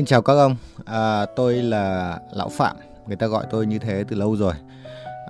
Xin 0.00 0.06
chào 0.06 0.22
các 0.22 0.32
ông, 0.32 0.56
à, 0.84 1.26
tôi 1.36 1.54
là 1.54 2.18
Lão 2.32 2.48
Phạm, 2.48 2.76
người 3.06 3.16
ta 3.16 3.26
gọi 3.26 3.46
tôi 3.50 3.66
như 3.66 3.78
thế 3.78 4.04
từ 4.08 4.16
lâu 4.16 4.36
rồi. 4.36 4.54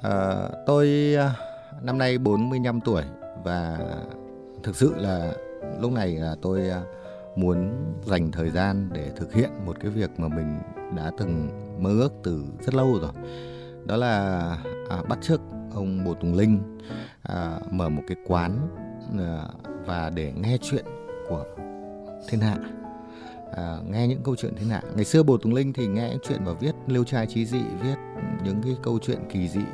À, 0.02 0.34
tôi 0.66 1.14
à, 1.18 1.34
năm 1.82 1.98
nay 1.98 2.18
45 2.18 2.80
tuổi 2.80 3.02
và 3.44 3.78
thực 4.62 4.76
sự 4.76 4.94
là 4.96 5.32
lúc 5.80 5.92
này 5.92 6.16
là 6.16 6.34
tôi 6.42 6.70
à, 6.70 6.82
muốn 7.36 7.70
dành 8.04 8.30
thời 8.30 8.50
gian 8.50 8.88
để 8.92 9.10
thực 9.16 9.34
hiện 9.34 9.50
một 9.66 9.76
cái 9.80 9.90
việc 9.90 10.10
mà 10.20 10.28
mình 10.28 10.58
đã 10.96 11.10
từng 11.18 11.48
mơ 11.78 11.90
ước 11.90 12.12
từ 12.22 12.44
rất 12.60 12.74
lâu 12.74 12.98
rồi. 13.02 13.12
Đó 13.86 13.96
là 13.96 14.38
à, 14.90 15.02
bắt 15.08 15.18
chước 15.22 15.40
ông 15.74 16.04
Bồ 16.04 16.14
Tùng 16.14 16.34
Linh 16.34 16.78
à, 17.22 17.58
mở 17.70 17.88
một 17.88 18.02
cái 18.08 18.16
quán 18.26 18.68
à, 19.18 19.44
và 19.86 20.10
để 20.10 20.32
nghe 20.36 20.56
chuyện 20.62 20.84
của 21.28 21.44
thiên 22.28 22.40
hạ 22.40 22.56
à, 23.52 23.78
nghe 23.86 24.08
những 24.08 24.22
câu 24.22 24.36
chuyện 24.36 24.54
thế 24.56 24.66
nào? 24.66 24.82
Ngày 24.94 25.04
xưa 25.04 25.22
bồ 25.22 25.36
tùng 25.36 25.54
linh 25.54 25.72
thì 25.72 25.86
nghe 25.86 26.14
chuyện 26.22 26.44
và 26.44 26.52
viết 26.52 26.74
liêu 26.86 27.04
trai 27.04 27.26
trí 27.26 27.46
dị 27.46 27.62
viết 27.82 27.94
những 28.44 28.62
cái 28.62 28.76
câu 28.82 28.98
chuyện 29.02 29.18
kỳ 29.30 29.48
dị. 29.48 29.64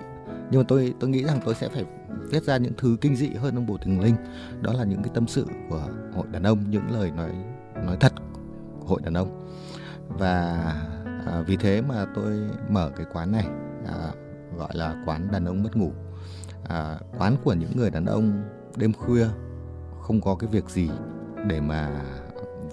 Nhưng 0.50 0.60
mà 0.60 0.64
tôi 0.68 0.94
tôi 1.00 1.10
nghĩ 1.10 1.24
rằng 1.24 1.40
tôi 1.44 1.54
sẽ 1.54 1.68
phải 1.68 1.84
viết 2.30 2.42
ra 2.42 2.56
những 2.56 2.72
thứ 2.78 2.96
kinh 3.00 3.16
dị 3.16 3.28
hơn 3.28 3.54
ông 3.54 3.66
bồ 3.66 3.76
tùng 3.76 4.00
linh. 4.00 4.16
Đó 4.60 4.72
là 4.72 4.84
những 4.84 5.02
cái 5.02 5.10
tâm 5.14 5.26
sự 5.26 5.46
của 5.70 5.88
hội 6.14 6.26
đàn 6.32 6.42
ông 6.42 6.70
những 6.70 6.90
lời 6.90 7.10
nói 7.10 7.30
nói 7.86 7.96
thật 8.00 8.12
của 8.80 8.86
hội 8.86 9.00
đàn 9.04 9.14
ông. 9.14 9.48
Và 10.08 10.54
à, 11.26 11.42
vì 11.46 11.56
thế 11.56 11.82
mà 11.82 12.06
tôi 12.14 12.40
mở 12.68 12.90
cái 12.96 13.06
quán 13.12 13.32
này 13.32 13.46
à, 13.86 14.12
gọi 14.56 14.70
là 14.72 15.02
quán 15.06 15.28
đàn 15.32 15.44
ông 15.44 15.62
mất 15.62 15.76
ngủ. 15.76 15.92
À, 16.68 16.98
quán 17.18 17.36
của 17.44 17.52
những 17.52 17.76
người 17.76 17.90
đàn 17.90 18.06
ông 18.06 18.42
đêm 18.76 18.92
khuya 18.92 19.26
không 20.00 20.20
có 20.20 20.34
cái 20.34 20.50
việc 20.52 20.70
gì 20.70 20.90
để 21.46 21.60
mà 21.60 22.02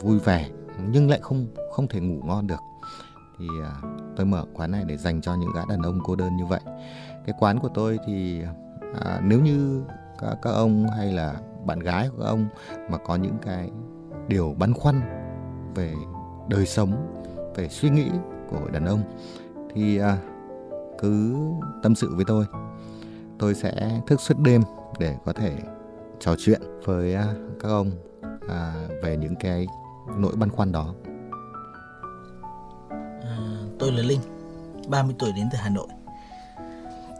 vui 0.01 0.19
vẻ 0.19 0.49
nhưng 0.89 1.09
lại 1.09 1.19
không 1.21 1.47
không 1.71 1.87
thể 1.87 1.99
ngủ 1.99 2.21
ngon 2.25 2.47
được. 2.47 2.59
Thì 3.39 3.47
à, 3.63 3.81
tôi 4.15 4.25
mở 4.25 4.45
quán 4.53 4.71
này 4.71 4.83
để 4.87 4.97
dành 4.97 5.21
cho 5.21 5.35
những 5.35 5.49
gã 5.55 5.61
đàn 5.69 5.81
ông 5.81 5.99
cô 6.03 6.15
đơn 6.15 6.37
như 6.37 6.45
vậy. 6.45 6.61
Cái 7.25 7.35
quán 7.39 7.59
của 7.59 7.69
tôi 7.73 7.99
thì 8.07 8.41
à, 9.01 9.21
nếu 9.23 9.41
như 9.41 9.83
các, 10.19 10.35
các 10.41 10.51
ông 10.51 10.87
hay 10.97 11.13
là 11.13 11.35
bạn 11.65 11.79
gái 11.79 12.09
của 12.09 12.23
các 12.23 12.29
ông 12.29 12.47
mà 12.89 12.97
có 12.97 13.15
những 13.15 13.37
cái 13.41 13.71
điều 14.27 14.55
băn 14.59 14.73
khoăn 14.73 15.01
về 15.75 15.93
đời 16.49 16.65
sống 16.65 16.91
về 17.55 17.69
suy 17.69 17.89
nghĩ 17.89 18.09
của 18.49 18.57
hội 18.59 18.71
đàn 18.71 18.85
ông 18.85 19.03
thì 19.73 19.97
à, 19.97 20.17
cứ 20.99 21.35
tâm 21.83 21.95
sự 21.95 22.15
với 22.15 22.25
tôi. 22.27 22.45
Tôi 23.39 23.55
sẽ 23.55 24.01
thức 24.07 24.21
suốt 24.21 24.39
đêm 24.39 24.61
để 24.99 25.17
có 25.25 25.33
thể 25.33 25.57
trò 26.19 26.35
chuyện 26.37 26.61
với 26.85 27.15
à, 27.15 27.33
các 27.59 27.69
ông 27.69 27.91
à, 28.49 28.73
về 29.03 29.17
những 29.17 29.35
cái 29.35 29.67
nỗi 30.17 30.35
băn 30.35 30.49
khoăn 30.49 30.71
đó. 30.71 30.93
À, 33.23 33.37
tôi 33.79 33.91
là 33.91 34.01
linh 34.01 34.19
30 34.87 35.15
tuổi 35.19 35.31
đến 35.31 35.49
từ 35.51 35.57
hà 35.57 35.69
nội. 35.69 35.87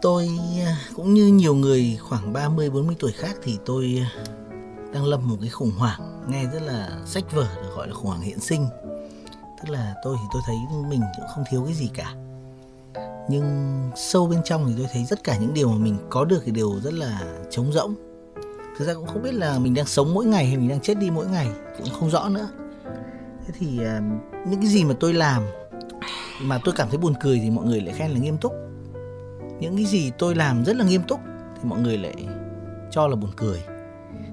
Tôi 0.02 0.28
à, 0.66 0.76
cũng 0.96 1.14
như 1.14 1.26
nhiều 1.26 1.54
người 1.54 1.98
khoảng 2.00 2.32
30 2.32 2.70
40 2.70 2.96
tuổi 2.98 3.12
khác 3.12 3.36
thì 3.42 3.58
tôi 3.66 4.02
à, 4.02 4.24
đang 4.92 5.04
lâm 5.04 5.28
một 5.28 5.36
cái 5.40 5.50
khủng 5.50 5.72
hoảng 5.78 6.00
nghe 6.28 6.46
rất 6.52 6.62
là 6.62 6.98
sách 7.06 7.24
vở 7.32 7.48
được 7.62 7.70
gọi 7.76 7.88
là 7.88 7.94
khủng 7.94 8.06
hoảng 8.06 8.20
hiện 8.20 8.40
sinh. 8.40 8.66
Tức 9.32 9.70
là 9.72 9.94
tôi 10.04 10.16
thì 10.20 10.28
tôi 10.32 10.42
thấy 10.46 10.56
mình 10.88 11.00
cũng 11.16 11.26
không 11.34 11.44
thiếu 11.50 11.64
cái 11.64 11.74
gì 11.74 11.90
cả. 11.94 12.14
Nhưng 13.28 13.74
sâu 13.96 14.26
bên 14.26 14.40
trong 14.44 14.66
thì 14.66 14.74
tôi 14.78 14.86
thấy 14.92 15.06
tất 15.10 15.24
cả 15.24 15.36
những 15.38 15.54
điều 15.54 15.68
mà 15.68 15.78
mình 15.78 15.96
có 16.10 16.24
được 16.24 16.42
thì 16.44 16.52
đều 16.52 16.80
rất 16.82 16.94
là 16.94 17.20
trống 17.50 17.72
rỗng. 17.72 17.94
Thực 18.78 18.84
ra 18.84 18.94
cũng 18.94 19.06
không 19.06 19.22
biết 19.22 19.34
là 19.34 19.58
mình 19.58 19.74
đang 19.74 19.86
sống 19.86 20.14
mỗi 20.14 20.24
ngày 20.26 20.46
hay 20.46 20.56
mình 20.56 20.68
đang 20.68 20.80
chết 20.80 20.98
đi 20.98 21.10
mỗi 21.10 21.26
ngày 21.26 21.48
cũng 21.78 21.88
không 22.00 22.10
rõ 22.10 22.28
nữa 22.28 22.48
thế 23.46 23.54
thì 23.58 23.80
uh, 23.80 24.46
những 24.46 24.60
cái 24.60 24.68
gì 24.68 24.84
mà 24.84 24.94
tôi 25.00 25.14
làm 25.14 25.42
mà 26.42 26.58
tôi 26.64 26.74
cảm 26.76 26.88
thấy 26.88 26.98
buồn 26.98 27.14
cười 27.20 27.40
thì 27.42 27.50
mọi 27.50 27.64
người 27.66 27.80
lại 27.80 27.94
khen 27.94 28.10
là 28.10 28.18
nghiêm 28.18 28.36
túc. 28.36 28.52
Những 29.60 29.76
cái 29.76 29.84
gì 29.84 30.12
tôi 30.18 30.34
làm 30.34 30.64
rất 30.64 30.76
là 30.76 30.84
nghiêm 30.84 31.02
túc 31.08 31.20
thì 31.54 31.68
mọi 31.68 31.80
người 31.80 31.98
lại 31.98 32.14
cho 32.90 33.06
là 33.06 33.16
buồn 33.16 33.30
cười. 33.36 33.62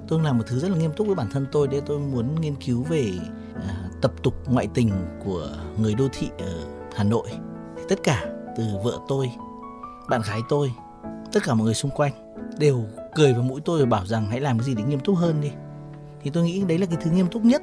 Tôi 0.07 0.21
làm 0.23 0.37
một 0.37 0.43
thứ 0.47 0.59
rất 0.59 0.69
là 0.71 0.77
nghiêm 0.77 0.91
túc 0.93 1.07
với 1.07 1.15
bản 1.15 1.27
thân 1.31 1.45
tôi 1.51 1.67
để 1.67 1.81
tôi 1.85 1.99
muốn 1.99 2.41
nghiên 2.41 2.55
cứu 2.55 2.83
về 2.83 3.11
uh, 3.55 4.01
tập 4.01 4.11
tục 4.23 4.33
ngoại 4.47 4.67
tình 4.73 4.91
của 5.25 5.49
người 5.77 5.95
đô 5.95 6.07
thị 6.13 6.29
ở 6.39 6.65
hà 6.95 7.03
nội. 7.03 7.27
Thì 7.75 7.81
tất 7.89 7.99
cả 8.03 8.25
từ 8.57 8.63
vợ 8.83 8.99
tôi 9.07 9.31
bạn 10.09 10.21
gái 10.27 10.39
tôi 10.49 10.71
tất 11.33 11.43
cả 11.43 11.53
mọi 11.53 11.65
người 11.65 11.73
xung 11.73 11.91
quanh 11.91 12.13
đều 12.57 12.83
cười 13.15 13.33
vào 13.33 13.43
mũi 13.43 13.61
tôi 13.65 13.79
và 13.79 13.85
bảo 13.85 14.05
rằng 14.05 14.27
hãy 14.29 14.39
làm 14.39 14.59
cái 14.59 14.65
gì 14.65 14.75
để 14.75 14.83
nghiêm 14.83 14.99
túc 14.99 15.17
hơn 15.17 15.41
đi. 15.41 15.51
Thì 16.21 16.29
tôi 16.29 16.43
nghĩ 16.43 16.63
đấy 16.67 16.77
là 16.77 16.85
cái 16.85 16.97
thứ 17.01 17.11
nghiêm 17.11 17.27
túc 17.27 17.43
nhất 17.43 17.61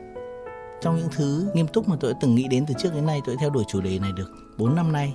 trong 0.80 0.96
những 0.96 1.08
thứ 1.16 1.50
nghiêm 1.54 1.66
túc 1.66 1.88
mà 1.88 1.96
tôi 2.00 2.12
đã 2.12 2.18
từng 2.20 2.34
nghĩ 2.34 2.48
đến 2.48 2.64
từ 2.68 2.74
trước 2.78 2.94
đến 2.94 3.06
nay 3.06 3.20
tôi 3.24 3.34
đã 3.34 3.40
theo 3.40 3.50
đuổi 3.50 3.64
chủ 3.68 3.80
đề 3.80 3.98
này 3.98 4.12
được 4.12 4.30
4 4.56 4.74
năm 4.74 4.92
nay. 4.92 5.14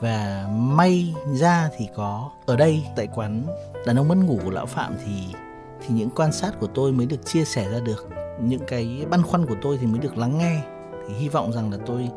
Và 0.00 0.48
may 0.52 1.14
ra 1.32 1.70
thì 1.76 1.88
có 1.96 2.30
ở 2.46 2.56
đây 2.56 2.86
tại 2.96 3.08
quán 3.14 3.42
đàn 3.86 3.96
ông 3.96 4.08
mất 4.08 4.14
ngủ 4.14 4.38
của 4.44 4.50
lão 4.50 4.66
phạm 4.66 4.94
thì 5.06 5.34
thì 5.80 5.94
những 5.94 6.10
quan 6.10 6.32
sát 6.32 6.60
của 6.60 6.66
tôi 6.66 6.92
mới 6.92 7.06
được 7.06 7.26
chia 7.26 7.44
sẻ 7.44 7.70
ra 7.70 7.80
được. 7.80 8.08
Những 8.40 8.62
cái 8.66 9.06
băn 9.10 9.22
khoăn 9.22 9.46
của 9.46 9.56
tôi 9.62 9.78
thì 9.80 9.86
mới 9.86 9.98
được 9.98 10.18
lắng 10.18 10.38
nghe. 10.38 10.62
Thì 11.08 11.14
hy 11.14 11.28
vọng 11.28 11.52
rằng 11.52 11.70
là 11.70 11.78
tôi 11.86 12.08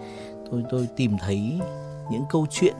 tôi 0.51 0.63
tôi 0.69 0.87
tìm 0.95 1.17
thấy 1.17 1.59
những 2.11 2.23
câu 2.29 2.45
chuyện 2.51 2.75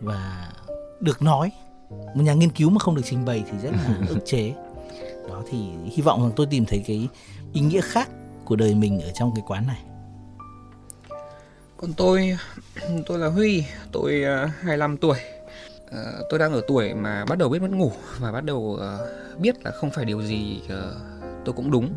và 0.00 0.52
được 1.00 1.22
nói. 1.22 1.52
Một 1.90 2.22
nhà 2.22 2.34
nghiên 2.34 2.50
cứu 2.50 2.70
mà 2.70 2.78
không 2.78 2.94
được 2.94 3.02
trình 3.04 3.24
bày 3.24 3.44
thì 3.50 3.58
rất 3.58 3.70
là 3.70 3.96
ức 4.08 4.18
chế. 4.24 4.54
Đó 5.28 5.42
thì 5.50 5.58
hy 5.84 6.02
vọng 6.02 6.22
rằng 6.22 6.32
tôi 6.36 6.46
tìm 6.46 6.64
thấy 6.64 6.84
cái 6.86 7.08
ý 7.52 7.60
nghĩa 7.60 7.80
khác 7.80 8.08
của 8.50 8.56
đời 8.56 8.74
mình 8.74 9.00
ở 9.00 9.10
trong 9.14 9.32
cái 9.34 9.44
quán 9.46 9.66
này? 9.66 9.82
Còn 11.76 11.92
tôi 11.92 12.38
tôi 13.06 13.18
là 13.18 13.26
Huy, 13.26 13.64
tôi 13.92 14.22
ờ, 14.22 14.46
25 14.46 14.96
tuổi. 14.96 15.18
Ờ, 15.90 16.26
tôi 16.30 16.38
đang 16.38 16.52
ở 16.52 16.62
tuổi 16.68 16.94
mà 16.94 17.24
bắt 17.24 17.38
đầu 17.38 17.48
biết 17.48 17.62
mất 17.62 17.70
ngủ 17.70 17.92
và 18.18 18.32
bắt 18.32 18.44
đầu 18.44 18.76
ờ, 18.80 19.12
biết 19.38 19.64
là 19.64 19.70
không 19.70 19.90
phải 19.90 20.04
điều 20.04 20.22
gì 20.22 20.60
tôi 21.44 21.54
cũng 21.56 21.70
đúng. 21.70 21.94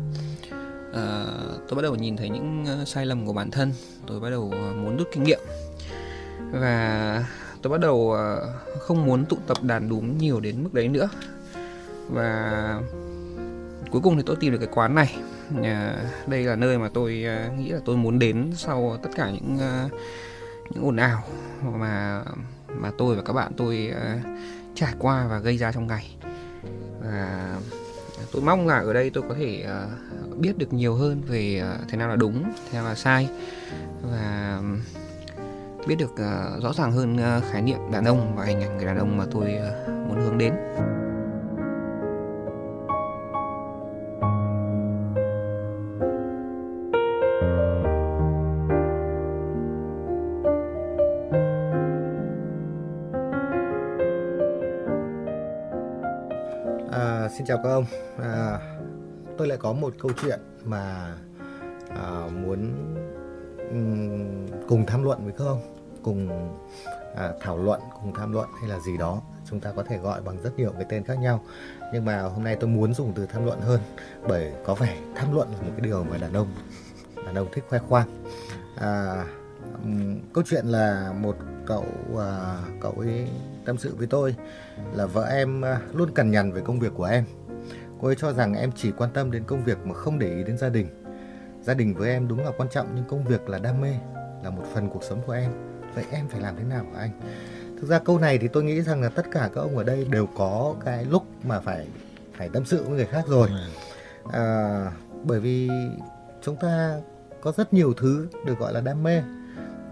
Tôi 1.68 1.76
bắt 1.76 1.82
đầu 1.82 1.94
nhìn 1.94 2.16
thấy 2.16 2.28
những 2.28 2.66
sai 2.86 3.06
lầm 3.06 3.26
của 3.26 3.32
bản 3.32 3.50
thân. 3.50 3.72
Tôi 4.06 4.20
bắt 4.20 4.30
đầu 4.30 4.52
muốn 4.76 4.96
rút 4.96 5.08
kinh 5.12 5.24
nghiệm. 5.24 5.40
Và 6.52 7.24
tôi 7.62 7.70
bắt 7.70 7.80
đầu 7.80 8.16
không 8.78 9.06
muốn 9.06 9.24
tụ 9.24 9.36
tập 9.46 9.62
đàn 9.62 9.88
đúng 9.88 10.18
nhiều 10.18 10.40
đến 10.40 10.62
mức 10.62 10.74
đấy 10.74 10.88
nữa. 10.88 11.08
Và 12.10 12.80
cuối 13.90 14.00
cùng 14.04 14.16
thì 14.16 14.22
tôi 14.26 14.36
tìm 14.40 14.52
được 14.52 14.58
cái 14.58 14.68
quán 14.72 14.94
này 14.94 15.16
uh, 15.58 16.28
đây 16.28 16.42
là 16.44 16.56
nơi 16.56 16.78
mà 16.78 16.88
tôi 16.94 17.24
uh, 17.48 17.58
nghĩ 17.58 17.68
là 17.68 17.80
tôi 17.84 17.96
muốn 17.96 18.18
đến 18.18 18.50
sau 18.56 18.98
tất 19.02 19.10
cả 19.16 19.30
những 19.30 19.56
uh, 19.56 19.92
những 20.70 20.84
ồn 20.84 20.96
ào 20.96 21.24
mà 21.62 22.22
mà 22.68 22.90
tôi 22.98 23.16
và 23.16 23.22
các 23.22 23.32
bạn 23.32 23.52
tôi 23.56 23.92
uh, 23.92 24.20
trải 24.74 24.94
qua 24.98 25.26
và 25.26 25.38
gây 25.38 25.58
ra 25.58 25.72
trong 25.72 25.86
ngày 25.86 26.16
và 27.00 27.56
tôi 28.32 28.42
mong 28.42 28.66
là 28.66 28.78
ở 28.78 28.92
đây 28.92 29.10
tôi 29.10 29.24
có 29.28 29.34
thể 29.34 29.66
uh, 30.30 30.38
biết 30.38 30.58
được 30.58 30.72
nhiều 30.72 30.94
hơn 30.94 31.22
về 31.26 31.62
uh, 31.62 31.88
thế 31.88 31.98
nào 31.98 32.08
là 32.08 32.16
đúng 32.16 32.44
thế 32.70 32.78
nào 32.78 32.84
là 32.84 32.94
sai 32.94 33.28
và 34.02 34.60
biết 35.86 35.96
được 35.98 36.12
uh, 36.12 36.62
rõ 36.62 36.72
ràng 36.76 36.92
hơn 36.92 37.16
uh, 37.16 37.44
khái 37.52 37.62
niệm 37.62 37.78
đàn 37.92 38.04
ông 38.04 38.36
và 38.36 38.44
hình 38.44 38.60
ảnh 38.60 38.76
người 38.76 38.86
đàn 38.86 38.98
ông 38.98 39.16
mà 39.16 39.24
tôi 39.30 39.44
uh, 39.44 39.88
muốn 39.88 40.20
hướng 40.20 40.38
đến. 40.38 40.54
Chào 57.54 57.62
các 57.62 57.70
ông. 57.70 57.84
À, 58.18 58.58
tôi 59.38 59.48
lại 59.48 59.58
có 59.58 59.72
một 59.72 59.94
câu 59.98 60.10
chuyện 60.22 60.40
mà 60.64 61.14
à, 61.88 62.28
muốn 62.42 62.72
um, 63.70 64.46
cùng 64.68 64.86
tham 64.86 65.02
luận 65.02 65.24
với 65.24 65.32
các 65.38 65.44
ông, 65.44 65.60
cùng 66.02 66.28
à, 67.16 67.32
thảo 67.40 67.58
luận, 67.58 67.80
cùng 68.02 68.14
tham 68.14 68.32
luận 68.32 68.48
hay 68.60 68.68
là 68.68 68.78
gì 68.78 68.96
đó. 68.96 69.22
Chúng 69.50 69.60
ta 69.60 69.72
có 69.76 69.82
thể 69.82 69.98
gọi 69.98 70.22
bằng 70.22 70.36
rất 70.42 70.58
nhiều 70.58 70.70
cái 70.72 70.86
tên 70.88 71.04
khác 71.04 71.18
nhau. 71.18 71.44
Nhưng 71.92 72.04
mà 72.04 72.22
hôm 72.22 72.44
nay 72.44 72.56
tôi 72.60 72.70
muốn 72.70 72.94
dùng 72.94 73.12
từ 73.16 73.26
tham 73.26 73.44
luận 73.44 73.60
hơn 73.60 73.80
bởi 74.28 74.52
có 74.64 74.74
vẻ 74.74 74.96
tham 75.14 75.34
luận 75.34 75.48
là 75.52 75.62
một 75.62 75.72
cái 75.76 75.80
điều 75.80 76.04
mà 76.04 76.18
đàn 76.18 76.32
ông 76.32 76.48
đàn 77.26 77.34
ông 77.34 77.48
thích 77.52 77.64
khoe 77.68 77.78
khoang. 77.78 78.24
À, 78.76 79.24
um, 79.82 80.18
câu 80.32 80.44
chuyện 80.46 80.66
là 80.66 81.12
một 81.20 81.36
cậu 81.66 81.86
à, 82.18 82.58
cậu 82.80 82.92
ấy 82.92 83.28
tâm 83.64 83.78
sự 83.78 83.94
với 83.96 84.06
tôi 84.06 84.36
là 84.94 85.06
vợ 85.06 85.24
em 85.24 85.64
à, 85.64 85.80
luôn 85.92 86.14
cằn 86.14 86.30
nhằn 86.30 86.52
về 86.52 86.60
công 86.64 86.78
việc 86.78 86.92
của 86.94 87.04
em. 87.04 87.24
Cô 88.00 88.06
ấy 88.08 88.16
cho 88.18 88.32
rằng 88.32 88.54
em 88.54 88.70
chỉ 88.76 88.92
quan 88.92 89.10
tâm 89.14 89.30
đến 89.30 89.44
công 89.44 89.64
việc 89.64 89.86
mà 89.86 89.94
không 89.94 90.18
để 90.18 90.36
ý 90.36 90.44
đến 90.44 90.58
gia 90.58 90.68
đình. 90.68 90.86
Gia 91.62 91.74
đình 91.74 91.94
với 91.94 92.10
em 92.10 92.28
đúng 92.28 92.44
là 92.44 92.50
quan 92.56 92.68
trọng 92.68 92.86
nhưng 92.94 93.04
công 93.04 93.24
việc 93.24 93.48
là 93.48 93.58
đam 93.58 93.80
mê, 93.80 93.94
là 94.44 94.50
một 94.50 94.62
phần 94.74 94.88
cuộc 94.88 95.02
sống 95.04 95.22
của 95.26 95.32
em. 95.32 95.50
Vậy 95.94 96.04
em 96.10 96.28
phải 96.28 96.40
làm 96.40 96.56
thế 96.56 96.64
nào 96.64 96.84
hả 96.94 97.00
anh? 97.00 97.10
Thực 97.80 97.86
ra 97.90 97.98
câu 97.98 98.18
này 98.18 98.38
thì 98.38 98.48
tôi 98.48 98.64
nghĩ 98.64 98.82
rằng 98.82 99.02
là 99.02 99.08
tất 99.08 99.26
cả 99.32 99.50
các 99.54 99.60
ông 99.60 99.76
ở 99.78 99.84
đây 99.84 100.06
đều 100.10 100.26
có 100.36 100.74
cái 100.84 101.04
lúc 101.04 101.22
mà 101.44 101.60
phải 101.60 101.86
phải 102.36 102.48
tâm 102.48 102.64
sự 102.64 102.82
với 102.82 102.92
người 102.92 103.06
khác 103.06 103.24
rồi. 103.28 103.48
À, 104.32 104.90
bởi 105.24 105.40
vì 105.40 105.70
chúng 106.42 106.56
ta 106.56 107.00
có 107.40 107.52
rất 107.56 107.72
nhiều 107.74 107.92
thứ 107.96 108.28
được 108.46 108.58
gọi 108.58 108.72
là 108.72 108.80
đam 108.80 109.02
mê 109.02 109.22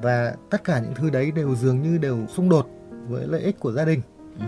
và 0.02 0.34
tất 0.50 0.64
cả 0.64 0.78
những 0.78 0.94
thứ 0.94 1.10
đấy 1.10 1.30
đều 1.30 1.54
dường 1.56 1.82
như 1.82 1.98
đều 1.98 2.26
xung 2.26 2.48
đột 2.48 2.68
với 3.08 3.26
lợi 3.26 3.40
ích 3.40 3.60
của 3.60 3.72
gia 3.72 3.84
đình 3.84 4.00
Ừ. 4.38 4.44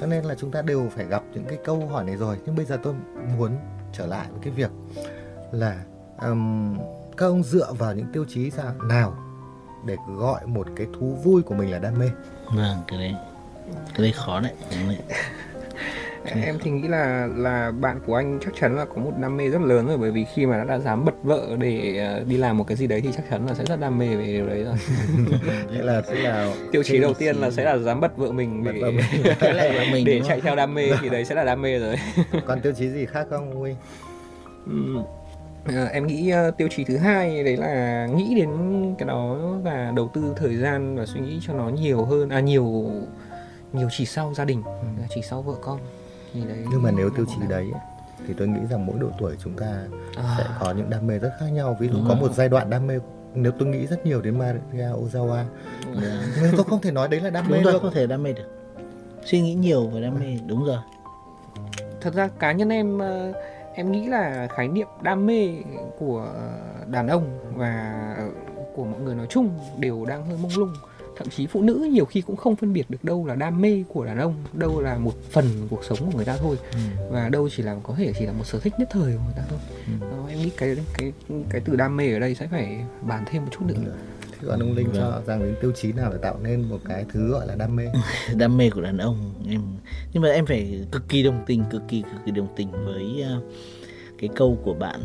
cho 0.00 0.06
nên 0.06 0.24
là 0.24 0.34
chúng 0.34 0.50
ta 0.50 0.62
đều 0.62 0.90
phải 0.96 1.06
gặp 1.06 1.22
những 1.34 1.44
cái 1.48 1.58
câu 1.64 1.86
hỏi 1.86 2.04
này 2.04 2.16
rồi. 2.16 2.38
Nhưng 2.46 2.56
bây 2.56 2.64
giờ 2.64 2.78
tôi 2.82 2.94
muốn 3.38 3.56
trở 3.92 4.06
lại 4.06 4.26
với 4.30 4.40
cái 4.42 4.52
việc 4.52 4.70
là 5.52 5.84
ừm, 6.20 6.78
các 7.16 7.26
ông 7.26 7.42
dựa 7.42 7.72
vào 7.72 7.94
những 7.94 8.06
tiêu 8.12 8.24
chí 8.28 8.50
sao 8.50 8.74
nào 8.88 9.16
để 9.86 9.96
gọi 10.16 10.46
một 10.46 10.66
cái 10.76 10.86
thú 10.98 11.18
vui 11.24 11.42
của 11.42 11.54
mình 11.54 11.70
là 11.70 11.78
đam 11.78 11.98
mê? 11.98 12.10
Vâng 12.54 12.78
cái 12.86 12.98
đấy. 12.98 13.14
Cái 13.94 13.98
đấy 13.98 14.12
khó 14.12 14.40
đấy. 14.40 14.52
Đấy. 14.70 14.98
em 16.24 16.58
thì 16.62 16.70
nghĩ 16.70 16.88
là 16.88 17.28
là 17.36 17.70
bạn 17.70 18.00
của 18.06 18.14
anh 18.14 18.38
chắc 18.44 18.54
chắn 18.60 18.76
là 18.76 18.84
có 18.84 18.94
một 18.96 19.12
đam 19.20 19.36
mê 19.36 19.48
rất 19.48 19.60
lớn 19.60 19.86
rồi 19.86 19.96
bởi 19.98 20.10
vì 20.10 20.24
khi 20.34 20.46
mà 20.46 20.56
đã, 20.58 20.64
đã 20.64 20.78
dám 20.78 21.04
bật 21.04 21.14
vợ 21.22 21.56
để 21.58 21.98
ờ, 21.98 22.24
đi 22.24 22.36
làm 22.36 22.58
một 22.58 22.66
cái 22.66 22.76
gì 22.76 22.86
đấy 22.86 23.00
thì 23.00 23.08
chắc 23.16 23.22
chắn 23.30 23.46
là 23.46 23.54
sẽ 23.54 23.64
rất 23.64 23.80
đam 23.80 23.98
mê 23.98 24.16
về 24.16 24.26
điều 24.26 24.46
đấy 24.46 24.64
rồi. 24.64 24.74
Nghĩa 25.72 25.82
là 25.82 26.00
tức 26.00 26.14
là 26.14 26.54
tiêu 26.72 26.82
chí 26.82 26.98
đầu 26.98 27.14
tiên 27.14 27.36
là 27.36 27.50
sẽ 27.50 27.64
là 27.64 27.78
dám 27.78 28.00
bật 28.00 28.16
vợ 28.16 28.32
mình 28.32 28.64
Bật 28.64 28.72
để 28.72 28.80
vợ 28.80 28.90
mình. 28.90 29.34
Cái 29.40 29.88
mình 29.92 30.04
để 30.04 30.20
chạy 30.28 30.40
theo 30.40 30.56
đam 30.56 30.74
mê 30.74 30.90
thì 31.02 31.08
đấy 31.08 31.24
sẽ 31.24 31.34
là 31.34 31.44
đam 31.44 31.62
mê 31.62 31.78
rồi. 31.78 31.96
Còn 32.46 32.60
tiêu 32.60 32.72
chí 32.72 32.88
gì 32.88 33.06
khác 33.06 33.26
không 33.30 33.54
Huy? 33.54 33.74
Ờ, 35.66 35.84
em 35.84 36.06
nghĩ 36.06 36.30
ờ, 36.30 36.50
tiêu 36.50 36.68
chí 36.76 36.84
thứ 36.84 36.96
hai 36.96 37.44
đấy 37.44 37.56
là 37.56 38.06
nghĩ 38.16 38.34
đến 38.34 38.50
cái 38.98 39.08
đó 39.08 39.36
và 39.62 39.92
đầu 39.96 40.10
tư 40.14 40.34
thời 40.36 40.56
gian 40.56 40.96
và 40.96 41.06
suy 41.06 41.20
nghĩ 41.20 41.38
cho 41.46 41.54
nó 41.54 41.68
nhiều 41.68 42.04
hơn 42.04 42.28
à 42.28 42.40
nhiều 42.40 42.90
nhiều 43.72 43.88
chỉ 43.90 44.06
sau 44.06 44.34
gia 44.34 44.44
đình 44.44 44.62
chỉ 45.14 45.22
sau 45.22 45.42
vợ 45.42 45.54
con 45.62 45.78
thì 46.34 46.40
đấy. 46.48 46.58
Nhưng 46.70 46.82
mà 46.82 46.90
nếu 46.90 47.10
tiêu 47.10 47.26
chí 47.28 47.46
đấy 47.48 47.68
ấy, 47.72 47.80
thì 48.28 48.34
tôi 48.38 48.48
nghĩ 48.48 48.60
rằng 48.70 48.86
mỗi 48.86 48.96
độ 49.00 49.08
tuổi 49.18 49.36
chúng 49.44 49.52
ta 49.56 49.66
À. 50.16 50.34
sẽ 50.38 50.44
có 50.60 50.72
những 50.72 50.90
đam 50.90 51.06
mê 51.06 51.18
rất 51.18 51.30
khác 51.40 51.46
nhau. 51.52 51.76
Ví 51.80 51.86
dụ 51.88 51.92
Đúng 51.94 52.04
có 52.08 52.14
rồi. 52.14 52.20
một 52.28 52.34
giai 52.34 52.48
đoạn 52.48 52.70
đam 52.70 52.86
mê 52.86 52.98
nếu 53.34 53.52
tôi 53.58 53.68
nghĩ 53.68 53.86
rất 53.86 54.06
nhiều 54.06 54.20
đến 54.22 54.38
Maria 54.38 54.84
Ozawa. 54.84 55.44
Vâng. 55.94 56.02
nhưng 56.42 56.56
tôi 56.56 56.64
không 56.64 56.80
thể 56.80 56.90
nói 56.90 57.08
đấy 57.08 57.20
là 57.20 57.30
đam 57.30 57.44
mê 57.50 57.56
đúng 57.62 57.72
được. 57.72 57.78
có 57.82 57.90
thể 57.94 58.06
đam 58.06 58.22
mê 58.22 58.32
được. 58.32 58.50
Suy 59.24 59.40
nghĩ 59.40 59.54
nhiều 59.54 59.86
về 59.86 60.00
đam 60.02 60.14
mê 60.20 60.38
đúng 60.46 60.64
rồi. 60.64 60.78
Thật 62.00 62.14
ra 62.14 62.28
cá 62.38 62.52
nhân 62.52 62.68
em 62.68 62.98
ờ, 62.98 63.32
em 63.74 63.92
nghĩ 63.92 64.06
là 64.08 64.48
khái 64.50 64.68
niệm 64.68 64.86
đam 65.02 65.26
mê 65.26 65.48
của 65.98 66.26
đàn 66.86 67.08
ông 67.08 67.38
và 67.56 67.94
của 68.76 68.84
mọi 68.84 69.00
người 69.00 69.14
nói 69.14 69.26
chung 69.30 69.50
đều 69.78 70.04
đang 70.04 70.26
hơi 70.26 70.36
mông 70.42 70.50
lung 70.56 70.72
thậm 71.16 71.28
chí 71.30 71.46
phụ 71.46 71.62
nữ 71.62 71.88
nhiều 71.92 72.04
khi 72.04 72.20
cũng 72.20 72.36
không 72.36 72.56
phân 72.56 72.72
biệt 72.72 72.90
được 72.90 73.04
đâu 73.04 73.26
là 73.26 73.34
đam 73.34 73.60
mê 73.60 73.84
của 73.88 74.04
đàn 74.04 74.18
ông 74.18 74.34
đâu 74.52 74.80
là 74.80 74.98
một 74.98 75.14
phần 75.30 75.44
cuộc 75.70 75.84
sống 75.84 75.98
của 75.98 76.16
người 76.16 76.24
ta 76.24 76.36
thôi. 76.36 76.56
Và 77.10 77.28
đâu 77.28 77.48
chỉ 77.56 77.62
là 77.62 77.76
có 77.82 77.94
thể 77.94 78.12
chỉ 78.18 78.26
là 78.26 78.32
một 78.32 78.44
sở 78.46 78.58
thích 78.60 78.72
nhất 78.78 78.88
thời 78.92 79.12
của 79.12 79.20
người 79.24 79.34
ta 79.36 79.42
thôi. 79.50 79.58
Ừ. 79.86 79.92
Đó, 80.10 80.26
em 80.28 80.38
nghĩ 80.38 80.50
cái 80.56 80.76
cái 80.98 81.12
cái 81.50 81.60
từ 81.64 81.76
đam 81.76 81.96
mê 81.96 82.12
ở 82.12 82.18
đây 82.18 82.34
sẽ 82.34 82.46
phải 82.46 82.84
bàn 83.02 83.24
thêm 83.30 83.42
một 83.44 83.48
chút 83.52 83.64
nữa. 83.66 83.74
Thế 84.40 84.48
còn 84.48 84.60
ông 84.60 84.72
Linh 84.72 84.86
Vâng. 84.86 84.96
cho 84.96 85.22
rằng 85.26 85.42
đến 85.42 85.54
tiêu 85.60 85.72
chí 85.72 85.92
nào 85.92 86.12
để 86.12 86.18
tạo 86.22 86.38
nên 86.42 86.62
một 86.62 86.78
cái 86.88 87.04
thứ 87.12 87.30
gọi 87.30 87.46
là 87.46 87.54
đam 87.54 87.76
mê? 87.76 87.84
Đam 88.36 88.56
mê 88.56 88.70
của 88.70 88.80
đàn 88.80 88.98
ông 88.98 89.34
em 89.48 89.60
nhưng 90.12 90.22
mà 90.22 90.28
em 90.28 90.46
phải 90.46 90.86
cực 90.92 91.08
kỳ 91.08 91.22
đồng 91.22 91.44
tình 91.46 91.64
cực 91.70 91.82
kỳ 91.88 92.02
cực 92.02 92.20
kỳ 92.26 92.32
đồng 92.32 92.48
tình 92.56 92.70
với 92.84 93.22
ờ, 93.22 93.40
cái 94.18 94.30
câu 94.36 94.58
của 94.64 94.74
bạn 94.74 95.00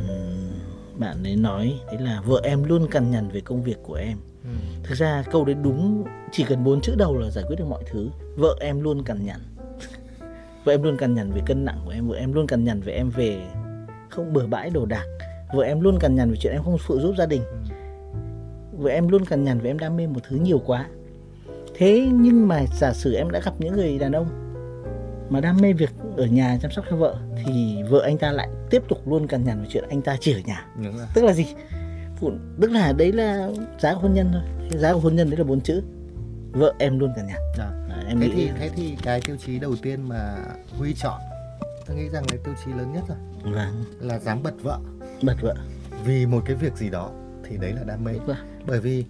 bạn 0.97 1.23
ấy 1.23 1.35
nói. 1.35 1.79
Đấy 1.87 2.01
là 2.01 2.21
vợ 2.25 2.41
em 2.43 2.63
luôn 2.63 2.87
cằn 2.91 3.11
nhằn 3.11 3.29
về 3.29 3.41
công 3.41 3.63
việc 3.63 3.77
của 3.83 3.93
em 3.95 4.17
thực 4.83 4.97
ra 4.97 5.23
câu 5.31 5.45
đấy 5.45 5.55
đúng 5.63 6.03
chỉ 6.31 6.43
cần 6.43 6.63
bốn 6.63 6.81
chữ 6.81 6.95
đầu 6.97 7.17
là 7.17 7.29
giải 7.29 7.43
quyết 7.47 7.55
được 7.59 7.65
mọi 7.69 7.83
thứ. 7.91 8.09
Vợ 8.35 8.55
em 8.59 8.81
luôn 8.81 9.03
cằn 9.03 9.25
nhằn. 9.25 9.39
Vợ 10.63 10.73
em 10.73 10.83
luôn 10.83 10.97
cằn 10.97 11.15
nhằn 11.15 11.31
về 11.31 11.41
cân 11.45 11.65
nặng 11.65 11.81
của 11.85 11.91
em 11.91 12.07
vợ 12.07 12.15
em 12.15 12.33
luôn 12.33 12.47
cằn 12.47 12.63
nhằn 12.63 12.81
về 12.81 12.93
em 12.93 13.09
về 13.09 13.41
không 14.09 14.33
bừa 14.33 14.47
bãi 14.47 14.69
đồ 14.69 14.85
đạc. 14.85 15.05
Vợ 15.53 15.63
em 15.63 15.81
luôn 15.81 15.99
cằn 15.99 16.15
nhằn 16.15 16.31
về 16.31 16.37
chuyện 16.37 16.53
em 16.53 16.63
không 16.63 16.77
phụ 16.77 16.99
giúp 16.99 17.15
gia 17.17 17.25
đình. 17.25 17.41
Vợ 18.71 18.89
em 18.89 19.07
luôn 19.07 19.25
cằn 19.25 19.43
nhằn 19.43 19.59
về 19.59 19.69
em 19.69 19.79
đam 19.79 19.97
mê 19.97 20.07
một 20.07 20.19
thứ 20.29 20.35
nhiều 20.35 20.61
quá. 20.65 20.85
Thế 21.75 22.07
nhưng 22.13 22.47
mà 22.47 22.65
giả 22.79 22.93
sử 22.93 23.13
em 23.13 23.31
đã 23.31 23.39
gặp 23.45 23.53
những 23.59 23.73
người 23.73 23.99
đàn 23.99 24.11
ông 24.11 24.27
mà 25.29 25.39
đam 25.41 25.57
mê 25.61 25.73
việc 25.73 25.89
ở 26.17 26.25
nhà 26.25 26.57
chăm 26.61 26.71
sóc 26.71 26.85
cho 26.89 26.95
vợ 26.95 27.15
thì 27.45 27.83
vợ 27.89 28.01
anh 28.03 28.17
ta 28.17 28.31
lại 28.31 28.49
tiếp 28.69 28.83
tục 28.87 29.07
luôn 29.07 29.27
cằn 29.27 29.43
nhằn 29.43 29.61
về 29.61 29.67
chuyện 29.69 29.83
anh 29.89 30.01
ta 30.01 30.17
chỉ 30.19 30.33
ở 30.33 30.39
nhà. 30.45 30.65
Tức 31.13 31.23
là 31.23 31.33
gì 31.33 31.45
phụ 32.19 32.31
tức 32.61 32.71
là 32.71 32.93
đấy 32.93 33.11
là 33.11 33.49
giá 33.79 33.93
của 33.93 33.99
hôn 33.99 34.13
nhân 34.13 34.29
thôi. 34.33 34.41
Cái 34.71 34.79
giá 34.79 34.93
của 34.93 34.99
hôn 34.99 35.15
nhân 35.15 35.29
đấy 35.29 35.37
là 35.37 35.43
bốn 35.43 35.61
chữ. 35.61 35.81
Vợ 36.51 36.73
em 36.79 36.99
luôn 36.99 37.13
cằn 37.15 37.27
nhằn 37.27 37.37
Dạ. 37.57 37.71
Đấy, 37.89 38.03
em 38.07 38.19
thế 38.19 38.27
nghĩ 38.27 38.33
thì 38.35 38.51
thế 38.59 38.69
thì 38.75 38.97
cái 39.03 39.21
tiêu 39.21 39.35
chí 39.45 39.59
đầu 39.59 39.75
tiên 39.81 40.09
mà 40.09 40.35
Huy 40.77 40.93
chọn 40.93 41.21
tôi 41.87 41.97
nghĩ 41.97 42.09
rằng 42.09 42.23
là 42.31 42.37
tiêu 42.43 42.53
chí 42.65 42.71
lớn 42.71 42.93
nhất 42.93 43.03
rồi. 43.07 43.17
Vâng. 43.53 43.83
Là 43.99 44.19
dám 44.19 44.43
bật 44.43 44.53
vợ. 44.63 44.79
Bật 45.21 45.35
vợ. 45.41 45.55
Vì 46.05 46.25
một 46.25 46.41
cái 46.45 46.55
việc 46.55 46.77
gì 46.77 46.89
đó 46.89 47.11
thì 47.43 47.57
đấy 47.57 47.73
là 47.73 47.83
đam 47.83 48.03
mê. 48.03 48.13
Rồi 48.27 48.35
bởi 48.67 48.79
vì 48.79 49.05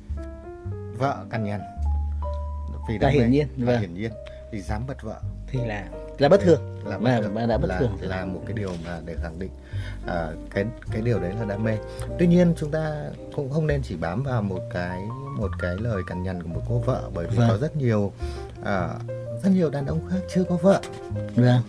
vợ 0.97 1.25
cằn 1.29 1.43
nhằn. 1.43 1.61
Vì 2.89 2.93
Là 2.93 2.99
đam 2.99 3.13
mê, 3.13 3.19
hiển 3.19 3.31
nhiên, 3.31 3.47
là 3.57 3.65
vâng. 3.65 3.81
hiển 3.81 3.93
nhiên. 3.93 4.11
Thì 4.51 4.61
dám 4.61 4.83
bật 4.87 5.01
vợ. 5.01 5.21
Thì 5.47 5.59
là 5.65 5.87
là 6.17 6.29
bất 6.29 6.41
thường. 6.41 6.79
là 6.85 6.97
bất 6.97 7.21
thường, 7.21 7.33
mà 7.33 7.45
đã 7.45 7.57
bất 7.57 7.67
là, 7.67 7.79
thường. 7.79 7.97
là 8.01 8.25
một 8.25 8.41
cái 8.45 8.53
điều 8.53 8.71
mà 8.85 8.99
để 9.05 9.15
khẳng 9.21 9.39
định 9.39 9.51
à, 10.07 10.27
cái 10.49 10.65
cái 10.91 11.01
điều 11.01 11.19
đấy 11.19 11.33
là 11.39 11.45
đam 11.45 11.63
mê. 11.63 11.77
Tuy 12.19 12.27
nhiên 12.27 12.53
chúng 12.57 12.71
ta 12.71 13.03
cũng 13.35 13.49
không 13.49 13.67
nên 13.67 13.81
chỉ 13.83 13.95
bám 13.95 14.23
vào 14.23 14.41
một 14.41 14.59
cái 14.73 15.01
một 15.37 15.51
cái 15.59 15.75
lời 15.79 16.01
cằn 16.07 16.23
nhằn 16.23 16.43
của 16.43 16.49
một 16.49 16.61
cô 16.69 16.79
vợ 16.79 17.09
bởi 17.13 17.27
vì 17.27 17.37
Vâng. 17.37 17.49
có 17.49 17.57
rất 17.57 17.75
nhiều 17.75 18.11
à, 18.63 18.89
rất 19.43 19.49
nhiều 19.49 19.69
đàn 19.69 19.85
ông 19.85 19.99
khác 20.09 20.19
chưa 20.33 20.43
có 20.43 20.55
vợ. 20.55 20.81
Vâng. 21.35 21.61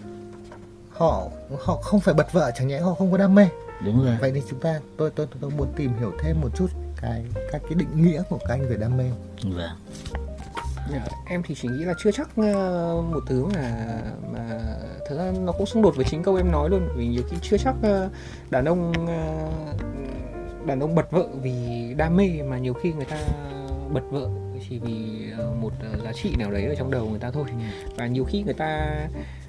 Họ 0.90 1.28
họ 1.64 1.76
không 1.76 2.00
phải 2.00 2.14
bật 2.14 2.32
vợ 2.32 2.50
chẳng 2.58 2.68
nhẽ 2.68 2.78
họ 2.80 2.94
không 2.94 3.12
có 3.12 3.18
đam 3.18 3.34
mê. 3.34 3.48
Đúng 3.84 4.04
rồi. 4.04 4.16
Vậy 4.20 4.32
thì 4.34 4.42
chúng 4.50 4.60
ta 4.60 4.80
tôi 4.96 5.10
tôi 5.10 5.26
tôi 5.40 5.50
muốn 5.50 5.68
tìm 5.76 5.92
hiểu 5.98 6.12
thêm 6.22 6.40
một 6.40 6.48
chút 6.56 6.68
cái 7.00 7.24
các 7.52 7.62
cái 7.62 7.74
định 7.74 8.02
nghĩa 8.02 8.22
của 8.28 8.38
các 8.38 8.54
anh 8.54 8.68
về 8.68 8.76
đam 8.76 8.96
mê. 8.96 9.04
Vâng 9.44 9.70
em 11.26 11.42
thì 11.42 11.54
chỉ 11.54 11.68
nghĩ 11.68 11.84
là 11.84 11.94
chưa 11.98 12.10
chắc 12.10 12.30
ờ, 12.36 13.02
một 13.12 13.20
thứ 13.26 13.44
mà 13.44 14.00
mà 14.32 14.60
thật 15.08 15.16
ra 15.18 15.32
nó 15.40 15.52
cũng 15.52 15.66
xung 15.66 15.82
đột 15.82 15.96
với 15.96 16.04
chính 16.04 16.22
câu 16.22 16.36
em 16.36 16.52
nói 16.52 16.70
luôn. 16.70 16.88
Vì 16.96 17.06
nhiều 17.06 17.22
khi 17.30 17.36
chưa 17.42 17.56
chắc 17.58 17.74
ờ, 17.82 18.10
đàn 18.50 18.64
ông 18.64 18.92
ờ, 19.06 19.50
đàn 20.66 20.80
ông 20.80 20.94
bật 20.94 21.10
vợ 21.10 21.28
vì 21.42 21.54
đam 21.96 22.16
mê 22.16 22.28
mà 22.42 22.58
nhiều 22.58 22.74
khi 22.74 22.92
người 22.92 23.04
ta 23.04 23.16
bật 23.92 24.02
vợ 24.10 24.28
chỉ 24.68 24.78
vì 24.78 25.26
một 25.60 25.72
giá 26.04 26.12
trị 26.12 26.36
nào 26.38 26.50
đấy 26.50 26.66
ở 26.66 26.74
trong 26.74 26.90
đầu 26.90 27.08
người 27.08 27.18
ta 27.18 27.30
thôi. 27.30 27.44
Và 27.96 28.06
nhiều 28.06 28.24
khi 28.24 28.42
người 28.42 28.54
ta 28.54 28.96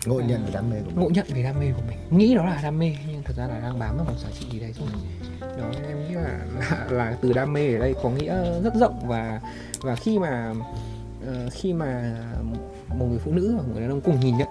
ngộ 0.06 0.20
nhận 0.20 0.46
về 0.46 0.52
đam 0.54 0.70
mê 0.70 0.76
của 0.86 0.90
mình. 0.90 1.00
ngộ 1.00 1.10
nhận 1.10 1.26
về 1.34 1.44
đam 1.44 1.60
mê 1.60 1.66
của 1.76 1.82
mình. 1.88 1.98
Nghĩ 2.10 2.36
đó 2.36 2.46
là 2.46 2.60
đam 2.64 2.80
mê 2.80 2.96
nhưng 3.12 3.24
thật 3.24 3.34
ra 3.38 3.48
là 3.48 3.60
đang 3.60 3.80
bám 3.80 3.98
vào 3.98 4.06
một 4.06 4.18
giá 4.18 4.30
trị 4.40 4.46
gì 4.52 4.60
đấy 4.60 4.74
thôi. 4.80 4.88
Đó 5.42 5.66
nên 5.74 5.84
em 5.88 6.08
nghĩ 6.08 6.16
là, 6.16 6.40
là 6.60 6.88
là 6.90 7.18
từ 7.22 7.34
đam 7.34 7.54
mê 7.54 7.74
ở 7.74 7.80
đây 7.80 7.96
có 8.04 8.10
nghĩa 8.10 8.62
rất 8.64 8.76
rộng. 8.76 9.08
Và 9.08 9.42
và 9.82 9.96
khi 9.96 10.20
mà 10.20 10.54
Ờ, 11.28 11.50
khi 11.52 11.74
mà 11.74 12.16
một 12.88 13.06
người 13.10 13.20
phụ 13.20 13.32
nữ 13.32 13.56
và 13.58 13.62
một 13.62 13.70
người 13.74 13.82
đàn 13.82 13.90
ông 13.90 14.02
cùng 14.02 14.20
nhìn 14.20 14.38
nhận 14.38 14.48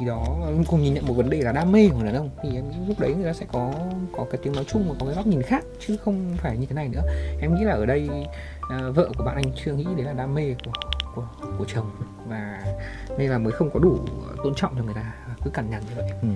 gì 0.00 0.06
đó 0.06 0.24
cùng 0.66 0.82
nhìn 0.82 0.94
nhận 0.94 1.06
một 1.06 1.14
vấn 1.14 1.30
đề 1.30 1.40
là 1.40 1.52
đam 1.52 1.72
mê 1.72 1.88
của 1.88 2.02
đàn 2.02 2.14
ông 2.14 2.30
thì 2.42 2.54
em 2.54 2.70
nghĩ 2.70 2.76
lúc 2.88 3.00
đấy 3.00 3.14
người 3.14 3.24
ta 3.24 3.32
sẽ 3.32 3.46
có 3.52 3.72
có 4.16 4.26
cái 4.30 4.40
tiếng 4.42 4.52
nói 4.52 4.64
chung 4.64 4.88
và 4.88 4.94
có 5.00 5.06
cái 5.06 5.14
góc 5.14 5.26
nhìn 5.26 5.42
khác 5.42 5.64
chứ 5.86 5.96
không 5.96 6.36
phải 6.36 6.56
như 6.56 6.66
thế 6.66 6.74
này 6.74 6.88
nữa. 6.88 7.02
Em 7.40 7.54
nghĩ 7.54 7.64
là 7.64 7.72
ở 7.72 7.86
đây 7.86 8.08
uh, 8.58 8.96
vợ 8.96 9.10
của 9.18 9.24
bạn 9.24 9.36
anh 9.36 9.52
chưa 9.64 9.72
nghĩ 9.72 9.84
đấy 9.96 10.04
là 10.04 10.12
đam 10.12 10.34
mê 10.34 10.54
của 10.64 10.72
của 11.14 11.26
của 11.58 11.64
chồng 11.74 11.90
và 12.28 12.64
nên 13.18 13.30
là 13.30 13.38
mới 13.38 13.52
không 13.52 13.70
có 13.70 13.80
đủ 13.80 13.98
tôn 14.44 14.54
trọng 14.54 14.74
cho 14.76 14.84
người 14.84 14.94
ta 14.94 15.14
cứ 15.44 15.50
cằn 15.50 15.70
nhằn 15.70 15.82
như 15.88 15.94
vậy. 15.96 16.10
Ừ. 16.22 16.28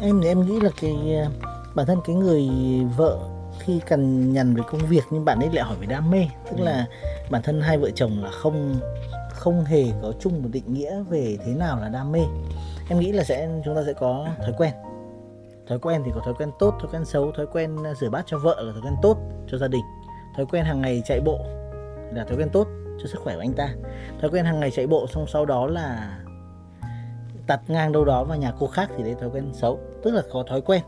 Em 0.00 0.20
thì 0.22 0.28
em 0.28 0.46
nghĩ 0.46 0.60
là 0.60 0.70
cái 0.80 1.16
ờ, 1.24 1.30
bản 1.74 1.86
thân 1.86 1.98
cái 2.06 2.16
người 2.16 2.48
vợ 2.96 3.18
khi 3.58 3.80
cần 3.86 4.32
nhằn 4.32 4.54
về 4.54 4.62
công 4.66 4.80
việc 4.80 5.04
nhưng 5.10 5.24
bạn 5.24 5.38
ấy 5.40 5.48
lại 5.52 5.64
hỏi 5.64 5.76
về 5.80 5.86
đam 5.86 6.10
mê. 6.10 6.26
Tức 6.50 6.60
là 6.60 6.86
bản 7.30 7.42
thân 7.42 7.60
hai 7.60 7.78
vợ 7.78 7.90
chồng 7.94 8.22
là 8.22 8.30
không 8.30 8.80
không 9.30 9.64
hề 9.64 9.84
có 10.02 10.12
chung 10.20 10.42
một 10.42 10.48
định 10.52 10.74
nghĩa 10.74 11.02
về 11.02 11.38
thế 11.44 11.54
nào 11.54 11.80
là 11.80 11.88
đam 11.88 12.12
mê. 12.12 12.20
Em 12.88 12.98
nghĩ 12.98 13.12
là 13.12 13.24
sẽ 13.24 13.48
chúng 13.64 13.74
ta 13.74 13.82
sẽ 13.86 13.92
có 13.92 14.26
thói 14.38 14.52
quen. 14.58 14.72
Thói 15.68 15.78
quen 15.78 16.02
thì 16.04 16.10
có 16.14 16.20
thói 16.24 16.34
quen 16.34 16.50
tốt 16.58 16.74
thói 16.80 16.88
quen 16.92 17.04
xấu 17.04 17.32
thói 17.32 17.46
quen 17.46 17.76
ờ, 17.84 17.94
rửa 17.94 18.10
bát 18.10 18.24
cho 18.26 18.38
vợ 18.38 18.62
là 18.62 18.72
thói 18.72 18.82
quen 18.82 18.94
tốt 19.02 19.18
cho 19.48 19.58
gia 19.58 19.68
đình. 19.68 19.84
Thói 20.36 20.46
quen 20.46 20.64
hàng 20.64 20.80
ngày 20.80 21.02
chạy 21.04 21.20
bộ 21.20 21.38
là 22.12 22.24
thói 22.24 22.36
quen 22.38 22.48
tốt 22.52 22.66
cho 23.02 23.08
sức 23.08 23.20
khỏe 23.20 23.34
của 23.34 23.40
anh 23.40 23.52
ta. 23.52 23.68
Thói 24.20 24.30
quen 24.30 24.44
hàng 24.44 24.60
ngày 24.60 24.70
chạy 24.70 24.86
bộ 24.86 25.06
xong 25.06 25.26
sau 25.26 25.46
đó 25.46 25.66
là 25.66 26.18
tạt 27.46 27.60
ngang 27.68 27.92
đâu 27.92 28.04
đó 28.04 28.24
vào 28.24 28.38
nhà 28.38 28.52
cô 28.58 28.66
khác 28.66 28.90
thì 28.96 29.02
đấy 29.04 29.14
thói 29.20 29.30
quen 29.30 29.50
xấu. 29.52 29.78
Tức 30.02 30.10
là 30.10 30.22
có 30.32 30.44
thói 30.48 30.60
quen. 30.60 30.82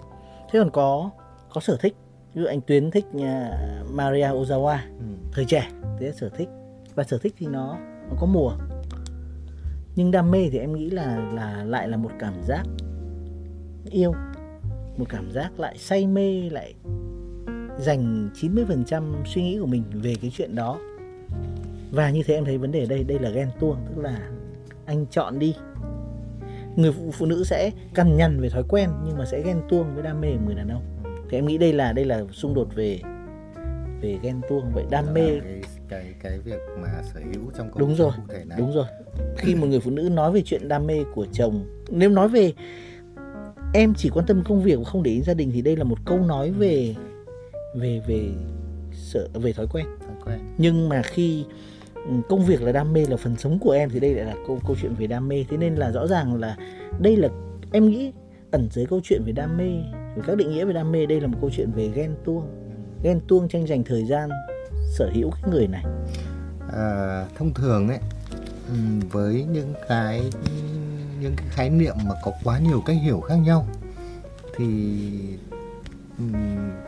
Thế 0.51 0.59
còn 0.59 0.71
có 0.71 1.11
có 1.55 1.61
sở 1.61 1.77
thích 1.81 1.97
ví 2.37 2.43
dụ 2.43 2.49
anh 2.49 2.61
tuyến 2.61 2.91
thích 2.91 3.05
nhà 3.13 3.59
Maria 3.91 4.27
Ozawa 4.27 4.79
ừ. 4.99 5.05
thời 5.33 5.45
trẻ 5.45 5.69
thế 6.01 6.13
sở 6.13 6.29
thích. 6.29 6.49
Và 6.95 7.05
sở 7.05 7.19
thích 7.19 7.35
thì 7.39 7.47
nó 7.47 7.79
nó 8.11 8.17
có 8.21 8.27
mùa. 8.27 8.53
Nhưng 9.97 10.11
đam 10.11 10.31
mê 10.31 10.49
thì 10.53 10.59
em 10.59 10.73
nghĩ 10.73 10.91
là 10.91 11.31
là 11.35 11.65
lại 11.65 11.89
là 11.89 11.97
một 11.97 12.11
cảm 12.19 12.35
giác 12.45 12.63
yêu 13.91 14.13
một 14.97 15.05
cảm 15.09 15.31
giác 15.33 15.61
lại 15.61 15.79
say 15.79 16.07
mê 16.07 16.51
lại 16.51 16.75
dành 17.79 18.31
90% 18.35 19.25
suy 19.25 19.43
nghĩ 19.43 19.59
của 19.61 19.67
mình 19.67 19.83
về 19.93 20.15
cái 20.23 20.31
chuyện 20.35 20.55
đó. 20.55 20.79
Và 21.91 22.11
như 22.11 22.23
thế 22.27 22.35
em 22.35 22.45
thấy 22.45 22.59
vấn 22.59 22.73
đề 22.73 22.81
ở 22.81 22.87
đây 22.87 23.05
đây 23.05 23.19
là 23.19 23.31
ghen 23.31 23.49
tuông 23.61 23.77
tức 23.89 24.03
là 24.03 24.31
anh 24.87 25.07
chọn 25.11 25.39
đi. 25.39 25.55
Người 26.77 26.93
phụ, 26.93 27.11
phụ 27.11 27.27
nữ 27.27 27.45
sẽ 27.45 27.71
cằn 27.95 28.17
nhằn 28.17 28.41
về 28.41 28.49
thói 28.49 28.63
quen 28.69 28.91
nhưng 29.07 29.19
mà 29.19 29.25
sẽ 29.25 29.43
ghen 29.43 29.63
tuông 29.69 29.95
với 29.95 30.03
đam 30.03 30.21
mê 30.21 30.29
của 30.33 30.45
người 30.47 30.55
đàn 30.55 30.69
ông 30.69 30.96
thì 31.31 31.39
em 31.39 31.47
nghĩ 31.47 31.59
đây 31.59 31.73
là 31.73 31.93
đây 31.93 32.05
là 32.05 32.25
xung 32.33 32.55
đột 32.55 32.69
về 32.75 33.01
về 34.01 34.19
ghen 34.23 34.41
tuông 34.49 34.71
vậy 34.75 34.85
đam 34.91 35.15
mê. 35.15 35.41
cái 35.41 35.61
cái 35.89 36.15
cái 36.23 36.39
việc 36.39 36.61
mà 36.83 36.89
sở 37.15 37.21
hữu 37.21 37.51
trong 37.59 37.71
đúng 37.77 37.95
rồi 37.95 38.13
cụ 38.17 38.23
thể 38.29 38.45
này. 38.45 38.59
đúng 38.59 38.73
rồi. 38.73 38.87
Khi 39.37 39.55
một 39.55 39.67
người 39.67 39.81
phụ 39.81 39.91
nữ 39.91 40.09
nói 40.13 40.33
về 40.33 40.43
chuyện 40.45 40.69
đam 40.69 40.87
mê 40.87 41.05
của 41.15 41.27
chồng 41.33 41.65
nếu 41.89 42.11
nói 42.11 42.29
về 42.29 42.53
em 43.75 43.95
chỉ 43.95 44.11
quan 44.11 44.27
tâm 44.27 44.43
công 44.45 44.63
việc 44.63 44.79
và 44.79 44.85
không 44.85 45.03
để 45.03 45.11
ý 45.11 45.23
gia 45.23 45.35
đình 45.35 45.51
thì 45.55 45.63
đây 45.63 45.77
là 45.77 45.85
một 45.85 45.99
câu 46.05 46.19
nói 46.19 46.51
về 46.51 46.95
về 47.75 48.01
về 48.07 48.29
sợ 48.93 49.29
về 49.35 49.53
thói 49.53 49.67
quen. 49.73 49.87
Thói 50.01 50.17
quen. 50.25 50.39
Nhưng 50.59 50.89
mà 50.89 51.03
khi 51.03 51.45
ừ, 51.95 52.13
công 52.29 52.45
việc 52.45 52.63
là 52.63 52.73
đam 52.73 52.93
mê 52.93 53.07
là 53.09 53.17
phần 53.17 53.37
sống 53.37 53.59
của 53.59 53.71
em 53.71 53.91
thì 53.91 54.01
đây 54.01 54.15
lại 54.15 54.25
là 54.25 54.35
câu 54.47 54.61
câu 54.67 54.77
chuyện 54.83 54.95
về 54.95 55.07
đam 55.07 55.29
mê. 55.29 55.45
Thế 55.49 55.57
nên 55.57 55.75
là 55.75 55.91
rõ 55.91 56.07
ràng 56.07 56.41
là 56.41 56.57
đây 57.01 57.17
là 57.17 57.29
em 57.73 57.89
nghĩ 57.89 58.13
ẩn 58.51 58.69
dưới 58.73 58.87
câu 58.87 59.01
chuyện 59.05 59.23
về 59.25 59.33
đam 59.33 59.57
mê 59.57 59.71
về 60.17 60.23
các 60.27 60.37
định 60.37 60.51
nghĩa 60.51 60.65
về 60.65 60.73
đam 60.73 60.93
mê 60.93 61.07
đây 61.07 61.21
là 61.21 61.27
một 61.27 61.39
câu 61.41 61.51
chuyện 61.57 61.71
về 61.73 61.91
ghen 61.95 62.15
tuông. 62.25 62.49
Ghen 63.03 63.21
tuông 63.29 63.49
tranh 63.49 63.67
giành 63.67 63.85
thời 63.85 64.05
gian 64.07 64.31
sở 64.99 65.11
hữu 65.15 65.31
cái 65.31 65.51
người 65.51 65.67
này. 65.67 65.85
À, 66.73 67.25
thông 67.39 67.55
thường 67.55 67.89
ấy 67.89 67.99
với 69.11 69.45
những 69.45 69.75
cái 69.89 70.31
những 71.21 71.37
cái 71.37 71.47
khái 71.51 71.71
niệm 71.71 71.95
mà 72.05 72.15
có 72.25 72.33
quá 72.45 72.59
nhiều 72.59 72.83
cách 72.87 72.97
hiểu 73.03 73.21
khác 73.21 73.37
nhau 73.37 73.67
thì 74.57 74.99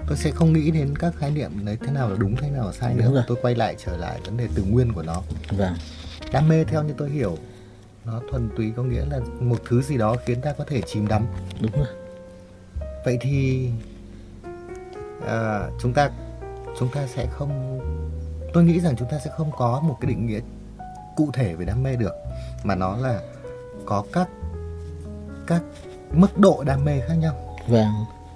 tôi 0.09 0.17
sẽ 0.17 0.31
không 0.31 0.53
nghĩ 0.53 0.71
đến 0.71 0.95
các 0.99 1.15
khái 1.17 1.31
niệm 1.31 1.51
đấy 1.65 1.77
thế 1.81 1.93
nào 1.93 2.11
là 2.11 2.17
đúng 2.19 2.37
thế 2.37 2.51
nào 2.51 2.67
là 2.67 2.73
sai 2.73 2.95
Đúng 2.95 3.07
nữa. 3.07 3.15
rồi. 3.15 3.25
tôi 3.29 3.39
quay 3.43 3.55
lại 3.55 3.75
trở 3.87 3.97
lại 3.97 4.21
vấn 4.25 4.37
đề 4.37 4.49
từ 4.55 4.63
nguyên 4.63 4.93
của 4.93 5.03
nó. 5.03 5.23
Vâng. 5.51 5.75
Đam 6.33 6.49
mê 6.49 6.65
theo 6.65 6.83
như 6.83 6.95
tôi 6.99 7.11
hiểu 7.11 7.37
nó 8.05 8.21
thuần 8.31 8.49
túy 8.57 8.73
có 8.77 8.83
nghĩa 8.83 9.05
là 9.11 9.21
một 9.41 9.59
thứ 9.69 9.83
gì 9.83 9.99
đó 9.99 10.17
khiến 10.27 10.41
ta 10.41 10.53
có 10.59 10.65
thể 10.65 10.83
chìm 10.87 11.09
đắm. 11.09 11.27
Đúng 11.61 11.73
rồi 11.73 11.87
vậy 13.09 13.19
thì 13.21 13.69
à, 15.27 15.71
chúng 15.79 15.93
ta 15.93 16.11
chúng 16.79 16.89
ta 16.95 17.07
sẽ 17.07 17.27
không 17.27 17.81
tôi 18.53 18.65
nghĩ 18.65 18.81
rằng 18.81 18.97
chúng 18.97 19.09
ta 19.11 19.19
sẽ 19.19 19.31
không 19.37 19.51
có 19.57 19.81
một 19.81 19.97
cái 20.01 20.09
định 20.09 20.27
nghĩa 20.27 20.41
cụ 21.17 21.31
thể 21.33 21.55
về 21.55 21.65
đam 21.65 21.83
mê 21.83 21.97
được 21.97 22.13
mà 22.65 22.75
nó 22.75 22.97
là 22.97 23.21
có 23.87 24.05
các 24.13 24.29
các 25.47 25.63
mức 26.13 26.39
độ 26.39 26.65
đam 26.67 26.85
mê 26.85 27.01
khác 27.01 27.15
nhau. 27.15 27.57
Vâng. 27.69 27.89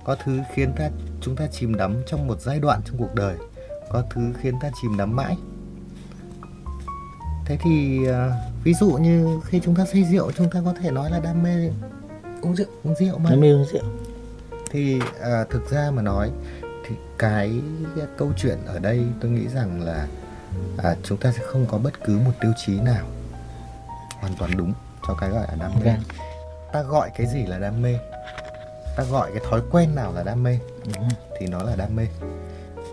Có 0.05 0.17
thứ 0.25 0.41
khiến 0.55 0.73
ta 0.77 0.91
chúng 1.21 1.37
ta 1.37 1.47
chìm 1.47 1.77
đắm 1.77 1.97
trong 2.07 2.27
một 2.27 2.41
giai 2.41 2.59
đoạn 2.59 2.81
trong 2.85 2.99
cuộc 2.99 3.15
đời 3.15 3.37
có 3.91 4.03
thứ 4.11 4.33
khiến 4.41 4.55
ta 4.63 4.71
chìm 4.83 4.97
đắm 4.97 5.17
mãi. 5.17 5.37
Thế 7.47 7.59
thì 7.63 8.07
à, 8.07 8.31
ví 8.65 8.75
dụ 8.75 8.91
như 8.93 9.41
khi 9.45 9.61
chúng 9.65 9.75
ta 9.75 9.85
say 9.85 10.05
rượu 10.05 10.33
chúng 10.33 10.51
ta 10.51 10.61
có 10.65 10.75
thể 10.83 10.91
nói 10.91 11.11
là 11.11 11.21
đam 11.21 11.43
mê 11.43 11.71
uống 12.43 12.57
rượu 12.57 12.69
uống 12.85 12.95
rượu 12.95 13.19
mà. 13.19 13.31
Đam 13.31 13.41
mê 13.41 13.53
uống 13.53 13.65
rượu 13.73 13.83
thì 14.73 15.01
à, 15.21 15.45
thực 15.51 15.71
ra 15.71 15.91
mà 15.91 16.03
nói 16.03 16.31
thì 16.87 16.95
cái, 17.19 17.61
câu 18.19 18.33
chuyện 18.37 18.59
ở 18.67 18.79
đây 18.79 19.05
tôi 19.21 19.31
nghĩ 19.31 19.49
rằng 19.49 19.81
là 19.81 20.07
à, 20.79 20.95
chúng 21.03 21.19
ta 21.19 21.33
sẽ 21.33 21.43
không 21.47 21.67
có 21.71 21.79
bất 21.79 22.05
cứ 22.05 22.19
một 22.19 22.33
tiêu 22.41 22.53
chí 22.67 22.81
nào 22.81 23.07
hoàn 24.21 24.35
toàn 24.39 24.51
đúng 24.57 24.73
cho 25.09 25.15
cái 25.15 25.31
gọi 25.31 25.47
là 25.49 25.55
đam 25.61 25.71
mê. 25.81 25.85
Vâng. 25.85 26.01
Ta 26.73 26.83
gọi 26.83 27.11
cái 27.17 27.27
gì 27.27 27.47
là 27.47 27.59
đam 27.59 27.83
mê? 27.83 27.99
Ta 28.97 29.05
gọi 29.05 29.31
cái 29.35 29.43
thói 29.51 29.61
quen 29.71 29.95
nào 29.95 30.13
là 30.13 30.23
đam 30.23 30.43
mê? 30.43 30.59
Thì 31.39 31.47
nó 31.47 31.63
là 31.63 31.77
đam 31.77 31.97
mê. 31.97 32.07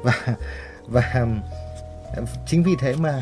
Và 0.03 0.35
và 0.87 1.27
chính 2.45 2.63
vì 2.63 2.71
thế 2.79 2.95
mà 2.95 3.21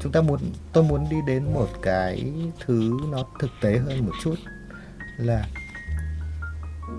chúng 0.00 0.12
ta 0.12 0.20
muốn 0.20 0.40
tôi 0.72 0.84
muốn 0.84 1.08
đi 1.10 1.16
đến 1.26 1.54
một 1.54 1.68
cái 1.82 2.32
thứ 2.66 2.98
nó 3.12 3.24
thực 3.40 3.50
tế 3.62 3.78
hơn 3.78 4.06
một 4.06 4.12
chút 4.22 4.34
là 5.18 5.46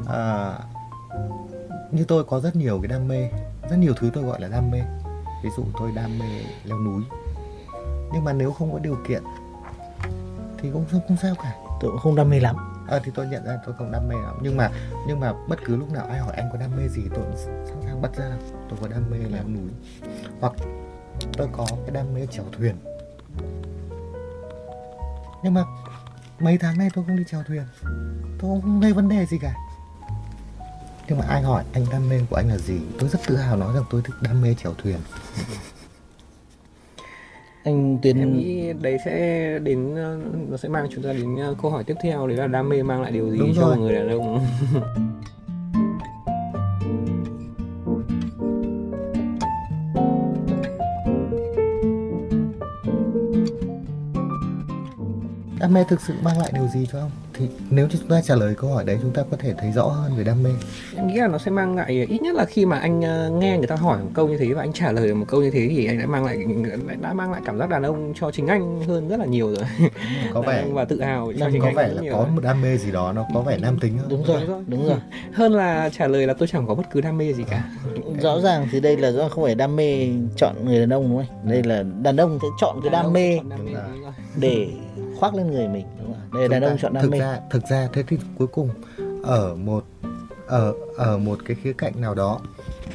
à, 0.08 0.54
như 1.92 2.06
tôi 2.08 2.24
có 2.24 2.40
rất 2.40 2.56
nhiều 2.56 2.80
cái 2.82 2.88
đam 2.88 3.08
mê 3.08 3.30
rất 3.70 3.78
nhiều 3.78 3.94
thứ 4.00 4.12
tôi 4.14 4.24
gọi 4.24 4.42
là 4.42 4.48
đam 4.48 4.72
mê. 4.72 4.82
Ví 5.44 5.50
dụ 5.58 5.64
tôi 5.80 5.92
đam 5.96 6.20
mê 6.20 6.44
leo 6.64 6.80
núi. 6.80 7.04
Nhưng 8.14 8.24
mà 8.24 8.34
nếu 8.34 8.52
không 8.52 8.74
có 8.74 8.80
điều 8.80 8.98
kiện 9.08 9.24
thì 10.58 10.70
cũng 10.74 10.86
không, 10.92 11.02
không 11.08 11.18
sao 11.18 11.36
cả. 11.44 11.56
Tôi 11.82 11.92
cũng 11.92 12.00
không 12.00 12.16
đam 12.16 12.30
mê 12.30 12.40
lắm. 12.40 12.56
Ờ 12.88 13.00
thì 13.04 13.12
tôi 13.16 13.28
nhận 13.28 13.46
ra 13.46 13.60
tôi 13.66 13.76
không 13.78 13.92
đam 13.92 14.10
mê 14.10 14.16
lắm. 14.16 14.40
Nhưng 14.42 14.58
mà 14.58 14.72
nhưng 15.08 15.20
mà 15.20 15.34
bất 15.48 15.60
cứ 15.66 15.76
lúc 15.76 15.92
nào 15.92 16.06
ai 16.06 16.20
hỏi 16.20 16.34
anh 16.36 16.50
có 16.52 16.58
đam 16.58 16.72
mê 16.78 16.88
gì 16.88 17.02
tôi 17.16 17.24
cũng 17.24 17.38
sẵn 17.38 17.82
sàng 17.86 18.02
bắt 18.02 18.12
ra 18.18 18.38
tôi 18.70 18.80
có 18.82 18.88
đam 18.88 19.04
mê 19.12 19.18
leo 19.18 19.44
núi. 19.44 19.70
Hoặc 20.40 20.54
tôi 21.38 21.48
có 21.52 21.66
cái 21.86 21.92
đam 21.92 22.14
mê 22.14 22.28
chèo 22.28 22.46
thuyền. 22.52 22.76
Nhưng 25.44 25.54
mà 25.54 25.64
mấy 26.40 26.58
tháng 26.58 26.78
nay 26.78 26.90
tôi 26.94 27.06
không 27.08 27.18
đi 27.18 27.24
chèo 27.24 27.44
thuyền. 27.48 27.64
Tôi 28.40 28.62
không 28.62 28.80
gây 28.80 28.94
vấn 28.94 29.10
đề 29.10 29.26
gì 29.26 29.38
cả 29.42 29.54
nhưng 31.10 31.18
mà 31.18 31.26
ai 31.30 31.42
hỏi 31.42 31.64
anh 31.74 31.86
đam 31.92 32.10
mê 32.10 32.20
của 32.30 32.36
anh 32.36 32.50
là 32.50 32.58
gì? 32.58 32.80
Tôi 33.00 33.10
rất 33.10 33.20
tự 33.28 33.36
hào 33.36 33.58
nói 33.58 33.74
rằng 33.74 33.84
tôi 33.90 34.02
thích 34.06 34.16
đam 34.22 34.42
mê 34.42 34.56
chèo 34.64 34.74
thuyền. 34.78 34.98
Anh 37.64 38.00
Tuyến 38.02 38.18
em 38.20 38.38
nghĩ 38.38 38.74
đấy 38.74 38.98
sẽ 39.06 39.12
đến 39.64 39.96
ờ, 39.96 40.20
nó 40.50 40.58
sẽ 40.58 40.70
mang 40.70 40.88
chúng 40.92 41.04
ta 41.04 41.14
đến 41.14 41.36
ờ, 41.38 41.56
câu 41.62 41.72
hỏi 41.72 41.84
tiếp 41.84 41.96
theo 42.04 42.28
đấy 42.28 42.38
là 42.38 42.48
đam 42.48 42.70
mê 42.70 42.84
mang 42.84 43.02
lại 43.02 43.12
điều 43.12 43.30
gì 43.32 43.38
Đúng 43.40 43.54
cho 43.56 43.62
rồi. 43.62 43.78
người 43.78 43.96
đàn 43.96 44.10
ông 44.10 44.46
đam 55.70 55.74
mê 55.74 55.84
thực 55.90 56.02
sự 56.02 56.14
mang 56.24 56.40
lại 56.40 56.52
điều 56.54 56.68
gì 56.68 56.88
cho 56.92 57.00
ông? 57.00 57.12
Thì 57.34 57.48
nếu 57.70 57.88
như 57.88 57.96
chúng 58.00 58.10
ta 58.10 58.22
trả 58.22 58.36
lời 58.36 58.56
câu 58.58 58.70
hỏi 58.74 58.84
đấy 58.86 58.98
chúng 59.02 59.12
ta 59.12 59.24
có 59.32 59.38
thể 59.40 59.54
thấy 59.58 59.72
rõ 59.72 59.84
hơn 59.84 60.12
về 60.18 60.24
đam 60.24 60.44
mê. 60.44 60.50
Em 60.96 61.08
nghĩ 61.08 61.16
là 61.16 61.28
nó 61.28 61.38
sẽ 61.38 61.52
mang 61.52 61.76
lại 61.76 62.06
ít 62.10 62.22
nhất 62.22 62.36
là 62.36 62.46
khi 62.46 62.66
mà 62.66 62.80
anh 62.80 63.02
ờ, 63.02 63.30
nghe 63.30 63.58
người 63.58 63.68
ta 63.68 63.76
hỏi 63.76 63.98
một 64.04 64.10
câu 64.14 64.28
như 64.28 64.38
thế 64.38 64.54
và 64.54 64.62
anh 64.62 64.74
trả 64.74 64.92
lời 64.92 65.14
một 65.14 65.26
câu 65.28 65.42
như 65.42 65.52
thế 65.52 65.68
thì 65.70 65.86
anh 65.86 66.00
đã 66.00 66.06
mang 66.06 66.26
lại 66.26 66.38
đã 67.02 67.14
mang 67.14 67.32
lại 67.32 67.42
cảm 67.46 67.58
giác 67.60 67.70
đàn 67.70 67.84
ông 67.84 68.14
cho 68.20 68.32
chính 68.32 68.48
anh 68.48 68.82
hơn 68.88 69.08
rất 69.08 69.20
là 69.20 69.26
nhiều 69.26 69.48
rồi. 69.56 69.66
Có 70.34 70.42
Đàn 70.42 70.48
vẻ 70.52 70.66
và 70.74 70.86
tự 70.86 71.02
hào 71.02 71.34
cho 71.40 71.50
chính 71.52 71.62
có 71.62 71.68
anh 71.68 71.76
vẻ 71.76 71.88
là 71.88 72.02
có 72.12 72.18
rồi. 72.18 72.28
một 72.28 72.44
đam 72.44 72.62
mê 72.62 72.78
gì 72.78 72.92
đó 72.92 73.14
nó 73.14 73.26
có 73.34 73.42
vẻ 73.42 73.58
nam 73.58 73.80
tính 73.80 73.98
hơn. 73.98 74.10
Đúng 74.10 74.24
rồi 74.26 74.40
Đúng 74.42 74.50
rồi. 74.50 74.64
đúng 74.68 74.88
rồi. 74.88 74.98
Hơn 75.34 75.54
là 75.54 75.90
trả 75.98 76.08
lời 76.08 76.28
là 76.28 76.34
tôi 76.34 76.48
chẳng 76.48 76.68
có 76.68 76.76
bất 76.76 76.84
cứ 76.92 77.02
đam 77.02 77.18
mê 77.18 77.34
gì 77.34 77.44
cả. 77.50 77.64
Rõ 78.22 78.40
ràng 78.40 78.68
thì 78.72 78.80
đây 78.80 78.98
là 78.98 79.12
do 79.12 79.30
không 79.30 79.44
phải 79.44 79.56
đam 79.56 79.76
mê 79.76 80.08
chọn 80.36 80.56
người 80.66 80.80
đàn 80.80 80.90
ông 80.90 81.10
đúng 81.10 81.26
không 81.28 81.50
đây 81.52 81.64
là 81.64 81.84
đàn 82.02 82.18
ông 82.18 82.40
sẽ 82.42 82.48
chọn 82.62 82.80
cái 82.84 82.90
đam 82.92 83.14
mê 83.14 83.38
chọn 83.38 83.50
đam 83.50 83.66
mê, 83.66 83.72
để 84.36 84.68
khoác 85.20 85.36
lên 85.36 85.52
người 85.52 85.68
mình 85.68 85.86
đúng 86.00 86.14
không? 86.14 86.40
đây 86.40 86.50
là 86.50 86.60
đàn 86.60 86.70
ông 86.70 86.78
chọn 86.82 86.94
đam 86.94 87.04
thực 87.04 87.12
mê 87.12 87.20
ra 87.20 87.40
thực 87.50 87.64
ra 87.70 87.90
thế 87.94 88.04
thì 88.04 88.18
cuối 88.38 88.48
cùng 88.48 88.70
ở 89.24 89.56
một 89.56 89.86
ở 90.48 90.74
ở 90.98 91.18
một 91.18 91.40
cái 91.46 91.58
khía 91.64 91.74
cạnh 91.74 92.02
nào 92.02 92.16
đó 92.16 92.40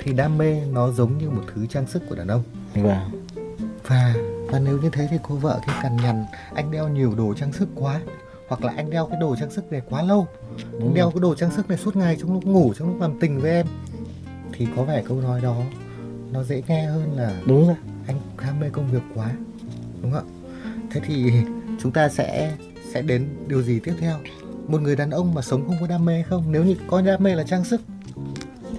thì 0.02 0.12
đam 0.12 0.38
mê 0.38 0.60
nó 0.72 0.90
giống 0.90 1.18
như 1.18 1.30
một 1.30 1.42
thứ 1.54 1.66
trang 1.66 1.86
sức 1.86 2.02
của 2.08 2.14
đàn 2.14 2.28
ông 2.28 2.42
vâng 2.74 3.24
và 3.88 4.14
và 4.50 4.58
nếu 4.58 4.78
như 4.78 4.90
thế 4.90 5.08
thì 5.10 5.16
cô 5.22 5.34
vợ 5.34 5.60
khi 5.66 5.72
cằn 5.82 5.96
nhằn 5.96 6.24
anh 6.54 6.70
đeo 6.70 6.88
nhiều 6.88 7.14
đồ 7.16 7.34
trang 7.34 7.52
sức 7.52 7.68
quá 7.74 8.00
hoặc 8.48 8.64
là 8.64 8.72
anh 8.76 8.90
đeo 8.90 9.06
cái 9.06 9.20
đồ 9.20 9.36
trang 9.40 9.50
sức 9.50 9.72
này 9.72 9.82
quá 9.90 10.02
lâu 10.02 10.26
anh 10.56 10.80
Đúng 10.80 10.94
đeo 10.94 11.04
rồi. 11.04 11.12
cái 11.14 11.20
đồ 11.20 11.34
trang 11.34 11.50
sức 11.50 11.68
này 11.68 11.78
suốt 11.78 11.96
ngày 11.96 12.16
trong 12.20 12.32
lúc 12.34 12.44
ngủ 12.44 12.72
trong 12.78 12.88
lúc 12.88 13.00
làm 13.00 13.18
tình 13.20 13.40
với 13.40 13.50
em 13.50 13.66
thì 14.52 14.66
có 14.76 14.82
vẻ 14.84 15.02
câu 15.08 15.20
nói 15.20 15.40
đó 15.40 15.56
nó 16.32 16.42
dễ 16.42 16.62
nghe 16.68 16.86
hơn 16.86 17.16
là 17.16 17.40
đúng 17.46 17.66
rồi 17.66 17.76
anh 18.06 18.20
ham 18.38 18.60
mê 18.60 18.70
công 18.72 18.90
việc 18.90 19.02
quá 19.14 19.30
đúng 20.02 20.12
không 20.12 20.24
ạ 20.24 20.30
thế 20.90 21.00
thì 21.06 21.32
chúng 21.84 21.92
ta 21.92 22.08
sẽ 22.08 22.56
sẽ 22.92 23.02
đến 23.02 23.26
điều 23.46 23.62
gì 23.62 23.80
tiếp 23.80 23.94
theo? 24.00 24.18
Một 24.68 24.82
người 24.82 24.96
đàn 24.96 25.10
ông 25.10 25.34
mà 25.34 25.42
sống 25.42 25.64
không 25.66 25.76
có 25.80 25.86
đam 25.86 26.04
mê 26.04 26.22
không? 26.22 26.52
Nếu 26.52 26.64
như 26.64 26.76
coi 26.88 27.02
đam 27.02 27.22
mê 27.22 27.34
là 27.34 27.44
trang 27.44 27.64
sức. 27.64 27.80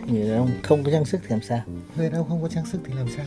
Người 0.07 0.29
đàn 0.29 0.37
ông 0.37 0.49
không 0.63 0.83
có 0.83 0.91
trang 0.91 1.05
sức 1.05 1.21
thì 1.23 1.29
làm 1.29 1.41
sao? 1.41 1.61
Người 1.95 2.09
đàn 2.09 2.19
ông 2.19 2.29
không 2.29 2.41
có 2.41 2.47
trang 2.47 2.65
sức 2.65 2.79
thì 2.85 2.93
làm 2.93 3.07
sao? 3.17 3.25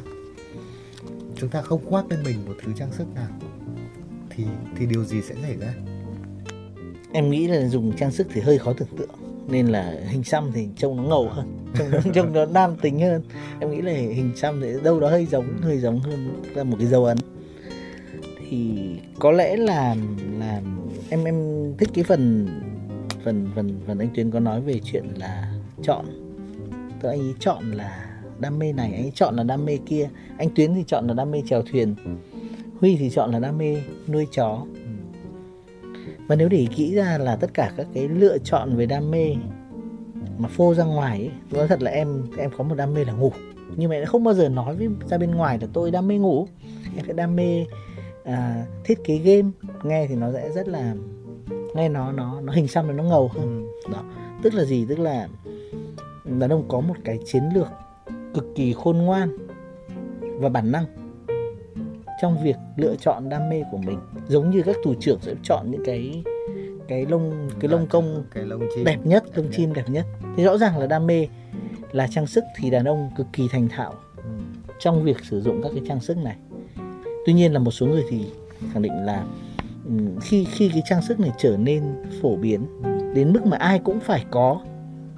Chúng 1.37 1.49
ta 1.49 1.63
không 1.63 1.85
khoác 1.85 2.05
lên 2.11 2.23
mình 2.23 2.37
một 2.47 2.55
thứ 2.65 2.73
trang 2.79 2.93
sức 2.93 3.15
nào 3.15 3.29
thì 4.31 4.45
thì 4.77 4.87
điều 4.87 5.05
gì 5.05 5.23
sẽ 5.23 5.35
xảy 5.43 5.57
ra? 5.57 5.75
Em 7.13 7.31
nghĩ 7.31 7.47
là 7.47 7.69
dùng 7.69 7.97
trang 7.97 8.11
sức 8.11 8.27
thì 8.33 8.41
hơi 8.41 8.59
khó 8.59 8.73
tưởng 8.73 8.97
tượng 8.99 9.11
nên 9.49 9.67
là 9.67 9.95
hình 10.09 10.25
xăm 10.25 10.51
thì 10.55 10.69
trông 10.77 10.97
nó 10.97 11.03
ngầu 11.03 11.29
hơn 11.29 11.59
trông 11.79 11.91
nó, 11.91 11.99
trông 12.15 12.33
nó 12.33 12.47
nam 12.47 12.77
tính 12.83 13.01
hơn. 13.01 13.23
Em 13.61 13.71
nghĩ 13.71 13.81
là 13.81 13.93
hình 13.93 14.33
xăm 14.37 14.61
thì 14.61 14.69
đâu 14.83 15.01
đó 15.01 15.11
hơi 15.11 15.27
giống 15.27 15.63
hơi 15.63 15.79
giống 15.79 16.01
hơn 16.01 16.43
là 16.55 16.65
một 16.65 16.77
cái 16.79 16.89
dấu 16.89 17.05
ấn 17.05 17.19
thì 18.51 18.97
có 19.19 19.33
lẽ 19.33 19.57
là 19.57 19.97
là 20.39 20.61
em 21.11 21.25
em 21.25 21.35
thích 21.79 21.89
cái 21.95 22.05
phần 22.05 22.47
phần 23.25 23.49
phần 23.55 23.81
phần 23.87 23.99
anh 23.99 24.09
Tuyến 24.15 24.31
có 24.31 24.41
nói 24.41 24.61
về 24.61 24.81
chuyện 24.85 25.05
là 25.17 25.53
chọn. 25.83 26.05
Tức 27.01 27.09
anh 27.09 27.21
ấy 27.21 27.35
chọn 27.41 27.73
là 27.73 28.07
đam 28.39 28.59
mê 28.59 28.73
này 28.73 28.93
anh 28.93 29.03
ấy 29.03 29.13
chọn 29.15 29.37
là 29.37 29.43
đam 29.43 29.65
mê 29.65 29.79
kia. 29.87 30.09
Anh 30.39 30.49
Tuyến 30.55 30.75
thì 30.75 30.85
chọn 30.87 31.07
là 31.07 31.15
đam 31.15 31.31
mê 31.31 31.43
chèo 31.49 31.63
thuyền. 31.63 31.95
Huy 32.81 32.97
thì 32.97 33.11
chọn 33.11 33.31
là 33.31 33.39
đam 33.39 33.59
mê 33.59 33.77
nuôi 34.09 34.27
chó. 34.33 34.65
Và 36.27 36.37
nếu 36.37 36.49
để 36.49 36.67
kỹ 36.77 36.95
ra 36.95 37.19
là 37.19 37.37
tất 37.37 37.55
cả 37.55 37.73
các 37.77 37.87
cái 37.95 38.09
lựa 38.09 38.39
chọn 38.39 38.77
về 38.77 38.87
đam 38.87 39.11
mê 39.11 39.35
mà 40.39 40.49
phô 40.49 40.75
ra 40.75 40.85
ngoài 40.85 41.19
ấy, 41.19 41.31
nói 41.51 41.69
thật 41.69 41.83
là 41.83 41.91
em 41.91 42.23
em 42.39 42.51
có 42.57 42.65
một 42.65 42.75
đam 42.75 42.95
mê 42.95 43.05
là 43.05 43.13
ngủ. 43.13 43.33
Nhưng 43.77 43.91
mà 43.91 43.97
em 43.97 44.07
không 44.07 44.25
bao 44.25 44.35
giờ 44.35 44.49
nói 44.49 44.77
với 44.77 44.89
ra 45.11 45.19
bên 45.19 45.31
ngoài 45.31 45.59
là 45.61 45.67
tôi 45.73 45.91
đam 45.91 46.09
mê 46.09 46.19
ngủ. 46.19 46.49
Em 46.97 47.05
sẽ 47.07 47.13
đam 47.13 47.37
mê 47.37 47.65
à, 48.29 48.67
thiết 48.85 49.05
kế 49.05 49.17
game 49.19 49.51
nghe 49.83 50.07
thì 50.07 50.15
nó 50.15 50.33
sẽ 50.33 50.51
rất 50.53 50.69
là 50.69 50.95
nghe 51.75 51.89
nó 51.89 52.13
nó 52.13 52.41
nó 52.41 52.53
hình 52.53 52.69
xăm 52.69 52.97
nó 52.97 53.03
ngầu 53.03 53.29
hơn. 53.35 53.67
Đó. 53.93 54.03
Tức 54.43 54.55
là 54.55 54.65
gì? 54.65 54.87
Tức 54.89 54.99
là 54.99 55.29
đàn 56.25 56.51
ông 56.53 56.65
có 56.69 56.81
một 56.81 56.95
cái 57.05 57.19
chiến 57.27 57.43
lược 57.55 57.69
cực 58.35 58.47
kỳ 58.55 58.73
khôn 58.73 58.99
ngoan 58.99 59.29
và 60.21 60.49
bản 60.49 60.73
năng 60.73 60.85
trong 62.21 62.43
việc 62.45 62.57
lựa 62.77 62.97
chọn 62.97 63.29
đam 63.29 63.49
mê 63.51 63.63
của 63.71 63.79
mình. 63.79 63.99
Giống 64.29 64.51
như 64.51 64.63
các 64.63 64.77
tù 64.85 64.95
trưởng 64.95 65.19
sẽ 65.21 65.35
chọn 65.43 65.71
những 65.71 65.83
cái 65.85 66.23
cái 66.89 67.07
lông 67.07 67.51
cái 67.61 67.69
lông 67.71 67.87
công 67.87 68.25
cái 68.35 68.45
lông 68.45 68.63
chim. 68.75 68.85
đẹp 68.85 68.99
nhất 69.05 69.25
lông 69.35 69.47
chim 69.53 69.73
đẹp 69.73 69.85
nhất. 69.89 70.07
Thì 70.37 70.45
rõ 70.45 70.59
ràng 70.59 70.79
là 70.79 70.87
đam 70.87 71.07
mê 71.07 71.29
là 71.93 72.07
trang 72.11 72.27
sức 72.27 72.45
thì 72.57 72.71
đàn 72.71 72.85
ông 72.85 73.11
cực 73.17 73.27
kỳ 73.33 73.49
thành 73.53 73.69
thạo 73.69 73.95
Ừ. 74.17 74.31
trong 74.79 75.05
việc 75.05 75.25
sử 75.25 75.41
dụng 75.41 75.63
các 75.63 75.73
cái 75.75 75.83
trang 75.89 76.01
sức 76.01 76.17
này 76.17 76.37
tuy 77.29 77.35
nhiên 77.35 77.53
là 77.53 77.59
một 77.59 77.71
số 77.71 77.87
người 77.87 78.05
thì 78.11 78.27
khẳng 78.73 78.83
định 78.83 78.93
là 79.05 79.25
ừm, 79.85 80.21
khi 80.21 80.45
khi 80.45 80.69
cái 80.69 80.83
trang 80.89 81.03
sức 81.03 81.21
này 81.21 81.31
trở 81.39 81.57
nên 81.57 81.83
phổ 82.23 82.37
biến 82.37 82.67
đến 83.15 83.33
mức 83.33 83.47
mà 83.47 83.57
ai 83.57 83.79
cũng 83.79 84.01
phải 84.01 84.25
có 84.31 84.61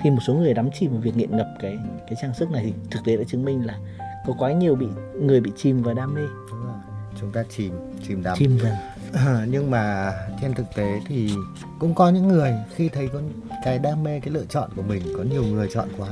thì 0.01 0.11
một 0.11 0.19
số 0.27 0.35
người 0.35 0.55
đắm 0.55 0.71
chìm 0.71 0.91
vào 0.91 1.01
việc 1.01 1.17
nghiện 1.17 1.37
ngập 1.37 1.47
cái 1.61 1.79
cái 2.07 2.15
trang 2.23 2.35
sức 2.35 2.51
này 2.51 2.63
thì 2.65 2.73
thực 2.91 3.05
tế 3.05 3.17
đã 3.17 3.25
chứng 3.25 3.45
minh 3.45 3.67
là 3.67 3.79
có 4.27 4.35
quá 4.39 4.53
nhiều 4.53 4.75
bị 4.75 4.87
người 5.15 5.41
bị 5.41 5.53
chìm 5.57 5.83
vào 5.83 5.95
đam 5.95 6.15
mê. 6.15 6.21
Đúng 6.51 6.63
rồi. 6.65 6.75
chúng 7.21 7.33
ta 7.33 7.45
chìm 7.57 7.73
chìm 8.09 8.23
đắm. 8.23 8.37
Chìm 8.39 8.59
dần. 8.63 8.73
À, 9.13 9.47
nhưng 9.51 9.71
mà 9.71 10.13
trên 10.41 10.55
thực 10.55 10.67
tế 10.75 11.01
thì 11.07 11.31
cũng 11.79 11.95
có 11.95 12.11
những 12.11 12.29
người 12.29 12.55
khi 12.77 12.89
thấy 12.89 13.09
có 13.13 13.21
cái 13.65 13.79
đam 13.79 14.03
mê 14.03 14.21
cái 14.21 14.31
lựa 14.31 14.45
chọn 14.49 14.71
của 14.77 14.83
mình 14.83 15.03
có 15.17 15.23
nhiều 15.23 15.45
người 15.45 15.69
chọn 15.75 15.89
quá 15.99 16.09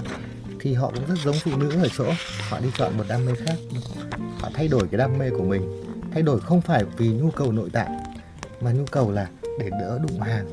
thì 0.61 0.75
họ 0.75 0.93
cũng 0.95 1.07
rất 1.09 1.19
giống 1.25 1.37
phụ 1.45 1.57
nữ 1.57 1.71
ở 1.83 1.89
chỗ 1.97 2.05
họ 2.49 2.61
đi 2.61 2.69
chọn 2.79 2.99
một 2.99 3.05
đam 3.09 3.27
mê 3.27 3.33
khác. 3.35 3.57
Họ 4.41 4.51
thay 4.55 4.69
đổi 4.69 4.89
cái 4.91 4.99
đam 4.99 5.19
mê 5.19 5.31
của 5.31 5.45
mình 5.45 5.88
thay 6.13 6.23
đổi 6.23 6.41
không 6.41 6.61
phải 6.61 6.85
vì 6.85 7.09
nhu 7.09 7.31
cầu 7.31 7.53
nội 7.53 7.71
tại 7.73 7.89
mà 8.61 8.73
nhu 8.73 8.85
cầu 8.91 9.13
là 9.13 9.31
để 9.59 9.71
đỡ 9.71 9.99
đụng 9.99 10.21
hàng. 10.21 10.47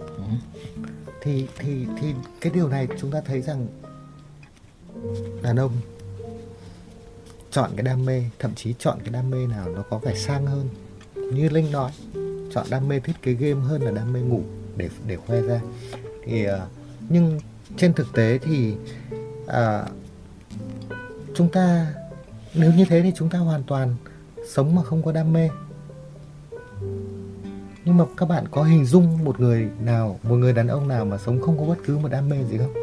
Thì 1.22 1.48
thì 1.58 1.86
thì 2.00 2.14
cái 2.42 2.52
điều 2.54 2.70
này 2.70 2.88
chúng 3.00 3.12
ta 3.12 3.22
thấy 3.22 3.42
rằng 3.42 3.68
đàn 5.44 5.56
ông 5.56 5.72
chọn 7.52 7.72
cái 7.76 7.84
đam 7.84 8.06
mê 8.06 8.24
thậm 8.40 8.56
chí 8.56 8.74
chọn 8.80 8.98
cái 9.00 9.10
đam 9.10 9.30
mê 9.30 9.48
nào 9.48 9.70
nó 9.70 9.84
có 9.90 9.98
vẻ 9.98 10.16
sang 10.16 10.46
hơn. 10.46 10.70
Như 11.16 11.50
linh 11.50 11.72
nói 11.72 11.92
chọn 12.54 12.66
đam 12.70 12.88
mê 12.88 13.00
thiết 13.00 13.22
kế 13.22 13.34
game 13.34 13.62
hơn 13.62 13.82
là 13.82 13.92
đam 13.92 14.14
mê 14.14 14.20
ngủ 14.20 14.42
để 14.78 14.90
để 15.08 15.18
khoe 15.18 15.42
ra. 15.42 15.62
Thì 16.26 16.46
ờ, 16.46 16.68
nhưng 17.10 17.40
trên 17.78 17.94
thực 17.94 18.08
tế 18.14 18.38
thì 18.38 18.76
à, 19.48 19.86
chúng 21.36 21.50
ta 21.50 21.94
nếu 22.54 22.74
như 22.74 22.86
thế 22.86 23.02
thì 23.02 23.12
chúng 23.16 23.30
ta 23.30 23.40
hoàn 23.40 23.64
toàn 23.64 23.96
sống 24.48 24.76
mà 24.76 24.84
không 24.84 25.04
có 25.04 25.12
đam 25.12 25.34
mê. 25.34 25.50
Nhưng 27.86 27.98
mà 27.98 28.06
các 28.18 28.30
bạn 28.30 28.46
có 28.52 28.64
hình 28.64 28.86
dung 28.86 29.26
một 29.26 29.40
người 29.40 29.70
nào, 29.80 30.20
một 30.24 30.36
người 30.36 30.54
đàn 30.54 30.68
ông 30.68 30.88
nào 30.88 31.06
mà 31.06 31.18
sống 31.18 31.42
không 31.42 31.58
có 31.58 31.64
bất 31.64 31.78
cứ 31.86 31.98
một 31.98 32.12
đam 32.12 32.30
mê 32.30 32.44
gì 32.44 32.58
không? 32.58 32.74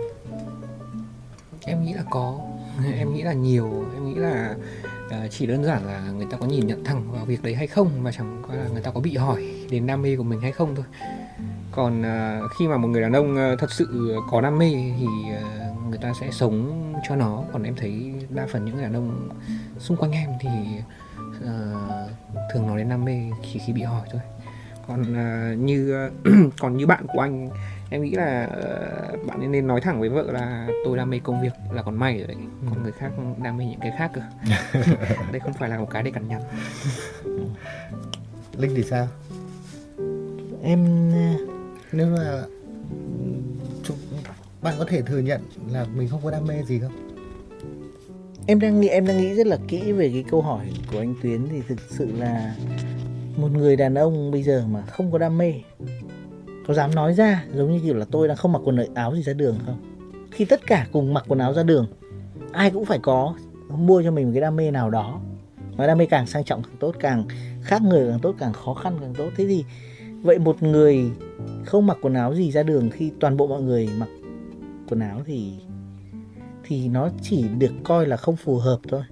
Em 1.64 1.84
nghĩ 1.84 1.92
là 1.92 2.02
có. 2.10 2.40
Em 2.94 3.14
nghĩ 3.14 3.22
là 3.22 3.32
nhiều. 3.32 3.84
Em 3.94 4.06
nghĩ 4.06 4.14
là 4.14 4.56
à, 5.10 5.26
chỉ 5.30 5.46
đơn 5.46 5.64
giản 5.64 5.86
là 5.86 6.10
người 6.16 6.26
ta 6.30 6.36
có 6.36 6.46
nhìn 6.46 6.66
nhận 6.66 6.84
thẳng 6.84 7.12
vào 7.12 7.24
việc 7.24 7.42
đấy 7.42 7.54
hay 7.54 7.66
không 7.66 7.90
mà 8.02 8.12
chẳng 8.12 8.42
qua 8.46 8.56
là 8.56 8.68
người 8.72 8.82
ta 8.82 8.90
có 8.90 9.00
bị 9.00 9.16
hỏi 9.16 9.66
đến 9.70 9.86
đam 9.86 10.02
mê 10.02 10.16
của 10.16 10.22
mình 10.22 10.40
hay 10.40 10.52
không 10.52 10.74
thôi. 10.76 10.84
Còn 11.72 12.02
à, 12.02 12.40
khi 12.58 12.68
mà 12.68 12.76
một 12.76 12.88
người 12.88 13.02
đàn 13.02 13.12
ông 13.12 13.36
à, 13.36 13.56
thật 13.58 13.72
sự 13.72 14.16
có 14.30 14.40
đam 14.40 14.58
mê 14.58 14.70
thì 14.98 15.06
người 15.88 15.98
ta 15.98 16.12
sẽ 16.20 16.30
sống 16.30 16.92
cho 17.08 17.16
nó. 17.16 17.44
Còn 17.52 17.62
em 17.62 17.74
thấy 17.76 18.14
đa 18.28 18.46
phần 18.52 18.64
những 18.64 18.74
người 18.74 18.84
đàn 18.84 18.94
ông 18.94 19.28
xung 19.78 19.96
quanh 19.96 20.12
em 20.12 20.30
thì 20.40 20.48
à, 21.46 21.54
thường 22.52 22.66
nói 22.66 22.78
đến 22.78 22.88
đam 22.88 23.04
mê 23.04 23.20
chỉ 23.52 23.60
khi 23.66 23.72
bị 23.72 23.82
hỏi 23.82 24.06
thôi. 24.12 24.20
Còn 24.88 25.16
à, 25.16 25.54
như 25.58 25.94
à, 25.94 26.10
còn 26.58 26.76
như 26.76 26.86
bạn 26.86 27.06
của 27.12 27.20
anh 27.20 27.50
em 27.92 28.02
nghĩ 28.02 28.10
là 28.10 28.44
ờ, 28.44 29.16
bạn 29.26 29.52
nên- 29.52 29.66
nói 29.66 29.80
thẳng 29.80 30.00
với 30.00 30.08
vợ 30.08 30.32
là 30.32 30.68
tôi 30.84 30.96
đam 30.96 31.10
mê 31.10 31.18
công 31.18 31.42
việc 31.42 31.52
là 31.72 31.82
còn 31.82 31.96
may 31.96 32.18
rồi 32.18 32.26
đấy 32.26 32.36
còn 32.70 32.82
người 32.82 32.92
khác 32.92 33.10
đam 33.42 33.56
mê 33.56 33.64
những 33.64 33.80
cái 33.80 33.92
khác 33.98 34.10
cơ. 34.14 34.20
Đây 35.32 35.40
không 35.40 35.52
phải 35.52 35.70
là 35.70 35.78
một 35.78 35.90
cái 35.90 36.02
để 36.02 36.10
cằn 36.10 36.28
nhằn. 36.28 36.40
Linh 38.56 38.72
thì 38.76 38.82
sao? 38.82 39.08
Em 40.62 41.10
nếu 41.92 42.06
mà 42.06 42.42
chúng, 43.84 43.96
bạn 44.62 44.74
có 44.78 44.84
thể 44.88 45.02
thừa 45.02 45.18
nhận 45.18 45.40
là 45.70 45.84
mình 45.94 46.08
không 46.08 46.20
có 46.24 46.30
đam 46.30 46.46
mê 46.46 46.62
gì 46.62 46.80
không 46.80 47.11
em 48.46 48.60
đang 48.60 48.80
nghĩ, 48.80 48.88
em 48.88 49.06
đang 49.06 49.18
nghĩ 49.18 49.34
rất 49.34 49.46
là 49.46 49.58
kỹ 49.68 49.92
về 49.92 50.10
cái 50.12 50.24
câu 50.30 50.42
hỏi 50.42 50.66
của 50.92 50.98
anh 50.98 51.14
Tuyến 51.22 51.48
thì 51.48 51.60
thực 51.68 51.80
sự 51.90 52.12
là 52.18 52.56
một 53.36 53.48
người 53.52 53.76
đàn 53.76 53.94
ông 53.94 54.30
bây 54.30 54.42
giờ 54.42 54.64
mà 54.70 54.82
không 54.82 55.12
có 55.12 55.18
đam 55.18 55.38
mê, 55.38 55.54
có 56.66 56.74
dám 56.74 56.94
nói 56.94 57.14
ra, 57.14 57.44
giống 57.54 57.72
như 57.72 57.80
kiểu 57.84 57.94
là 57.94 58.04
tôi 58.10 58.28
đang 58.28 58.36
không 58.36 58.52
mặc 58.52 58.62
quần 58.64 58.94
áo 58.94 59.14
gì 59.16 59.22
ra 59.22 59.32
đường 59.32 59.58
không? 59.66 59.78
Khi 60.30 60.44
tất 60.44 60.60
cả 60.66 60.86
cùng 60.92 61.14
mặc 61.14 61.24
quần 61.28 61.38
áo 61.38 61.54
ra 61.54 61.62
đường, 61.62 61.86
ai 62.52 62.70
cũng 62.70 62.84
phải 62.84 62.98
có 62.98 63.34
mua 63.68 64.02
cho 64.02 64.10
mình 64.10 64.26
một 64.26 64.30
cái 64.34 64.40
đam 64.40 64.56
mê 64.56 64.70
nào 64.70 64.90
đó. 64.90 65.20
Mà 65.76 65.86
đam 65.86 65.98
mê 65.98 66.06
càng 66.06 66.26
sang 66.26 66.44
trọng 66.44 66.62
càng 66.62 66.76
tốt, 66.80 66.94
càng 67.00 67.24
khác 67.62 67.82
người 67.82 68.10
càng 68.10 68.20
tốt, 68.22 68.34
càng 68.38 68.52
khó 68.52 68.74
khăn 68.74 68.98
càng 69.00 69.14
tốt. 69.14 69.28
Thế 69.36 69.46
thì 69.46 69.64
vậy 70.22 70.38
một 70.38 70.62
người 70.62 71.10
không 71.64 71.86
mặc 71.86 71.98
quần 72.02 72.14
áo 72.14 72.34
gì 72.34 72.50
ra 72.50 72.62
đường 72.62 72.90
khi 72.90 73.12
toàn 73.20 73.36
bộ 73.36 73.46
mọi 73.46 73.62
người 73.62 73.88
mặc 73.98 74.08
quần 74.88 75.00
áo 75.00 75.22
thì 75.26 75.52
thì 76.72 76.88
nó 76.88 77.08
chỉ 77.22 77.44
được 77.58 77.72
coi 77.84 78.06
là 78.06 78.16
không 78.16 78.36
phù 78.36 78.56
hợp 78.56 78.78
thôi. 78.88 79.02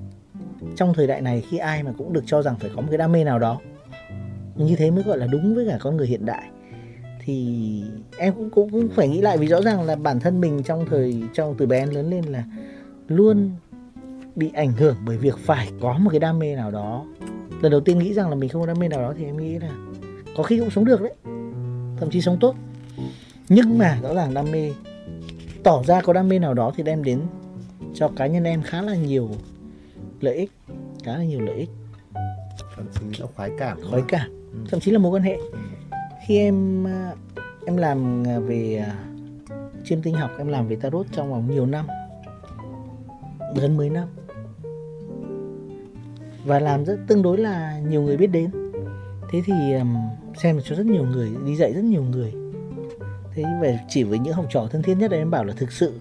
Trong 0.76 0.94
thời 0.94 1.06
đại 1.06 1.20
này 1.20 1.42
khi 1.50 1.58
ai 1.58 1.82
mà 1.82 1.92
cũng 1.98 2.12
được 2.12 2.22
cho 2.26 2.42
rằng 2.42 2.56
phải 2.60 2.70
có 2.76 2.82
một 2.82 2.88
cái 2.90 2.98
đam 2.98 3.12
mê 3.12 3.24
nào 3.24 3.38
đó 3.38 3.60
như 4.56 4.76
thế 4.76 4.90
mới 4.90 5.02
gọi 5.02 5.18
là 5.18 5.26
đúng 5.26 5.54
với 5.54 5.66
cả 5.68 5.78
con 5.80 5.96
người 5.96 6.06
hiện 6.06 6.26
đại 6.26 6.42
thì 7.24 7.82
em 8.18 8.34
cũng 8.34 8.50
cũng, 8.50 8.70
cũng 8.70 8.88
phải 8.88 9.08
nghĩ 9.08 9.20
lại 9.20 9.38
vì 9.38 9.46
rõ 9.46 9.62
ràng 9.62 9.82
là 9.82 9.96
bản 9.96 10.20
thân 10.20 10.40
mình 10.40 10.62
trong 10.62 10.86
thời 10.90 11.22
trong 11.34 11.54
từ 11.58 11.66
bé 11.66 11.86
lớn 11.86 12.10
lên 12.10 12.24
là 12.24 12.44
luôn 13.08 13.50
bị 14.36 14.50
ảnh 14.54 14.72
hưởng 14.72 14.96
bởi 15.06 15.16
việc 15.16 15.38
phải 15.38 15.70
có 15.80 15.98
một 15.98 16.10
cái 16.10 16.20
đam 16.20 16.38
mê 16.38 16.56
nào 16.56 16.70
đó. 16.70 17.06
Lần 17.62 17.72
đầu 17.72 17.80
tiên 17.80 17.98
nghĩ 17.98 18.14
rằng 18.14 18.28
là 18.28 18.34
mình 18.34 18.48
không 18.48 18.62
có 18.62 18.66
đam 18.66 18.78
mê 18.78 18.88
nào 18.88 19.00
đó 19.00 19.14
thì 19.18 19.24
em 19.24 19.36
nghĩ 19.36 19.58
là 19.58 19.70
có 20.36 20.42
khi 20.42 20.58
cũng 20.58 20.70
sống 20.70 20.84
được 20.84 21.00
đấy 21.02 21.12
thậm 21.98 22.10
chí 22.10 22.20
sống 22.20 22.36
tốt. 22.40 22.54
Nhưng 23.48 23.78
mà 23.78 23.98
rõ 24.02 24.14
ràng 24.14 24.34
đam 24.34 24.52
mê 24.52 24.70
tỏ 25.62 25.82
ra 25.86 26.00
có 26.00 26.12
đam 26.12 26.28
mê 26.28 26.38
nào 26.38 26.54
đó 26.54 26.72
thì 26.76 26.82
đem 26.82 27.04
đến 27.04 27.20
cho 27.94 28.08
cá 28.16 28.26
nhân 28.26 28.44
em 28.44 28.62
khá 28.62 28.82
là 28.82 28.94
nhiều 28.94 29.30
lợi 30.20 30.34
ích 30.34 30.50
khá 31.04 31.12
là 31.12 31.24
nhiều 31.24 31.40
lợi 31.40 31.56
ích. 31.56 31.70
Thậm 32.76 32.86
chí 33.12 33.20
là 33.20 33.26
khoái 33.36 33.50
cảm 33.58 33.78
khoái 33.90 34.02
cảm 34.08 34.30
Ừ. 34.52 34.58
thậm 34.70 34.80
chí 34.80 34.90
là 34.90 34.98
mối 34.98 35.12
quan 35.12 35.22
hệ. 35.22 35.38
Khi 36.26 36.36
em 36.38 36.86
à, 36.86 37.12
em 37.66 37.76
làm 37.76 38.22
à, 38.26 38.38
về 38.38 38.84
à, 38.86 38.94
chiêm 39.84 40.02
tinh 40.02 40.14
học 40.14 40.30
em 40.38 40.48
làm 40.48 40.68
về 40.68 40.76
tarot 40.76 41.06
trong 41.12 41.30
vòng 41.30 41.50
nhiều 41.50 41.66
năm 41.66 41.86
gần 43.56 43.76
10 43.76 43.90
năm 43.90 44.08
và 46.44 46.60
làm 46.60 46.84
rất 46.84 46.98
tương 47.06 47.22
đối 47.22 47.38
là 47.38 47.78
nhiều 47.88 48.02
người 48.02 48.16
biết 48.16 48.26
đến. 48.26 48.50
Thế 49.32 49.42
thì 49.46 49.52
xem 50.42 50.60
cho 50.64 50.76
rất 50.76 50.86
nhiều 50.86 51.04
người 51.04 51.30
đi 51.46 51.56
dạy 51.56 51.72
rất 51.72 51.84
nhiều 51.84 52.02
người. 52.02 52.32
Thế 53.34 53.44
về 53.62 53.78
chỉ 53.88 54.02
với 54.02 54.18
những 54.18 54.34
học 54.34 54.46
trò 54.50 54.66
thân 54.70 54.82
thiết 54.82 54.94
nhất 54.94 55.10
em 55.10 55.30
bảo 55.30 55.44
là 55.44 55.54
thực 55.56 55.72
sự 55.72 55.92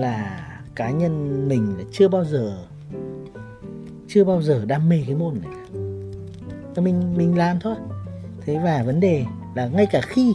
là 0.00 0.44
cá 0.74 0.90
nhân 0.90 1.48
mình 1.48 1.74
là 1.78 1.84
chưa 1.92 2.08
bao 2.08 2.24
giờ 2.24 2.58
chưa 4.08 4.24
bao 4.24 4.42
giờ 4.42 4.64
đam 4.64 4.88
mê 4.88 5.02
cái 5.06 5.14
môn 5.14 5.34
này. 5.42 5.52
Mình 6.76 7.14
mình 7.16 7.38
làm 7.38 7.60
thôi. 7.60 7.74
Thế 8.40 8.58
và 8.64 8.82
vấn 8.86 9.00
đề 9.00 9.24
là 9.54 9.66
ngay 9.66 9.86
cả 9.86 10.00
khi 10.00 10.34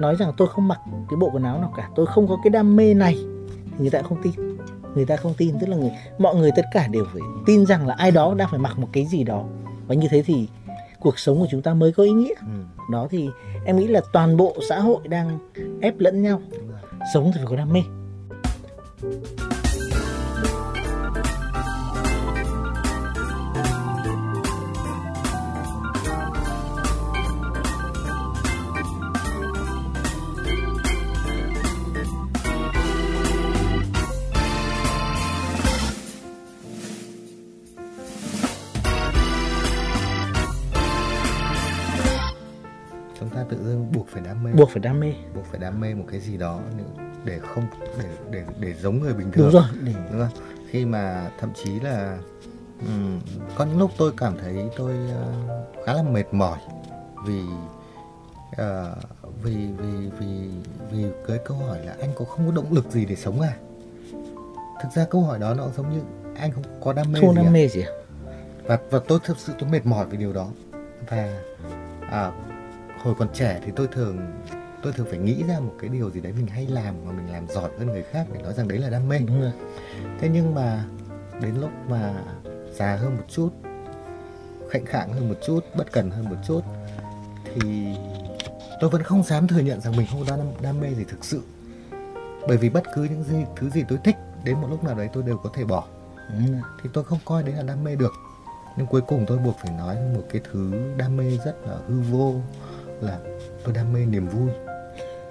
nói 0.00 0.16
rằng 0.16 0.32
tôi 0.36 0.48
không 0.48 0.68
mặc 0.68 0.80
cái 0.86 1.16
bộ 1.20 1.30
quần 1.32 1.42
áo 1.42 1.60
nào 1.60 1.72
cả 1.76 1.88
tôi 1.94 2.06
không 2.06 2.28
có 2.28 2.38
cái 2.44 2.50
đam 2.50 2.76
mê 2.76 2.94
này 2.94 3.18
thì 3.56 3.78
người 3.78 3.90
ta 3.90 4.02
không 4.02 4.22
tin. 4.22 4.32
Người 4.94 5.04
ta 5.04 5.16
không 5.16 5.34
tin 5.38 5.54
tức 5.60 5.66
là 5.66 5.76
người 5.76 5.90
mọi 6.18 6.34
người 6.34 6.50
tất 6.56 6.64
cả 6.72 6.88
đều 6.88 7.04
phải 7.12 7.22
tin 7.46 7.66
rằng 7.66 7.86
là 7.86 7.94
ai 7.94 8.10
đó 8.10 8.34
đang 8.34 8.48
phải 8.50 8.58
mặc 8.58 8.78
một 8.78 8.88
cái 8.92 9.06
gì 9.06 9.24
đó. 9.24 9.44
Và 9.86 9.94
như 9.94 10.08
thế 10.10 10.22
thì 10.22 10.48
cuộc 11.00 11.18
sống 11.18 11.38
của 11.38 11.46
chúng 11.50 11.62
ta 11.62 11.74
mới 11.74 11.92
có 11.92 12.02
ý 12.02 12.10
nghĩa. 12.10 12.34
Ừ, 12.40 12.64
đó 12.92 13.06
thì 13.10 13.28
em 13.64 13.76
nghĩ 13.76 13.86
là 13.86 14.00
toàn 14.12 14.36
bộ 14.36 14.56
xã 14.68 14.80
hội 14.80 15.08
đang 15.08 15.38
ép 15.80 15.98
lẫn 15.98 16.22
nhau. 16.22 16.40
Sống 17.14 17.30
thì 17.34 17.38
phải 17.38 17.46
có 17.46 17.56
đam 17.56 17.72
mê 17.72 17.80
cái 46.16 46.24
gì 46.24 46.36
đó 46.36 46.60
để- 47.24 47.38
không 47.38 47.64
để 47.98 48.08
để 48.30 48.44
để 48.60 48.74
giống 48.74 49.00
người 49.00 49.14
bình 49.14 49.30
thường 49.32 49.44
đúng 49.44 49.52
rồi 49.52 49.64
để 49.84 49.92
đúng 50.12 50.20
không 50.20 50.42
khi 50.70 50.84
mà 50.84 51.30
thậm 51.40 51.50
chí 51.64 51.80
là 51.80 52.18
ừm, 52.80 53.20
có 53.56 53.64
những 53.64 53.78
lúc 53.78 53.90
tôi 53.98 54.12
cảm 54.16 54.38
thấy 54.38 54.70
tôi 54.76 54.92
ờ, 55.14 55.32
khá 55.86 55.92
là 55.94 56.02
mệt 56.02 56.24
mỏi 56.34 56.58
vì 57.26 57.40
ờ, 58.56 58.94
vì 59.42 59.56
vì 59.78 60.10
vì 60.18 60.48
vì 60.90 61.04
cái 61.28 61.38
câu 61.44 61.56
hỏi 61.56 61.78
là 61.86 61.96
anh 62.00 62.10
có 62.16 62.24
không 62.24 62.46
có 62.46 62.52
động 62.52 62.72
lực 62.72 62.90
gì 62.90 63.04
để 63.04 63.16
sống 63.16 63.40
à 63.40 63.56
thực 64.82 64.88
ra 64.94 65.04
câu 65.10 65.22
hỏi 65.22 65.38
đó 65.38 65.54
nó 65.54 65.68
giống 65.76 65.92
như 65.92 66.00
anh 66.36 66.52
không 66.52 66.64
có 66.80 66.92
đam 66.92 67.12
mê 67.12 67.20
không 67.20 67.30
gì 67.30 67.36
đam 67.36 67.46
à? 67.46 67.50
mê 67.50 67.68
gì 67.68 67.80
à? 67.82 67.90
và 68.64 68.78
và 68.90 68.98
tôi 69.08 69.18
thực 69.24 69.38
sự 69.38 69.52
tôi 69.58 69.68
mệt 69.70 69.86
mỏi 69.86 70.06
với 70.06 70.16
điều 70.16 70.32
đó 70.32 70.48
và 71.10 71.40
à, 72.10 72.30
hồi 73.02 73.14
còn 73.18 73.28
trẻ 73.32 73.60
thì 73.64 73.72
tôi 73.76 73.86
thường 73.86 74.18
tôi 74.86 74.92
thường 74.92 75.06
phải 75.10 75.18
nghĩ 75.18 75.44
ra 75.48 75.60
một 75.60 75.72
cái 75.80 75.90
điều 75.90 76.10
gì 76.10 76.20
đấy 76.20 76.32
mình 76.36 76.46
hay 76.46 76.66
làm 76.66 76.94
mà 77.04 77.12
mình 77.12 77.32
làm 77.32 77.48
giỏi 77.48 77.70
hơn 77.78 77.86
người 77.86 78.02
khác 78.02 78.26
để 78.32 78.42
nói 78.42 78.54
rằng 78.54 78.68
đấy 78.68 78.78
là 78.78 78.90
đam 78.90 79.08
mê. 79.08 79.18
Đúng 79.18 79.40
rồi. 79.40 79.52
Thế 80.20 80.28
nhưng 80.32 80.54
mà 80.54 80.84
đến 81.42 81.54
lúc 81.60 81.70
mà 81.88 82.14
già 82.72 82.96
hơn 82.96 83.16
một 83.16 83.22
chút 83.28 83.48
khệnh 84.70 84.86
khạng 84.86 85.12
hơn 85.12 85.28
một 85.28 85.34
chút 85.46 85.60
bất 85.76 85.92
cần 85.92 86.10
hơn 86.10 86.24
một 86.24 86.36
chút 86.46 86.60
thì 87.44 87.86
tôi 88.80 88.90
vẫn 88.90 89.02
không 89.02 89.22
dám 89.22 89.48
thừa 89.48 89.60
nhận 89.60 89.80
rằng 89.80 89.96
mình 89.96 90.06
không 90.10 90.24
có 90.26 90.36
đam, 90.36 90.46
đam 90.62 90.80
mê 90.80 90.94
gì 90.94 91.04
thực 91.08 91.24
sự. 91.24 91.42
Bởi 92.48 92.56
vì 92.56 92.70
bất 92.70 92.82
cứ 92.94 93.02
những 93.02 93.24
gì 93.24 93.44
thứ 93.56 93.70
gì 93.70 93.84
tôi 93.88 93.98
thích 94.04 94.16
đến 94.44 94.60
một 94.60 94.68
lúc 94.70 94.84
nào 94.84 94.94
đấy 94.94 95.08
tôi 95.12 95.22
đều 95.22 95.36
có 95.36 95.50
thể 95.54 95.64
bỏ. 95.64 95.84
Đúng 96.32 96.60
thì 96.82 96.90
tôi 96.92 97.04
không 97.04 97.18
coi 97.24 97.42
đấy 97.42 97.54
là 97.54 97.62
đam 97.62 97.84
mê 97.84 97.96
được. 97.96 98.12
Nhưng 98.76 98.86
cuối 98.86 99.00
cùng 99.00 99.24
tôi 99.28 99.38
buộc 99.38 99.56
phải 99.58 99.72
nói 99.78 99.96
một 100.14 100.22
cái 100.32 100.42
thứ 100.52 100.72
đam 100.96 101.16
mê 101.16 101.38
rất 101.44 101.56
là 101.66 101.76
hư 101.88 102.00
vô 102.00 102.34
là 103.00 103.18
tôi 103.64 103.74
đam 103.74 103.92
mê 103.92 104.06
niềm 104.06 104.28
vui 104.28 104.50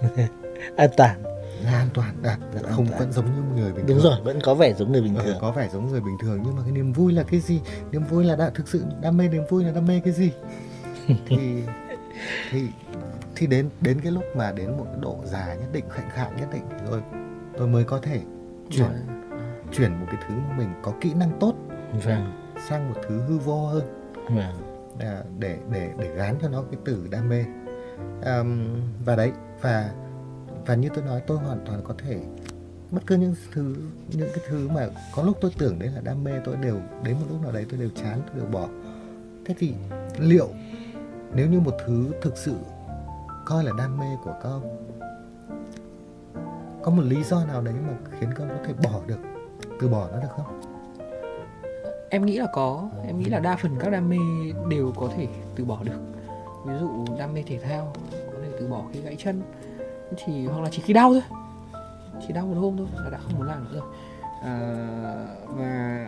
an 0.78 0.90
toàn. 0.98 1.24
Là 1.64 1.72
an 1.72 1.88
toàn 1.94 2.16
đạt 2.24 2.40
Rất 2.54 2.62
không 2.70 2.86
toàn. 2.88 3.00
vẫn 3.00 3.12
giống 3.12 3.26
như 3.26 3.62
người 3.62 3.74
bình 3.74 3.86
đúng 3.88 3.98
thường. 3.98 4.12
rồi 4.12 4.22
vẫn 4.24 4.40
có 4.44 4.54
vẻ 4.56 4.74
giống 4.74 4.92
người 4.92 5.02
bình 5.02 5.16
Ờ, 5.16 5.24
thường. 5.24 5.38
có 5.42 5.52
vẻ 5.52 5.70
giống 5.74 5.88
người 5.92 6.02
bình 6.02 6.18
thường 6.22 6.42
nhưng 6.46 6.56
mà 6.56 6.62
cái 6.64 6.72
niềm 6.72 6.94
vui 6.94 7.14
là 7.14 7.24
cái 7.24 7.40
gì? 7.40 7.62
Niềm 7.92 8.04
vui 8.04 8.24
là 8.24 8.36
đã 8.36 8.50
thực 8.50 8.68
sự 8.68 8.84
đam 9.02 9.18
mê 9.18 9.28
niềm 9.30 9.44
vui 9.50 9.64
là 9.64 9.72
đam 9.72 9.88
mê 9.88 10.00
cái 10.04 10.14
gì? 10.14 10.32
Thì 11.28 11.64
thì 12.52 12.68
thì 13.36 13.48
đến 13.48 13.70
đến 13.82 14.02
cái 14.02 14.12
lúc 14.12 14.24
mà 14.36 14.52
đến 14.52 14.78
một 14.78 14.86
cái 14.92 15.02
độ 15.02 15.18
già 15.26 15.56
nhất 15.60 15.70
định 15.74 15.86
khạnh 15.90 16.10
khạng 16.14 16.36
nhất 16.38 16.48
định 16.54 16.64
rồi 16.90 17.02
tôi 17.58 17.68
mới 17.68 17.84
có 17.84 18.00
thể 18.00 18.20
chuyển 18.70 18.90
chuyển 19.72 19.92
một 20.00 20.06
cái 20.12 20.18
thứ 20.28 20.36
mà 20.36 20.58
mình 20.58 20.70
có 20.84 20.94
kỹ 21.02 21.14
năng 21.14 21.32
tốt 21.40 21.54
vâng. 22.06 22.32
sang 22.70 22.90
một 22.94 22.96
thứ 23.08 23.22
hư 23.28 23.38
vô 23.38 23.68
hơn. 23.68 23.84
Vâng. 24.30 24.54
À, 25.00 25.22
để 25.40 25.58
để 25.70 25.90
để 25.98 26.16
gán 26.16 26.36
cho 26.42 26.50
nó 26.50 26.62
cái 26.72 26.80
từ 26.86 27.08
đam 27.12 27.30
mê 27.30 27.46
um, 28.26 28.82
và 29.06 29.16
đấy 29.16 29.32
và 29.62 29.92
và 30.66 30.76
như 30.76 30.90
tôi 30.94 31.04
nói 31.04 31.22
tôi 31.28 31.38
hoàn 31.38 31.66
toàn 31.66 31.82
có 31.84 31.94
thể 31.98 32.20
bất 32.92 33.02
cứ 33.08 33.16
những 33.16 33.36
thứ 33.54 33.76
những 34.12 34.30
cái 34.36 34.46
thứ 34.50 34.68
mà 34.68 34.88
có 35.16 35.24
lúc 35.24 35.38
tôi 35.42 35.52
tưởng 35.58 35.80
đấy 35.80 35.90
là 35.96 36.02
đam 36.02 36.24
mê 36.24 36.32
tôi 36.46 36.56
đều 36.56 36.80
đến 37.04 37.16
một 37.20 37.26
lúc 37.30 37.42
nào 37.42 37.52
đấy 37.52 37.66
tôi 37.70 37.80
đều 37.80 37.90
chán 37.96 38.22
tôi 38.28 38.36
đều 38.36 38.46
bỏ. 38.52 38.68
Thế 39.46 39.56
thì 39.58 39.74
liệu 40.20 40.50
nếu 41.34 41.48
như 41.50 41.60
một 41.60 41.74
thứ 41.86 42.12
thực 42.22 42.38
sự 42.38 42.56
coi 43.46 43.64
là 43.64 43.72
đam 43.78 43.98
mê 43.98 44.06
của 44.24 44.34
con 44.44 44.62
có 46.84 46.92
một 46.92 47.04
lý 47.04 47.24
do 47.24 47.46
nào 47.46 47.62
đấy 47.62 47.74
mà 47.88 47.94
khiến 48.20 48.30
con 48.38 48.50
có 48.50 48.58
thể 48.66 48.74
bỏ 48.84 49.02
được 49.08 49.20
từ 49.80 49.88
bỏ 49.88 50.08
nó 50.12 50.22
được 50.22 50.28
không? 50.36 50.62
Em 52.10 52.26
nghĩ 52.26 52.38
là 52.38 52.48
có 52.54 52.90
em 53.08 53.20
nghĩ 53.20 53.26
là 53.26 53.40
đa 53.40 53.56
phần 53.56 53.76
các 53.80 53.90
đam 53.90 54.10
mê 54.10 54.18
đều 54.70 54.94
có 54.96 55.10
thể 55.18 55.28
từ 55.56 55.66
bỏ 55.66 55.84
được 55.84 56.15
ví 56.66 56.74
dụ 56.80 56.90
đam 57.20 57.34
mê 57.34 57.44
thể 57.48 57.60
thao 57.60 57.94
có 58.12 58.38
thể 58.44 58.50
từ 58.60 58.68
bỏ 58.68 58.84
khi 58.94 59.02
gãy 59.02 59.16
chân 59.16 59.42
thì 60.26 60.48
hoặc 60.48 60.62
là 60.62 60.70
chỉ 60.72 60.82
khi 60.82 60.94
đau 60.94 61.14
thôi. 61.14 61.22
Chỉ 62.28 62.34
đau 62.34 62.46
một 62.46 62.62
hôm 62.62 62.78
thôi 62.78 62.88
là 63.04 63.10
đã 63.10 63.18
không 63.18 63.34
muốn 63.38 63.48
làm 63.48 63.64
nữa 63.64 63.80
rồi. 63.80 63.90
À, 64.44 64.56
và 65.48 66.08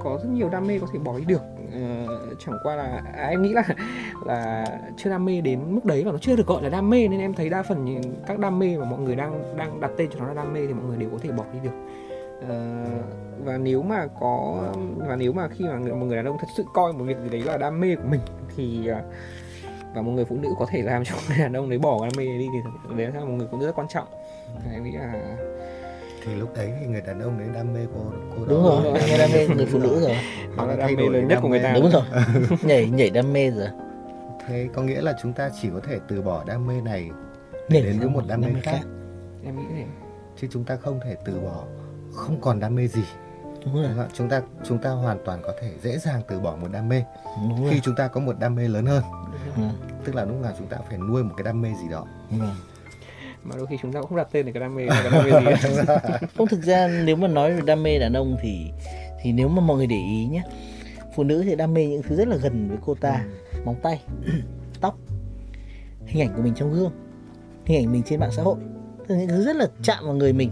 có 0.00 0.18
rất 0.22 0.28
nhiều 0.28 0.48
đam 0.48 0.66
mê 0.66 0.78
có 0.78 0.86
thể 0.92 0.98
bỏ 0.98 1.18
đi 1.18 1.24
được. 1.24 1.42
À, 1.72 2.06
chẳng 2.38 2.54
qua 2.62 2.76
là 2.76 3.02
à, 3.16 3.26
em 3.26 3.42
nghĩ 3.42 3.52
là 3.52 3.62
là 4.26 4.66
chưa 4.96 5.10
đam 5.10 5.24
mê 5.24 5.40
đến 5.40 5.60
mức 5.74 5.84
đấy 5.84 6.04
và 6.04 6.12
nó 6.12 6.18
chưa 6.18 6.36
được 6.36 6.46
gọi 6.46 6.62
là 6.62 6.68
đam 6.68 6.90
mê 6.90 7.08
nên 7.08 7.20
em 7.20 7.34
thấy 7.34 7.50
đa 7.50 7.62
phần 7.62 8.02
các 8.26 8.38
đam 8.38 8.58
mê 8.58 8.78
mà 8.78 8.84
mọi 8.84 8.98
người 8.98 9.16
đang 9.16 9.56
đang 9.56 9.80
đặt 9.80 9.90
tên 9.96 10.10
cho 10.10 10.18
nó 10.18 10.26
là 10.26 10.34
đam 10.34 10.52
mê 10.52 10.66
thì 10.66 10.74
mọi 10.74 10.84
người 10.84 10.96
đều 10.96 11.10
có 11.10 11.18
thể 11.22 11.32
bỏ 11.32 11.44
đi 11.52 11.58
được. 11.62 11.74
À, 12.48 12.84
và 13.44 13.58
nếu 13.58 13.82
mà 13.82 14.06
có 14.20 14.62
và 14.96 15.16
nếu 15.16 15.32
mà 15.32 15.48
khi 15.48 15.64
mà 15.64 15.78
người, 15.78 15.94
một 15.94 16.06
người 16.06 16.16
đàn 16.16 16.26
ông 16.26 16.36
thật 16.40 16.48
sự 16.56 16.64
coi 16.74 16.92
một 16.92 17.04
việc 17.04 17.16
gì 17.22 17.28
đấy 17.28 17.42
là 17.42 17.56
đam 17.56 17.80
mê 17.80 17.96
của 17.96 18.08
mình 18.10 18.20
thì 18.56 18.88
à, 18.88 19.02
và 19.96 20.02
một 20.02 20.12
người 20.12 20.24
phụ 20.24 20.36
nữ 20.36 20.48
có 20.58 20.66
thể 20.66 20.82
làm 20.82 21.04
cho 21.04 21.14
người 21.28 21.38
đàn 21.42 21.52
ông 21.52 21.68
đấy 21.70 21.78
bỏ 21.78 21.98
đam 22.02 22.12
mê 22.16 22.24
đi 22.24 22.48
thì 22.52 22.58
đấy 22.96 23.10
là 23.14 23.20
một 23.20 23.32
người 23.36 23.46
phụ 23.50 23.58
nữ 23.58 23.66
rất 23.66 23.72
quan 23.74 23.88
trọng. 23.88 24.06
Em 24.72 24.84
nghĩ 24.84 24.92
là 24.92 25.36
thì 26.24 26.34
lúc 26.34 26.54
đấy 26.56 26.72
thì 26.80 26.86
người 26.86 27.00
đàn 27.00 27.20
ông 27.20 27.38
đấy 27.38 27.48
đam 27.54 27.74
mê 27.74 27.80
cô 27.94 28.00
cô 28.30 28.44
đó 28.44 28.46
đúng 28.48 28.62
rồi 28.62 28.82
rồi. 28.84 28.98
ấy 29.00 29.18
đam 29.18 29.30
mê 29.32 29.46
người 29.48 29.66
phụ 29.66 29.78
nữ 29.78 30.00
rồi. 30.00 30.16
Đó 30.56 30.66
là 30.66 30.76
đam 30.76 30.94
mê 30.96 31.02
lớn 31.08 31.28
nhất 31.28 31.38
của 31.42 31.48
người 31.48 31.60
ta. 31.60 31.72
Đúng 31.74 31.90
rồi. 31.90 32.02
Nhảy 32.62 32.88
nhảy 32.90 33.10
đam 33.10 33.32
mê 33.32 33.50
rồi. 33.50 33.68
Thế 34.46 34.68
có 34.74 34.82
nghĩa 34.82 35.00
là 35.00 35.14
chúng 35.22 35.32
ta 35.32 35.50
chỉ 35.62 35.68
có 35.74 35.80
thể 35.88 35.98
từ 36.08 36.22
bỏ 36.22 36.44
đam 36.46 36.66
mê 36.66 36.80
này 36.80 37.10
nhảy 37.68 37.82
đến 37.82 37.98
với 37.98 38.08
một 38.08 38.22
đam 38.28 38.40
mê 38.40 38.48
khác. 38.62 38.80
Em 39.44 39.58
nghĩ 39.58 39.64
thế. 39.76 39.84
Chứ 40.40 40.48
chúng 40.50 40.64
ta 40.64 40.76
không 40.76 41.00
thể 41.04 41.16
từ 41.24 41.40
bỏ 41.40 41.64
không 42.14 42.40
còn 42.40 42.60
đam 42.60 42.74
mê 42.74 42.86
gì 42.86 43.02
đúng 43.66 43.74
rồi. 43.74 43.84
Đúng 43.84 43.96
không 43.96 44.06
ạ? 44.06 44.08
chúng 44.14 44.28
ta 44.28 44.42
chúng 44.64 44.78
ta 44.78 44.90
hoàn 44.90 45.18
toàn 45.24 45.42
có 45.42 45.52
thể 45.60 45.70
dễ 45.82 45.98
dàng 45.98 46.22
từ 46.28 46.40
bỏ 46.40 46.56
một 46.56 46.68
đam 46.72 46.88
mê 46.88 47.04
đúng 47.48 47.56
khi 47.58 47.70
rồi 47.70 47.80
chúng 47.84 47.94
ta 47.96 48.08
có 48.08 48.20
một 48.20 48.38
đam 48.38 48.54
mê 48.54 48.68
lớn 48.68 48.86
hơn. 48.86 49.02
Ừ, 49.56 49.62
tức 50.04 50.14
là 50.14 50.24
lúc 50.24 50.42
nào 50.42 50.52
chúng 50.58 50.66
ta 50.66 50.76
phải 50.88 50.98
nuôi 50.98 51.24
một 51.24 51.34
cái 51.36 51.44
đam 51.44 51.62
mê 51.62 51.68
gì 51.82 51.88
đó. 51.90 52.06
Ừ. 52.30 52.46
mà 53.42 53.56
đôi 53.56 53.66
khi 53.66 53.76
chúng 53.82 53.92
ta 53.92 54.00
cũng 54.00 54.08
không 54.08 54.18
đặt 54.18 54.28
tên 54.32 54.46
được 54.46 54.52
cái 54.54 54.60
đam 54.60 54.74
mê 54.74 54.84
là 54.86 55.02
cái 55.02 55.30
đam 55.30 55.44
mê 55.44 55.54
gì 55.56 55.78
cả. 55.86 56.18
không 56.36 56.46
thực 56.46 56.62
ra 56.62 56.88
nếu 57.04 57.16
mà 57.16 57.28
nói 57.28 57.54
về 57.54 57.60
đam 57.66 57.82
mê 57.82 57.98
đàn 57.98 58.12
ông 58.12 58.36
thì 58.42 58.70
thì 59.22 59.32
nếu 59.32 59.48
mà 59.48 59.62
mọi 59.62 59.76
người 59.76 59.86
để 59.86 59.96
ý 59.96 60.26
nhé 60.26 60.42
phụ 61.16 61.24
nữ 61.24 61.42
thì 61.42 61.54
đam 61.54 61.74
mê 61.74 61.86
những 61.86 62.02
thứ 62.02 62.16
rất 62.16 62.28
là 62.28 62.36
gần 62.36 62.68
với 62.68 62.78
cô 62.86 62.94
ta. 62.94 63.24
Móng 63.64 63.76
tay 63.82 64.02
tóc 64.80 64.98
hình 66.06 66.28
ảnh 66.28 66.36
của 66.36 66.42
mình 66.42 66.54
trong 66.54 66.72
gương 66.72 66.92
hình 67.64 67.84
ảnh 67.84 67.92
mình 67.92 68.02
trên 68.06 68.20
mạng 68.20 68.30
xã 68.32 68.42
hội. 68.42 68.56
Những 69.08 69.28
thứ 69.28 69.44
rất 69.44 69.56
là 69.56 69.66
chạm 69.82 70.04
vào 70.04 70.14
người 70.14 70.32
mình 70.32 70.50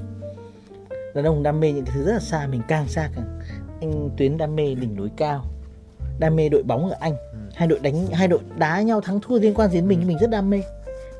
đàn 1.14 1.24
ông 1.24 1.42
đam 1.42 1.60
mê 1.60 1.72
những 1.72 1.84
cái 1.84 1.94
thứ 1.94 2.04
rất 2.04 2.12
là 2.12 2.20
xa 2.20 2.46
mình 2.46 2.62
càng 2.68 2.88
xa 2.88 3.10
càng. 3.14 3.38
Anh 3.80 4.10
tuyến 4.16 4.36
đam 4.36 4.56
mê 4.56 4.74
đỉnh 4.74 4.96
núi 4.96 5.08
cao 5.16 5.44
đam 6.18 6.36
mê 6.36 6.48
đội 6.48 6.62
bóng 6.62 6.90
ở 6.90 6.96
anh. 7.00 7.16
Hai 7.54 7.68
đội 7.68 7.78
đánh 7.82 8.06
hai 8.06 8.28
đội 8.28 8.40
đá 8.58 8.82
nhau 8.82 9.00
thắng 9.00 9.20
thua 9.20 9.38
liên 9.38 9.54
quan 9.54 9.70
đến 9.72 9.88
mình 9.88 9.98
nhưng 9.98 10.08
mình 10.08 10.18
rất 10.18 10.30
đam 10.30 10.50
mê. 10.50 10.62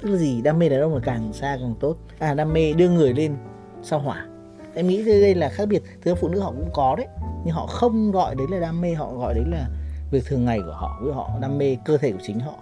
Tức 0.02 0.11
là 0.11 0.16
gì? 0.16 0.42
Đam 0.42 0.59
mê 0.59 0.68
đàn 0.68 0.80
ông 0.80 0.94
là 0.94 1.00
càng 1.04 1.33
xa 1.33 1.57
càng 1.61 1.74
tốt. 1.80 1.96
À 2.18 2.35
đam 2.35 2.52
mê 2.52 2.72
đưa 2.72 2.88
người 2.88 3.12
lên 3.14 3.37
sao 3.83 3.98
hỏa. 3.98 4.26
Em 4.74 4.87
nghĩ 4.87 5.04
đây 5.04 5.20
đây 5.20 5.35
là 5.35 5.48
khác 5.48 5.68
biệt. 5.68 5.83
Ra 6.04 6.14
phụ 6.14 6.28
nữ 6.28 6.40
họ 6.40 6.50
cũng 6.50 6.70
có 6.72 6.94
đấy 6.96 7.07
nhưng 7.44 7.54
họ 7.54 7.66
không 7.66 8.11
gọi 8.11 8.35
đấy 8.35 8.46
là 8.50 8.59
đam 8.59 8.80
mê 8.80 8.94
họ 8.94 9.14
gọi 9.14 9.35
đấy 9.35 9.44
là 9.46 9.68
việc 10.11 10.24
thường 10.26 10.44
ngày 10.44 10.59
của 10.66 10.74
họ. 10.74 10.98
Với 11.02 11.12
họ 11.12 11.30
đam 11.40 11.59
mê 11.59 11.76
cơ 11.85 11.96
thể 11.96 12.12
của 12.12 12.18
chính 12.22 12.40
họ 12.40 12.54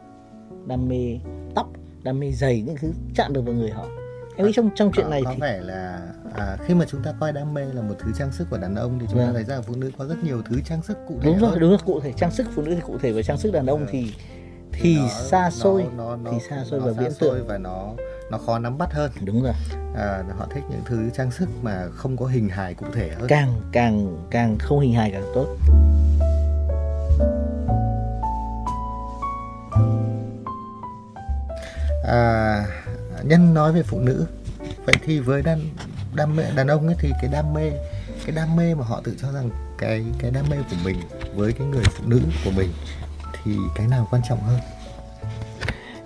đam 0.67 0.89
mê 0.89 1.19
tóc 1.55 1.67
đam 2.03 2.21
mê 2.21 2.33
giày 2.33 2.63
những 2.63 2.77
thứ 2.81 2.93
chạm 3.15 3.33
được 3.33 3.41
vào 3.45 3.55
người 3.55 3.71
họ 3.71 3.87
em 4.37 4.47
nghĩ 4.47 4.53
trong 4.57 4.71
trong 4.75 4.93
chuyện 4.93 5.11
này 5.11 5.23
có 5.25 5.31
thì 5.35 5.41
vẻ 5.41 5.61
là 5.63 6.01
à, 6.35 6.57
khi 6.67 6.75
mà 6.75 6.85
chúng 6.89 7.03
ta 7.03 7.13
coi 7.21 7.33
đam 7.33 7.55
mê 7.55 7.65
là 7.65 7.83
một 7.83 7.95
thứ 7.99 8.13
trang 8.19 8.33
sức 8.33 8.47
của 8.51 8.59
đàn 8.59 8.75
ông 8.75 8.99
thì 8.99 9.07
chúng 9.11 9.19
ta 9.19 9.25
Vâng. 9.25 9.35
thấy 9.35 9.45
rằng 9.45 9.63
phụ 9.63 9.75
nữ 9.77 9.91
có 9.99 10.05
rất 10.07 10.25
nhiều 10.25 10.43
thứ 10.49 10.61
trang 10.65 10.83
sức 10.83 10.99
cụ 11.09 11.15
thể 11.23 11.27
đúng 11.27 11.39
rồi 11.39 11.51
hơn. 11.51 11.61
đúng 11.61 11.71
rồi 11.71 11.79
cụ 11.87 12.01
thể 12.01 12.13
trang 12.17 12.31
sức 12.31 12.47
phụ 12.55 12.63
nữ 12.63 12.75
thì 12.75 12.81
cụ 12.87 12.99
thể 12.99 13.13
và 13.13 13.23
trang 13.23 13.39
sức 13.39 13.53
đàn 13.53 13.67
ông 13.67 13.87
thì 13.91 14.15
thì 14.73 14.97
Nó- 14.99 15.09
xa 15.09 15.51
xôi 15.51 15.87
nó, 15.97 16.17
nó, 16.17 16.31
thì 16.33 16.39
xa 16.51 16.65
xôi 16.65 16.81
nó 16.81 16.87
và 16.87 16.93
viễn 16.93 17.13
tưởng. 17.21 17.47
và 17.47 17.59
nó 17.59 17.89
nó 18.31 18.39
khó 18.39 18.59
nắm 18.59 18.79
bắt 18.79 18.93
hơn. 18.93 19.11
Đúng 19.25 19.43
rồi. 19.43 19.53
À, 19.97 20.23
họ 20.39 20.47
thích 20.55 20.63
những 20.71 20.81
thứ 20.87 21.11
trang 21.17 21.31
sức 21.31 21.49
mà 21.63 21.87
không 21.95 22.17
có 22.17 22.27
hình 22.27 22.49
hài 22.49 22.75
cụ 22.75 22.87
thể 22.95 23.11
hơn. 23.19 23.29
Càng 23.29 23.61
càng 23.73 24.17
càng 24.31 24.59
không 24.59 24.81
hình 24.81 24.95
hài 24.95 25.11
càng 25.11 25.25
tốt. 25.35 25.47
À, 32.05 32.65
nhân 33.25 33.55
nói 33.55 33.73
về 33.73 33.83
phụ 33.83 34.01
nữ. 34.01 34.27
Vậy 34.87 34.95
thì 35.05 35.19
với 35.19 35.43
đàn 35.43 35.61
đam 36.15 36.37
mê 36.37 36.43
đàn 36.57 36.67
ông 36.67 36.87
ấy 36.87 36.97
thì 36.99 37.11
cái 37.23 37.31
đam 37.33 37.55
mê 37.55 37.71
cái 38.27 38.37
đam 38.37 38.57
mê 38.57 38.75
mà 38.75 38.85
họ 38.85 39.01
tự 39.05 39.17
cho 39.23 39.33
rằng 39.33 39.51
cái 39.79 40.05
cái 40.19 40.31
đam 40.31 40.45
mê 40.51 40.57
của 40.71 40.77
mình 40.85 40.97
với 41.35 41.53
cái 41.53 41.67
người 41.67 41.85
phụ 41.85 42.05
nữ 42.07 42.21
của 42.45 42.51
mình 42.51 42.69
thì 43.45 43.57
cái 43.75 43.87
nào 43.87 44.09
quan 44.11 44.23
trọng 44.29 44.41
hơn? 44.43 44.59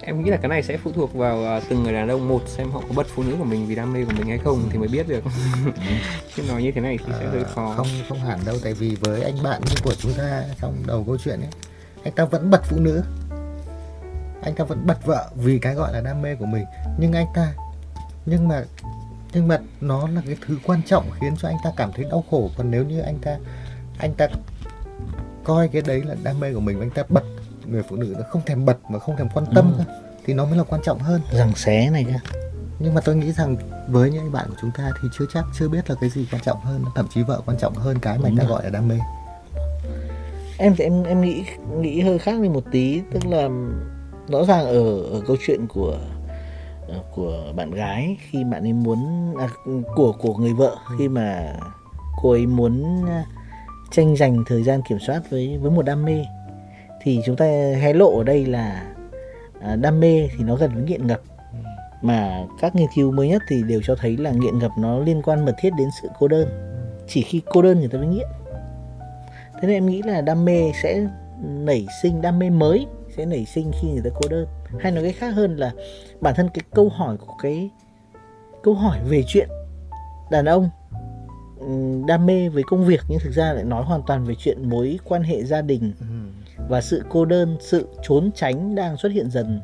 Em 0.03 0.23
nghĩ 0.25 0.31
là 0.31 0.37
cái 0.37 0.49
này 0.49 0.63
sẽ 0.63 0.77
phụ 0.77 0.93
thuộc 0.93 1.15
vào 1.15 1.45
à, 1.47 1.61
từng 1.69 1.83
người 1.83 1.93
đàn 1.93 2.09
ông. 2.09 2.29
Một 2.29 2.43
xem 2.47 2.71
họ 2.71 2.81
có 2.81 2.95
bật 2.95 3.07
phụ 3.15 3.23
nữ 3.23 3.35
của 3.39 3.45
mình 3.45 3.67
vì 3.67 3.75
đam 3.75 3.93
mê 3.93 4.05
của 4.05 4.13
mình 4.19 4.27
hay 4.29 4.39
không 4.39 4.69
thì 4.71 4.79
mới 4.79 4.89
biết 4.89 5.09
được. 5.09 5.25
Chứ 6.37 6.43
nói 6.49 6.63
như 6.63 6.73
thế 6.75 6.81
này 6.81 6.99
thì 7.07 7.13
sẽ 7.21 7.27
hơi 7.27 7.43
À, 7.43 7.51
khó. 7.55 7.75
không 7.77 7.87
không 8.09 8.19
hẳn 8.21 8.39
đâu. 8.45 8.57
Tại 8.65 8.75
vì 8.75 8.97
với 9.01 9.23
anh 9.23 9.43
bạn 9.43 9.63
của 9.85 9.95
chúng 9.95 10.13
ta 10.13 10.43
trong 10.61 10.75
đầu 10.87 11.05
câu 11.07 11.17
chuyện 11.25 11.41
ấy 11.41 11.49
anh 12.05 12.13
ta 12.15 12.25
vẫn 12.25 12.51
bật 12.51 12.61
phụ 12.65 12.77
nữ 12.81 13.03
anh 14.47 14.55
ta 14.55 14.65
vẫn 14.65 14.87
bật 14.87 15.07
vợ 15.07 15.31
vì 15.37 15.59
cái 15.59 15.75
gọi 15.75 15.93
là 15.93 16.01
đam 16.01 16.23
mê 16.23 16.35
của 16.35 16.47
mình. 16.47 16.65
Nhưng 16.99 17.13
anh 17.13 17.27
ta 17.35 17.53
nhưng 18.27 18.49
mà 18.49 18.65
nhưng 19.33 19.49
mà 19.49 19.59
nó 19.81 20.09
là 20.09 20.23
cái 20.27 20.37
thứ 20.47 20.59
quan 20.67 20.83
trọng 20.83 21.11
khiến 21.21 21.35
cho 21.39 21.49
anh 21.49 21.57
ta 21.65 21.71
cảm 21.77 21.93
thấy 21.93 22.05
đau 22.11 22.25
khổ. 22.31 22.51
Còn 22.57 22.71
nếu 22.71 22.85
như 22.85 23.01
anh 23.01 23.19
ta 23.19 23.37
anh 23.99 24.15
ta 24.15 24.29
coi 25.45 25.69
cái 25.69 25.83
đấy 25.83 26.03
là 26.05 26.15
đam 26.23 26.41
mê 26.41 26.53
của 26.55 26.61
mình 26.61 26.79
và 26.79 26.85
anh 26.85 26.91
ta 26.91 27.03
bật 27.09 27.25
người 27.67 27.83
phụ 27.89 27.97
nữ 27.97 28.15
nó 28.19 28.25
không 28.31 28.43
thèm 28.47 28.65
bật 28.65 28.79
mà 28.91 28.99
không 28.99 29.17
thèm 29.17 29.29
quan 29.35 29.47
tâm 29.55 29.75
Ừ. 29.79 29.85
thì 30.25 30.35
nó 30.35 30.45
mới 30.45 30.57
là 30.57 30.65
quan 30.65 30.83
trọng 30.85 30.99
hơn. 30.99 31.21
Rằng 31.33 31.53
xé 31.55 31.91
này 31.91 32.05
cơ 32.05 32.37
nhưng 32.79 32.95
mà 32.95 33.01
tôi 33.01 33.17
nghĩ 33.17 33.33
rằng 33.33 33.57
với 33.89 34.11
những 34.11 34.33
bạn 34.33 34.47
của 34.49 34.55
chúng 34.61 34.71
ta 34.79 34.91
thì 35.03 35.09
chưa 35.19 35.25
chắc 35.33 35.45
chưa 35.59 35.69
biết 35.69 35.91
là 35.91 35.97
cái 36.01 36.11
gì 36.11 36.27
quan 36.33 36.43
trọng 36.43 36.61
hơn 36.61 36.85
thậm 36.95 37.07
chí 37.15 37.23
vợ 37.23 37.41
quan 37.47 37.59
trọng 37.59 37.75
hơn 37.75 37.99
cái 37.99 38.19
mà 38.19 38.29
anh 38.29 38.37
ta 38.37 38.45
gọi 38.45 38.65
là 38.65 38.71
đam 38.71 38.89
mê. 38.89 38.99
Em 40.59 40.75
thì 40.77 40.85
em 40.85 41.03
em 41.05 41.21
nghĩ 41.21 41.45
nghĩ 41.81 42.01
hơi 42.01 42.19
khác 42.19 42.41
đi 42.41 42.49
một 42.49 42.65
tí 42.73 43.03
tức 43.13 43.27
là 43.27 43.49
rõ 44.29 44.45
ràng 44.45 44.67
ở 44.67 45.03
ở 45.03 45.21
câu 45.27 45.37
chuyện 45.47 45.67
của 45.67 45.99
ờ, 46.89 47.03
của 47.15 47.53
bạn 47.57 47.71
gái 47.71 48.17
khi 48.31 48.45
bạn 48.45 48.63
ấy 48.63 48.73
muốn 48.73 49.33
à, 49.39 49.49
của 49.97 50.13
của 50.13 50.35
người 50.35 50.53
vợ 50.53 50.77
khi 50.99 51.09
mà 51.09 51.53
cô 52.23 52.31
ấy 52.31 52.47
muốn 52.47 53.05
à, 53.07 53.25
tranh 53.91 54.17
giành 54.17 54.45
thời 54.47 54.63
gian 54.63 54.81
kiểm 54.89 54.99
soát 54.99 55.23
với 55.31 55.59
với 55.59 55.71
một 55.71 55.85
đam 55.85 56.05
mê 56.05 56.25
thì 57.07 57.21
chúng 57.27 57.37
ta 57.37 57.45
hé 57.81 57.93
lộ 57.93 58.19
ở 58.19 58.25
đây 58.25 58.47
là 58.47 58.87
à, 59.61 59.77
đam 59.77 60.01
mê 60.01 60.29
thì 60.29 60.45
nó 60.45 60.57
gần 60.57 60.71
với 60.75 60.83
nghiện 60.83 61.07
ngập. 61.07 61.21
Mà 62.03 62.45
các 62.61 62.77
nghiên 62.77 62.87
cứu 62.97 63.13
mới 63.13 63.29
nhất 63.29 63.43
thì 63.49 63.63
đều 63.63 63.81
cho 63.85 63.95
thấy 63.95 64.17
là 64.17 64.31
nghiện 64.31 64.59
ngập 64.59 64.71
nó 64.79 64.99
liên 64.99 65.23
quan 65.23 65.45
mật 65.45 65.55
thiết 65.59 65.71
đến 65.79 65.89
sự 66.03 66.09
cô 66.19 66.29
đơn. 66.29 66.49
Chỉ 67.09 67.23
khi 67.23 67.41
cô 67.53 67.63
đơn 67.63 67.79
người 67.79 67.89
ta 67.89 67.99
mới 67.99 68.07
nghiện. 68.07 68.27
Thế 69.55 69.69
nên 69.69 69.71
em 69.71 69.87
nghĩ 69.87 70.03
là 70.03 70.21
đam 70.21 70.45
mê 70.45 70.73
sẽ 70.83 71.07
nảy 71.43 71.87
sinh 72.03 72.23
đam 72.23 72.39
mê 72.39 72.51
mới 72.51 72.87
sẽ 73.17 73.27
nảy 73.27 73.45
sinh 73.55 73.73
khi 73.81 73.89
người 73.89 74.03
ta 74.05 74.11
cô 74.15 74.29
đơn 74.29 74.47
hay 74.81 74.93
nói 74.93 75.03
cái 75.05 75.13
khác 75.13 75.29
hơn 75.31 75.57
là 75.57 75.73
bản 76.21 76.35
thân 76.37 76.49
cái 76.55 76.63
câu 76.75 76.89
hỏi 76.89 77.17
của 77.17 77.35
cái 77.43 77.71
câu 78.63 78.75
hỏi 78.75 78.99
về 79.09 79.23
chuyện 79.27 79.49
đàn 80.31 80.45
ông 80.45 80.71
ừm, 81.61 82.07
đam 82.07 82.27
mê 82.27 82.49
với 82.49 82.63
công 82.67 82.85
việc 82.87 83.01
nhưng 83.09 83.19
thực 83.25 83.33
ra 83.33 83.53
lại 83.53 83.65
nói 83.65 83.85
hoàn 83.85 84.03
toàn 84.07 84.25
về 84.25 84.35
chuyện 84.39 84.71
mối 84.71 84.99
quan 85.05 85.23
hệ 85.23 85.45
gia 85.45 85.63
đình 85.63 85.93
Ừ. 86.01 86.07
và 86.69 86.81
sự 86.81 87.03
cô 87.09 87.25
đơn 87.25 87.57
sự 87.61 87.89
trốn 88.03 88.31
tránh 88.35 88.75
đang 88.75 88.97
xuất 88.97 89.13
hiện 89.13 89.31
dần 89.31 89.61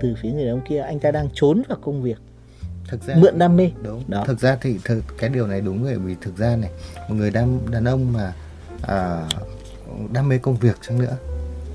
từ 0.00 0.14
phía 0.22 0.30
người 0.32 0.44
đàn 0.44 0.54
ông 0.54 0.66
kia 0.68 0.78
anh 0.80 0.98
ta 1.00 1.10
đang 1.10 1.28
trốn 1.34 1.62
vào 1.68 1.78
công 1.82 2.02
việc 2.02 2.18
thực 2.88 3.02
ra 3.02 3.14
mượn 3.18 3.38
đam 3.38 3.56
mê 3.56 3.70
đúng 3.82 4.02
Đó. 4.08 4.24
thực 4.26 4.40
ra 4.40 4.56
thì 4.60 4.78
thực, 4.84 5.02
cái 5.18 5.30
điều 5.30 5.46
này 5.46 5.60
đúng 5.60 5.84
rồi 5.84 5.98
vì 5.98 6.16
thực 6.20 6.36
ra 6.36 6.56
này 6.56 6.70
một 7.08 7.14
người 7.14 7.30
đam 7.30 7.58
đàn 7.70 7.84
ông 7.84 8.12
mà 8.12 8.32
à, 8.82 9.28
đam 10.12 10.28
mê 10.28 10.38
công 10.38 10.56
việc 10.56 10.76
chăng 10.80 10.98
nữa 10.98 11.16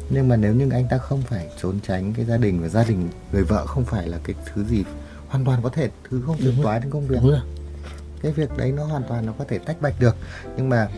nhưng 0.10 0.28
mà 0.28 0.36
nếu 0.36 0.54
như 0.54 0.70
anh 0.72 0.88
ta 0.90 0.98
không 0.98 1.22
phải 1.22 1.50
trốn 1.62 1.80
tránh 1.88 2.14
cái 2.14 2.26
gia 2.26 2.38
đình 2.38 2.62
và 2.62 2.68
gia 2.68 2.84
đình 2.84 3.10
người 3.32 3.44
vợ 3.44 3.66
không 3.66 3.86
phải 3.86 4.08
là 4.08 4.20
cái 4.24 4.36
thứ 4.54 4.64
gì 4.64 4.84
hoàn 5.28 5.46
toàn 5.46 5.60
có 5.64 5.70
thể 5.70 5.90
thứ 6.10 6.22
không 6.26 6.36
liên 6.40 6.64
toái 6.64 6.80
đến 6.80 6.90
công 6.90 7.08
việc. 7.08 7.18
Đúng 7.22 7.32
rồi. 7.32 7.42
Cái 8.22 8.32
việc 8.32 8.58
đấy 8.58 8.72
nó 8.72 8.86
hoàn 8.86 9.04
toàn 9.04 9.26
nó 9.26 9.34
có 9.38 9.46
thể 9.48 9.58
tách 9.58 9.82
bạch 9.82 10.00
được. 10.00 10.16
Nhưng 10.58 10.70
mà 10.70 10.90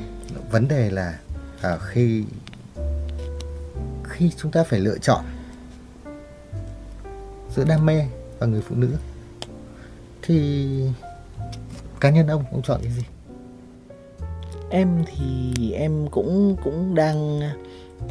vấn 0.51 0.67
đề 0.67 0.89
là 0.89 1.19
à, 1.61 1.77
khi 1.77 2.23
khi 4.03 4.31
chúng 4.37 4.51
ta 4.51 4.63
phải 4.63 4.79
lựa 4.79 4.97
chọn 4.97 5.25
giữa 7.55 7.63
đam 7.67 7.85
mê 7.85 8.05
và 8.39 8.47
người 8.47 8.61
phụ 8.61 8.75
nữ 8.75 8.89
thì 10.21 10.67
cá 11.99 12.09
nhân 12.09 12.27
ông 12.27 12.43
ông 12.51 12.61
chọn 12.61 12.81
cái 12.83 12.91
gì? 12.91 13.03
Em 14.69 15.03
thì 15.05 15.71
em 15.71 16.07
cũng 16.11 16.57
cũng 16.63 16.95
đang 16.95 17.41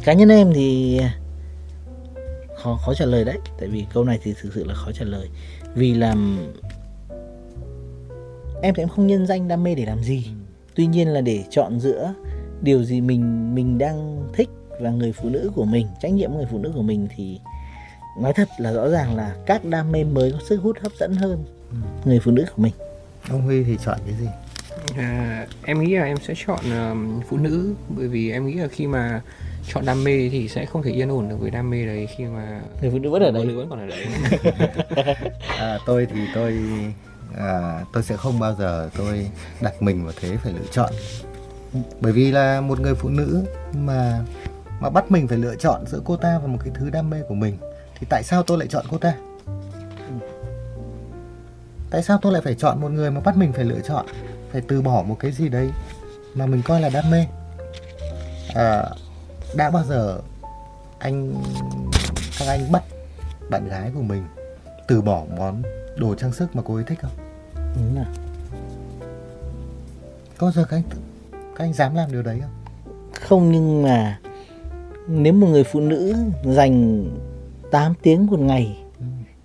cá 0.03 0.13
nhân 0.13 0.29
em 0.29 0.51
thì 0.53 0.99
khó 2.63 2.79
khó 2.85 2.93
trả 2.93 3.05
lời 3.05 3.25
đấy. 3.25 3.37
Tại 3.59 3.69
vì 3.69 3.85
câu 3.93 4.03
này 4.03 4.19
thì 4.23 4.33
thực 4.41 4.53
sự 4.53 4.63
là 4.63 4.73
khó 4.73 4.91
trả 4.91 5.05
lời. 5.05 5.29
Vì 5.75 5.93
làm 5.93 6.39
em 8.61 8.73
thì 8.75 8.83
em 8.83 8.89
không 8.89 9.07
nhân 9.07 9.27
danh 9.27 9.47
đam 9.47 9.63
mê 9.63 9.75
để 9.75 9.85
làm 9.85 10.03
gì. 10.03 10.27
Tuy 10.75 10.85
nhiên 10.85 11.07
là 11.07 11.21
để 11.21 11.43
chọn 11.49 11.79
giữa 11.79 12.13
điều 12.61 12.83
gì 12.83 13.01
mình 13.01 13.55
mình 13.55 13.77
đang 13.77 14.27
thích 14.33 14.49
và 14.79 14.89
người 14.89 15.11
phụ 15.11 15.29
nữ 15.29 15.51
của 15.55 15.65
mình 15.65 15.87
trách 16.01 16.11
nhiệm 16.13 16.29
với 16.29 16.37
người 16.37 16.47
phụ 16.51 16.57
nữ 16.57 16.71
của 16.75 16.81
mình 16.81 17.07
thì 17.15 17.39
nói 18.19 18.33
thật 18.33 18.47
là 18.57 18.73
rõ 18.73 18.89
ràng 18.89 19.15
là 19.15 19.35
các 19.45 19.65
đam 19.65 19.91
mê 19.91 20.03
mới 20.03 20.31
có 20.31 20.39
sức 20.49 20.61
hút 20.61 20.77
hấp 20.81 20.91
dẫn 20.99 21.13
hơn 21.13 21.45
người 22.05 22.19
phụ 22.19 22.31
nữ 22.31 22.45
của 22.55 22.63
mình. 22.63 22.73
Ông 23.29 23.41
huy 23.41 23.63
thì 23.63 23.77
chọn 23.85 23.99
cái 24.05 24.13
gì? 24.19 24.27
À, 24.97 25.47
em 25.65 25.79
nghĩ 25.79 25.95
là 25.95 26.03
em 26.03 26.17
sẽ 26.27 26.33
chọn 26.47 26.59
ờm, 26.71 27.21
phụ 27.29 27.37
nữ. 27.37 27.73
Bởi 27.89 28.07
vì 28.07 28.31
em 28.31 28.45
nghĩ 28.45 28.53
là 28.53 28.67
khi 28.67 28.87
mà 28.87 29.21
chọn 29.67 29.85
đam 29.85 30.03
mê 30.03 30.29
thì 30.29 30.47
sẽ 30.49 30.65
không 30.65 30.83
thể 30.83 30.91
yên 30.91 31.09
ổn 31.09 31.29
được 31.29 31.35
với 31.39 31.51
đam 31.51 31.69
mê 31.69 31.85
đấy 31.85 32.07
khi 32.15 32.23
mà 32.23 32.61
người 32.81 32.91
phụ 32.91 32.99
nữ 32.99 33.09
vẫn 33.09 33.23
ở 33.23 33.31
phụ 33.31 33.37
đấy. 33.37 33.45
nữ 33.45 33.57
vẫn 33.57 33.69
còn 33.69 33.79
ở 33.79 33.87
đấy. 33.87 34.05
à, 35.59 35.77
tôi 35.85 36.07
thì 36.13 36.21
tôi 36.35 36.59
à, 37.37 37.85
tôi 37.93 38.03
sẽ 38.03 38.17
không 38.17 38.39
bao 38.39 38.55
giờ 38.59 38.89
tôi 38.97 39.29
đặt 39.61 39.81
mình 39.81 40.03
vào 40.03 40.13
thế 40.21 40.37
phải 40.43 40.53
lựa 40.53 40.67
chọn. 40.71 40.91
Bởi 42.01 42.13
vì 42.13 42.31
là 42.31 42.61
một 42.61 42.79
người 42.79 42.95
phụ 42.95 43.09
nữ 43.09 43.45
mà 43.73 44.19
mà 44.79 44.89
bắt 44.89 45.11
mình 45.11 45.27
phải 45.27 45.37
lựa 45.37 45.55
chọn 45.55 45.85
giữa 45.87 46.01
cô 46.05 46.17
ta 46.17 46.39
và 46.41 46.47
một 46.47 46.57
cái 46.63 46.73
thứ 46.75 46.89
đam 46.89 47.09
mê 47.09 47.21
của 47.27 47.35
mình 47.35 47.57
thì 47.99 48.07
tại 48.09 48.23
sao 48.23 48.43
tôi 48.43 48.57
lại 48.57 48.67
chọn 48.67 48.85
cô 48.91 48.97
ta? 48.97 49.13
Tại 51.89 52.03
sao 52.03 52.19
tôi 52.21 52.33
lại 52.33 52.41
phải 52.41 52.55
chọn 52.55 52.81
một 52.81 52.91
người 52.91 53.11
mà 53.11 53.21
bắt 53.21 53.37
mình 53.37 53.53
phải 53.53 53.65
lựa 53.65 53.79
chọn 53.79 54.05
phải 54.51 54.61
từ 54.67 54.81
bỏ 54.81 55.03
một 55.07 55.17
cái 55.19 55.31
gì 55.31 55.49
đấy 55.49 55.69
mà 56.33 56.45
mình 56.45 56.61
coi 56.65 56.81
là 56.81 56.89
đam 56.89 57.11
mê? 57.11 57.25
À, 58.55 58.83
đã 59.55 59.71
bao 59.71 59.83
giờ 59.83 60.19
anh 60.99 61.33
các 62.39 62.47
anh 62.47 62.71
bắt 62.71 62.83
bạn 63.49 63.67
gái 63.69 63.91
của 63.95 64.01
mình 64.01 64.23
từ 64.87 65.01
bỏ 65.01 65.23
món 65.37 65.61
đồ 65.97 66.15
trang 66.15 66.33
sức 66.33 66.55
mà 66.55 66.61
cô 66.65 66.75
ấy 66.75 66.83
thích 66.83 66.99
không? 67.01 67.11
Đúng 67.75 67.95
là 67.95 68.05
có 70.37 70.51
giờ 70.51 70.65
các 70.69 70.77
anh 70.77 70.83
các 71.55 71.63
anh 71.65 71.73
dám 71.73 71.95
làm 71.95 72.11
điều 72.11 72.21
đấy 72.21 72.41
không? 72.41 72.51
Không 73.13 73.51
nhưng 73.51 73.83
mà 73.83 74.19
nếu 75.07 75.33
một 75.33 75.47
người 75.47 75.63
phụ 75.63 75.79
nữ 75.79 76.15
dành 76.45 77.05
8 77.71 77.93
tiếng 78.01 78.25
một 78.25 78.39
ngày 78.39 78.83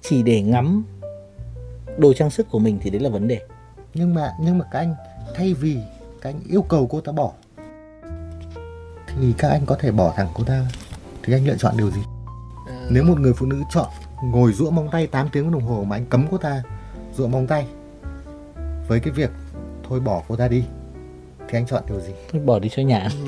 chỉ 0.03 0.23
để 0.23 0.42
ngắm 0.42 0.85
đồ 1.99 2.12
trang 2.12 2.31
sức 2.31 2.46
của 2.51 2.59
mình 2.59 2.79
thì 2.83 2.90
đấy 2.90 3.01
là 3.01 3.11
vấn 3.11 3.29
đề. 3.29 3.40
Nhưng 3.94 4.14
mà 4.14 4.33
nhưng 4.40 4.59
mà 4.59 4.64
các 4.70 4.79
anh 4.79 4.94
thay 5.35 5.55
vì 5.55 5.79
các 6.20 6.31
anh 6.31 6.40
yêu 6.49 6.62
cầu 6.62 6.87
cô 6.87 7.01
ta 7.01 7.12
bỏ 7.12 7.33
thì 9.16 9.35
các 9.38 9.49
anh 9.49 9.66
có 9.66 9.77
thể 9.81 9.90
bỏ 9.90 10.12
thẳng 10.16 10.29
cô 10.35 10.44
ta. 10.44 10.66
Thì 11.23 11.33
anh 11.33 11.46
lựa 11.46 11.57
chọn 11.59 11.77
điều 11.77 11.90
gì? 11.90 12.01
Nếu 12.90 13.05
một 13.05 13.18
người 13.18 13.33
phụ 13.33 13.46
nữ 13.46 13.62
chọn 13.70 13.88
ngồi 14.23 14.53
rũa 14.53 14.70
móng 14.70 14.88
tay 14.92 15.07
8 15.07 15.29
tiếng 15.33 15.53
đồng 15.53 15.62
hồ 15.62 15.85
mà 15.85 15.96
anh 15.96 16.07
cấm 16.07 16.27
cô 16.31 16.38
ta 16.38 16.62
rũa 17.16 17.27
móng 17.27 17.46
tay 17.46 17.66
với 18.88 19.01
cái 19.01 19.12
việc 19.12 19.31
thôi 19.88 20.01
bỏ 20.01 20.23
cô 20.29 20.37
ta 20.37 20.49
đi 20.49 20.64
thì 21.49 21.59
anh 21.59 21.66
chọn 21.66 21.83
điều 21.88 22.01
gì? 22.01 22.12
Thôi 22.33 22.42
bỏ 22.44 22.59
đi 22.59 22.68
cho 22.68 22.83
nhã 22.83 23.09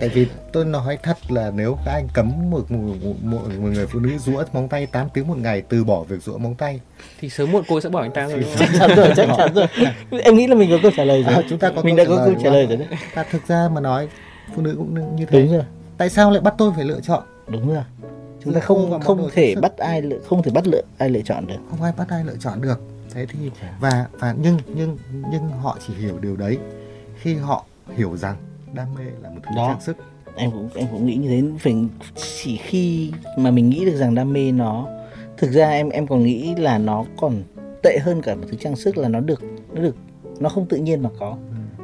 tại 0.00 0.08
vì 0.08 0.26
tôi 0.52 0.64
nói 0.64 0.98
thật 1.02 1.16
là 1.28 1.50
nếu 1.54 1.78
các 1.84 1.92
anh 1.92 2.08
cấm 2.14 2.50
một, 2.50 2.70
một, 2.70 2.94
một, 3.22 3.40
một 3.58 3.68
người 3.68 3.86
phụ 3.86 3.98
nữ 4.00 4.18
rũa 4.18 4.42
móng 4.52 4.68
tay 4.68 4.86
8 4.86 5.08
tiếng 5.14 5.28
một 5.28 5.38
ngày 5.38 5.62
từ 5.68 5.84
bỏ 5.84 6.02
việc 6.02 6.22
rũa 6.22 6.38
móng 6.38 6.54
tay 6.54 6.80
thì 7.20 7.28
sớm 7.28 7.52
muộn 7.52 7.64
cô 7.68 7.80
sẽ 7.80 7.88
bỏ 7.88 8.00
anh 8.00 8.12
ta 8.12 8.28
rồi. 8.28 8.44
chắc 8.58 8.68
chắn 8.78 8.90
rồi 8.96 9.12
chắc 9.16 9.28
chắn 9.36 9.54
rồi. 9.54 9.66
Em 10.22 10.36
nghĩ 10.36 10.46
là 10.46 10.54
mình 10.54 10.70
có 10.70 10.78
câu 10.82 10.90
trả 10.96 11.04
lời 11.04 11.22
rồi. 11.22 11.34
À, 11.34 11.42
chúng 11.50 11.58
ta 11.58 11.70
có 11.76 11.82
mình 11.82 11.96
câu 11.96 12.04
đã 12.06 12.10
trả 12.10 12.16
có 12.16 12.24
câu 12.24 12.42
trả 12.44 12.50
lời 12.50 12.66
rồi 12.66 12.76
đấy. 12.76 12.88
Ta 13.14 13.24
thực 13.30 13.48
ra 13.48 13.68
mà 13.72 13.80
nói 13.80 14.08
phụ 14.54 14.62
nữ 14.62 14.74
cũng 14.78 15.16
như 15.16 15.26
thế. 15.26 15.42
Đúng 15.42 15.52
rồi. 15.52 15.62
Tại 15.98 16.10
sao 16.10 16.30
lại 16.30 16.40
bắt 16.40 16.54
tôi 16.58 16.72
phải 16.76 16.84
lựa 16.84 17.00
chọn? 17.00 17.22
Đúng 17.48 17.74
rồi. 17.74 17.84
Chúng 18.44 18.54
ta 18.54 18.60
không 18.60 19.00
không 19.00 19.28
thể 19.34 19.54
bắt 19.62 19.76
ai 19.76 20.02
lựa 20.02 20.18
không 20.28 20.42
thể 20.42 20.50
bắt 20.50 20.66
lựa 20.66 20.82
ai 20.98 21.10
lựa 21.10 21.20
chọn 21.24 21.46
được. 21.46 21.58
Không 21.70 21.82
ai 21.82 21.92
bắt 21.96 22.08
ai 22.08 22.24
lựa 22.24 22.36
chọn 22.40 22.60
được. 22.60 22.80
Thế 23.14 23.26
thì 23.26 23.50
và 23.80 24.06
và 24.12 24.34
nhưng 24.42 24.58
nhưng 24.74 24.98
nhưng 25.32 25.48
họ 25.48 25.78
chỉ 25.86 25.94
hiểu 25.94 26.18
điều 26.18 26.36
đấy 26.36 26.58
khi 27.20 27.34
họ 27.34 27.64
hiểu 27.96 28.16
rằng 28.16 28.36
đam 28.74 28.86
mê 28.98 29.04
là 29.22 29.30
một 29.30 29.40
thứ 29.42 29.56
Đó. 29.56 29.68
trang 29.68 29.80
sức. 29.80 29.96
Em 30.36 30.50
cũng 30.50 30.68
em 30.74 30.86
cũng 30.92 31.06
nghĩ 31.06 31.14
như 31.16 31.28
thế. 31.28 31.42
Phải 31.58 31.76
chỉ 32.42 32.56
khi 32.56 33.12
mà 33.36 33.50
mình 33.50 33.70
nghĩ 33.70 33.84
được 33.84 33.96
rằng 33.96 34.14
đam 34.14 34.32
mê 34.32 34.52
nó 34.52 34.88
thực 35.36 35.50
ra 35.50 35.70
em 35.70 35.88
em 35.88 36.06
còn 36.06 36.22
nghĩ 36.22 36.54
là 36.54 36.78
nó 36.78 37.04
còn 37.20 37.42
tệ 37.82 37.98
hơn 38.02 38.22
cả 38.22 38.34
một 38.34 38.44
thứ 38.50 38.56
trang 38.60 38.76
sức 38.76 38.98
là 38.98 39.08
nó 39.08 39.20
được 39.20 39.42
nó 39.72 39.82
được 39.82 39.96
nó 40.40 40.48
không 40.48 40.66
tự 40.66 40.76
nhiên 40.76 41.02
mà 41.02 41.10
có 41.18 41.36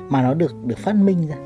mà 0.08 0.22
nó 0.22 0.34
được 0.34 0.54
được 0.64 0.78
phát 0.78 0.94
minh 0.94 1.28
ra 1.28 1.36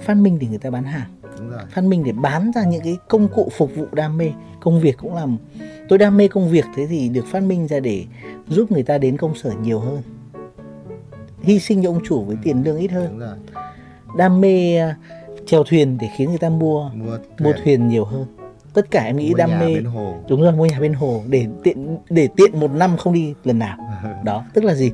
phát 0.00 0.16
minh 0.16 0.38
thì 0.40 0.46
người 0.46 0.58
ta 0.58 0.70
bán 0.70 0.84
hàng. 0.84 1.10
Đúng 1.38 1.50
rồi. 1.50 1.60
Phát 1.70 1.84
minh 1.84 2.04
để 2.04 2.12
bán 2.12 2.50
ra 2.54 2.64
những 2.64 2.82
cái 2.84 2.96
công 3.08 3.28
cụ 3.28 3.48
phục 3.56 3.70
vụ 3.76 3.86
đam 3.92 4.18
mê. 4.18 4.30
Công 4.60 4.80
việc 4.80 4.96
cũng 4.96 5.14
làm. 5.14 5.36
Tôi 5.88 5.98
đam 5.98 6.16
mê 6.16 6.28
công 6.28 6.48
việc 6.48 6.64
thế 6.76 6.86
thì 6.86 7.08
được 7.08 7.24
phát 7.26 7.42
minh 7.42 7.68
ra 7.68 7.80
để 7.80 8.04
giúp 8.48 8.72
người 8.72 8.82
ta 8.82 8.98
đến 8.98 9.16
công 9.16 9.34
sở 9.34 9.52
nhiều 9.62 9.80
hơn. 9.80 10.02
Hy 11.42 11.58
sinh 11.58 11.82
cho 11.82 11.90
ông 11.90 12.00
chủ 12.04 12.24
với 12.24 12.36
tiền 12.42 12.62
lương 12.64 12.78
ít 12.78 12.90
hơn. 12.90 13.08
Đúng 13.10 13.18
rồi. 13.18 13.36
Đam 14.16 14.40
mê 14.40 14.78
à, 14.78 14.96
chèo 15.46 15.64
thuyền 15.64 15.98
để 16.00 16.08
khiến 16.16 16.28
người 16.28 16.38
ta 16.38 16.48
mua 16.48 16.90
mua 16.94 17.18
mua 17.38 17.52
thuyền 17.64 17.88
nhiều 17.88 18.04
hơn. 18.04 18.26
Tất 18.74 18.90
cả 18.90 19.02
em 19.02 19.16
nghĩ 19.16 19.30
mua 19.30 19.36
đam 19.36 19.50
nhà 19.50 19.58
mê 19.58 19.74
bên 19.74 19.84
hồ. 19.84 20.14
Đúng 20.28 20.42
rồi 20.42 20.52
mua 20.52 20.66
nhà 20.66 20.80
bên 20.80 20.92
hồ. 20.92 21.22
Để 21.28 21.46
tiện 21.62 21.98
để 22.10 22.28
tiện 22.36 22.60
một 22.60 22.70
năm 22.72 22.96
không 22.96 23.12
đi 23.12 23.34
lần 23.44 23.58
nào. 23.58 23.78
Đó 24.24 24.44
tức 24.54 24.64
là 24.64 24.74
gì? 24.74 24.92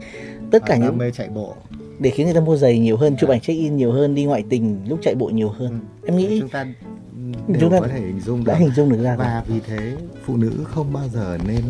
Tất 0.51 0.63
cả 0.67 0.75
Hoặc 0.75 0.81
đam 0.81 0.91
những 0.91 0.99
mê 0.99 1.11
chạy 1.11 1.29
bộ 1.29 1.55
để 1.99 2.11
khiến 2.11 2.27
người 2.27 2.35
ta 2.35 2.41
mua 2.41 2.57
giày 2.57 2.79
nhiều 2.79 2.97
hơn 2.97 3.17
chụp 3.21 3.31
ảnh 3.31 3.41
check 3.41 3.59
in 3.61 3.77
nhiều 3.77 3.93
hơn 3.93 4.15
đi 4.15 4.25
ngoại 4.25 4.45
tình 4.51 4.81
lúc 4.89 4.99
chạy 5.03 5.15
bộ 5.15 5.27
nhiều 5.27 5.49
hơn. 5.49 5.81
Em 6.07 6.17
nghĩ 6.17 6.41
chúng 6.41 6.49
ta 6.49 6.67
Chúng 7.47 7.59
đều 7.59 7.71
ta 7.71 7.81
có 7.81 7.89
thể 7.89 8.01
hình 8.01 8.21
dung 8.21 8.45
được. 8.45 8.53
hình 8.59 8.71
dung 8.77 8.89
được 8.89 9.03
ra 9.03 9.17
rồi. 9.17 9.27
và 9.27 9.45
vì 9.47 9.61
thế 9.61 9.97
phụ 10.27 10.37
nữ 10.37 10.53
không 10.65 10.93
bao 10.93 11.09
giờ 11.09 11.39
nên 11.47 11.61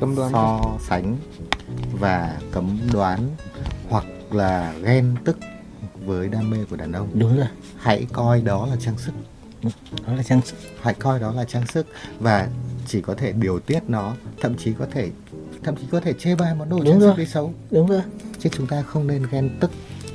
Cấm 0.00 0.16
đoán. 0.16 0.32
so 0.32 0.60
sánh 0.88 1.16
và 2.00 2.40
cấm 2.52 2.78
đoán 2.92 3.20
hoặc 3.88 4.04
là 4.30 4.74
ghen 4.84 5.14
tức 5.24 5.38
với 6.06 6.28
đam 6.28 6.50
mê 6.50 6.56
của 6.70 6.76
đàn 6.76 6.92
ông. 6.92 7.08
Đúng 7.14 7.36
rồi. 7.36 7.46
Hãy 7.76 8.06
coi 8.12 8.40
đó 8.40 8.66
là 8.66 8.76
trang 8.80 8.98
sức. 8.98 9.12
Đó 10.06 10.12
là 10.16 10.22
trang 10.22 10.40
sức. 10.44 10.56
Hãy 10.82 10.94
coi 10.94 11.20
đó 11.20 11.32
là 11.32 11.44
trang 11.44 11.66
sức. 11.66 11.86
Và 12.20 12.48
chỉ 12.86 13.00
có 13.00 13.14
thể 13.14 13.32
điều 13.32 13.58
tiết 13.58 13.80
nó 13.88 14.14
thậm 14.40 14.54
chí 14.56 14.72
có 14.78 14.86
thể 14.92 15.10
thậm 15.64 15.76
chí 15.76 15.82
có 15.90 16.00
thể 16.00 16.12
chê 16.12 16.34
bai 16.34 16.54
món 16.54 16.68
đồ 16.68 16.78
Đúng 16.84 17.00
sức 17.00 17.14
đấy 17.16 17.26
xấu. 17.26 17.52
Đúng 17.70 17.86
rồi. 17.86 18.00
Chứ 18.38 18.48
chúng 18.52 18.66
ta 18.66 18.82
không 18.82 19.06
nên 19.06 19.22
ghen 19.32 19.50
tức 19.60 19.70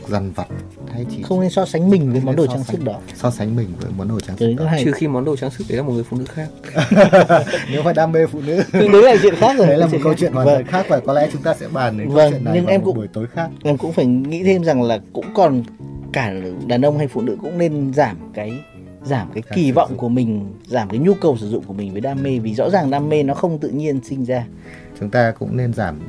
dằn 0.08 0.32
vặt 0.32 0.48
hay 0.94 1.06
chỉ 1.10 1.24
không 1.24 1.42
nên 1.42 1.50
so 1.50 1.66
sánh 1.66 1.90
mình 1.90 2.12
với 2.12 2.22
món 2.22 2.36
đồ 2.36 2.48
so 2.48 2.54
trang 2.54 2.64
sức 2.64 2.84
đó. 2.84 3.00
So 3.16 3.32
sánh 3.32 3.56
mình 3.56 3.68
với 3.82 3.92
món 3.98 4.08
đồ 4.08 4.20
trang 4.20 4.38
sức 4.38 4.54
đó. 4.58 4.66
Trừ 4.86 4.92
khi 4.92 5.08
món 5.08 5.26
đồ 5.26 5.36
trang 5.36 5.50
sức 5.52 5.66
đấy 5.70 5.78
là 5.78 5.84
một 5.84 5.92
người 5.94 6.04
phụ 6.04 6.18
nữ 6.18 6.26
khác. 6.26 6.48
nếu 7.72 7.84
phải 7.84 7.94
đam 7.94 8.12
mê 8.12 8.26
phụ 8.28 8.42
nữ. 8.42 8.64
Đấy 8.74 8.90
là 9.04 9.16
chuyện 9.22 9.36
khác 9.36 9.58
rồi 9.58 9.68
đấy 9.68 9.78
là 9.78 9.88
một 9.88 9.98
câu 10.04 10.14
chuyện 10.14 10.34
hoàn 10.34 10.46
toàn 10.48 10.58
vâng. 10.58 10.68
khác 10.68 10.86
và 10.90 11.00
có 11.00 11.14
lẽ 11.14 11.30
chúng 11.34 11.42
ta 11.42 11.54
sẽ 11.54 11.68
bàn 11.68 11.98
đến 11.98 12.08
câu 12.08 12.16
Vâng, 12.16 12.32
chuyện 12.32 12.44
này 12.44 12.54
nhưng 12.56 12.66
vào 12.66 12.72
em 12.74 12.82
một 12.82 12.86
cũng- 12.86 12.96
buổi 12.96 13.08
tối 13.08 13.28
khác. 13.34 13.50
em 13.64 13.78
cũng 13.78 13.94
phải 13.94 14.06
nghĩ 14.06 14.44
thêm 14.44 14.64
rằng 14.64 14.82
là 14.84 15.00
cũng 15.14 15.26
còn 15.34 15.64
cả 16.14 16.34
đàn 16.68 16.82
ông 16.86 16.98
hay 16.98 17.08
phụ 17.08 17.22
nữ 17.22 17.38
cũng 17.42 17.58
nên 17.58 17.94
giảm 17.94 18.18
cái 18.34 18.54
giảm 19.10 19.32
cái 19.34 19.44
kỳ 19.56 19.72
vọng 19.72 19.98
của 19.98 20.10
mình 20.10 20.54
giảm 20.68 20.90
cái 20.90 21.00
nhu 21.00 21.14
cầu 21.14 21.38
sử 21.38 21.50
dụng 21.50 21.64
của 21.64 21.74
mình 21.74 21.92
với 21.92 22.02
đam 22.02 22.24
mê 22.24 22.40
vì 22.40 22.56
rõ 22.56 22.70
ràng 22.70 22.90
đam 22.92 23.10
mê 23.10 23.24
nó 23.24 23.34
không 23.34 23.60
tự 23.60 23.70
nhiên 23.70 24.00
sinh 24.04 24.26
ra. 24.26 24.46
Chúng 25.00 25.10
ta 25.10 25.32
cũng 25.40 25.58
nên 25.58 25.74
giảm 25.74 26.00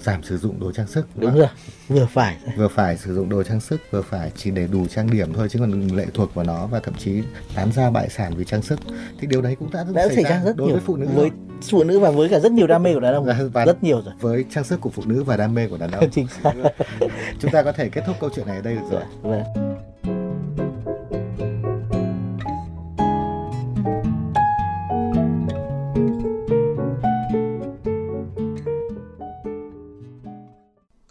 giảm 0.00 0.22
sử 0.22 0.38
dụng 0.38 0.60
đồ 0.60 0.72
trang 0.72 0.86
sức 0.86 1.06
đúng 1.16 1.34
rồi 1.38 1.48
vừa 1.88 2.06
phải. 2.12 2.36
Vừa 2.56 2.68
phải 2.68 2.96
sử 2.96 3.14
dụng 3.14 3.28
đồ 3.28 3.42
trang 3.42 3.60
sức 3.60 3.80
vừa 3.90 4.02
phải 4.02 4.32
chỉ 4.36 4.50
để 4.50 4.66
đủ 4.72 4.86
trang 4.86 5.10
điểm 5.10 5.32
thôi 5.32 5.48
chứ 5.50 5.58
còn 5.58 5.88
lệ 5.88 6.06
thuộc 6.14 6.34
vào 6.34 6.44
nó 6.44 6.66
và 6.66 6.80
thậm 6.80 6.94
chí 6.98 7.22
tán 7.54 7.72
ra 7.72 7.90
bại 7.90 8.08
sản 8.10 8.32
vì 8.36 8.44
trang 8.44 8.62
sức. 8.62 8.80
Thì 9.20 9.26
điều 9.26 9.42
đấy 9.42 9.56
cũng 9.58 9.70
đã, 9.72 9.84
đã 9.94 10.08
xảy 10.08 10.24
ra 10.24 10.42
rất 10.44 10.56
đối 10.56 10.66
nhiều 10.66 10.76
với 10.76 10.84
phụ 10.86 10.96
nữ 10.96 11.06
với 11.14 11.30
phụ 11.70 11.84
nữ 11.84 11.98
và 11.98 12.10
với 12.10 12.28
cả 12.28 12.38
rất 12.40 12.52
nhiều 12.52 12.66
đam 12.66 12.82
mê 12.82 12.94
của 12.94 13.00
đàn 13.00 13.14
ông. 13.14 13.24
Và- 13.24 13.40
và- 13.52 13.66
rất 13.66 13.82
nhiều 13.84 14.02
rồi. 14.04 14.14
với 14.20 14.44
trang 14.50 14.64
sức 14.64 14.80
của 14.80 14.90
phụ 14.90 15.02
nữ 15.06 15.22
và 15.22 15.36
đam 15.36 15.54
mê 15.54 15.68
của 15.68 15.78
đàn 15.78 15.90
ông. 15.90 16.10
Chính 16.12 16.26
xác. 16.42 16.52
Chúng 17.38 17.50
ta 17.50 17.62
có 17.62 17.72
thể 17.72 17.88
kết 17.88 18.02
thúc 18.06 18.16
câu 18.20 18.30
chuyện 18.36 18.46
này 18.46 18.56
ở 18.56 18.62
đây 18.62 18.74
được 18.74 18.86
rồi. 18.90 19.02
Vâng 19.22 19.76